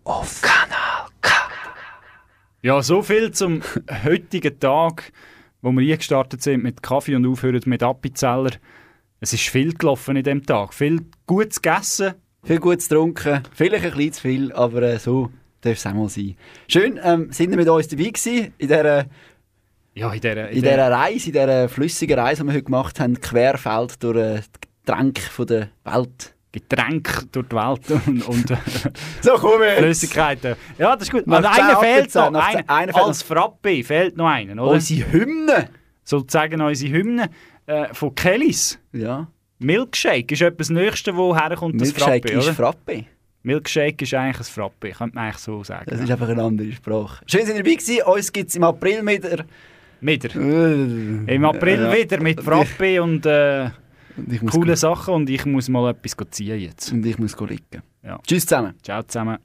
Auf 0.03 0.41
Kanal 0.41 1.09
K. 1.21 1.31
Ja, 2.61 2.81
so 2.81 3.01
viel 3.01 3.31
zum 3.31 3.61
heutigen 4.03 4.59
Tag, 4.59 5.11
wo 5.61 5.71
wir 5.71 5.93
eingestartet 5.93 6.41
sind 6.43 6.63
mit 6.63 6.83
Kaffee 6.83 7.15
und 7.15 7.25
aufhören 7.25 7.61
mit 7.65 7.81
Appenzeller. 7.83 8.51
Es 9.19 9.33
ist 9.33 9.43
viel 9.49 9.73
gelaufen 9.73 10.15
in 10.17 10.23
dem 10.23 10.45
Tag. 10.45 10.73
Viel 10.73 11.01
Gutes 11.25 11.61
gegessen. 11.61 12.13
Viel 12.43 12.59
Gutes 12.59 12.89
getrunken. 12.89 13.41
Vielleicht 13.53 13.85
ein 13.85 13.91
bisschen 13.91 14.13
zu 14.13 14.21
viel, 14.21 14.51
aber 14.53 14.81
äh, 14.83 14.99
so 14.99 15.29
darf 15.61 15.73
es 15.77 15.85
auch 15.87 15.93
mal 15.93 16.09
sein. 16.09 16.35
Schön, 16.67 16.99
ähm, 17.03 17.31
sind 17.31 17.51
ihr 17.51 17.57
mit 17.57 17.67
uns 17.67 17.87
dabei 17.87 18.03
gewesen 18.03 18.53
in 18.57 18.67
dieser, 18.67 19.05
Ja, 19.95 20.13
in 20.13 20.21
dieser, 20.21 20.49
in 20.49 20.61
dieser 20.61 20.91
Reise, 20.91 21.25
in 21.27 21.31
dieser 21.33 21.69
flüssigen 21.69 22.19
Reise, 22.19 22.43
die 22.43 22.47
wir 22.49 22.53
heute 22.53 22.63
gemacht 22.63 22.99
haben, 22.99 23.19
querfeld 23.19 24.03
durch 24.03 24.17
äh, 24.17 24.41
die 24.41 24.67
Getränke 24.85 25.45
der 25.45 25.69
Welt. 25.85 26.31
Getränk 26.51 27.25
durch 27.33 27.47
die 27.49 27.55
Welt 27.55 27.81
und, 28.07 28.21
und 28.27 28.51
äh, 28.51 28.55
So, 29.21 29.31
komm 29.37 29.61
jetzt. 29.63 29.79
Flüssigkeiten. 29.79 30.55
Ja, 30.77 30.95
das 30.95 31.07
ist 31.07 31.11
gut. 31.11 31.23
Aber 31.27 31.41
zehn 31.51 31.63
einer 31.63 31.79
fehlt 31.79 32.15
noch. 32.15 32.31
Zehn- 32.51 32.69
Einer, 32.69 32.93
fehlt 32.93 33.05
als 33.05 33.23
Frappe 33.23 33.83
fehlt 33.83 34.15
noch 34.15 34.27
einer, 34.27 34.61
oder? 34.63 34.71
Unsere 34.73 35.11
Hymne. 35.11 35.69
Sozusagen 36.05 36.61
unsere 36.61 36.93
Hymne 36.93 37.29
äh, 37.65 37.93
von 37.93 38.15
Kellys. 38.15 38.79
Ja. 38.93 39.27
Milkshake 39.59 40.33
ist 40.33 40.41
etwas 40.41 40.67
das 40.67 40.77
Nächste, 40.77 41.15
wo 41.15 41.35
herkommt, 41.35 41.81
das 41.81 41.89
Milkshake 41.89 42.29
Frappe, 42.29 42.39
ist 42.39 42.45
oder? 42.45 42.53
Frappe. 42.53 43.05
Milkshake 43.43 44.03
ist 44.03 44.13
eigentlich 44.13 44.39
ein 44.39 44.43
Frappe, 44.43 44.91
könnte 44.91 45.15
man 45.15 45.25
eigentlich 45.25 45.37
so 45.37 45.63
sagen. 45.63 45.85
Das 45.87 45.99
ist 45.99 46.09
einfach 46.09 46.29
eine 46.29 46.41
andere 46.41 46.71
Sprache. 46.71 47.23
Schön, 47.27 47.45
sind 47.45 47.57
ihr 47.57 47.63
dabei 47.63 47.75
gewesen. 47.75 48.01
Uns 48.03 48.31
gibt 48.31 48.49
es 48.49 48.55
im 48.55 48.63
April 48.63 49.05
wieder. 49.05 49.45
Wieder. 50.01 50.35
Im 50.35 51.27
Im 51.27 51.45
April 51.45 51.81
ja. 51.81 51.93
wieder 51.93 52.19
mit 52.19 52.41
Frappe 52.41 53.01
und 53.01 53.25
äh, 53.25 53.65
ich 54.29 54.41
muss 54.41 54.53
coole 54.53 54.75
Sachen 54.75 55.13
und 55.13 55.29
ich 55.29 55.45
muss 55.45 55.69
mal 55.69 55.91
etwas 55.91 56.15
go 56.15 56.25
ziehen 56.25 56.59
jetzt. 56.59 56.91
Und 56.91 57.05
ich 57.05 57.17
muss 57.17 57.35
go 57.35 57.45
liegen. 57.45 57.81
Ja. 58.03 58.19
Tschüss 58.25 58.45
zusammen. 58.45 58.73
Ciao 58.81 59.03
zusammen. 59.03 59.37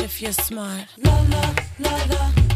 if 0.00 0.20
you're 0.20 0.32
smart. 0.32 0.86
La 0.98 1.12
la 1.30 1.54
la 1.78 1.96
la. 2.10 2.55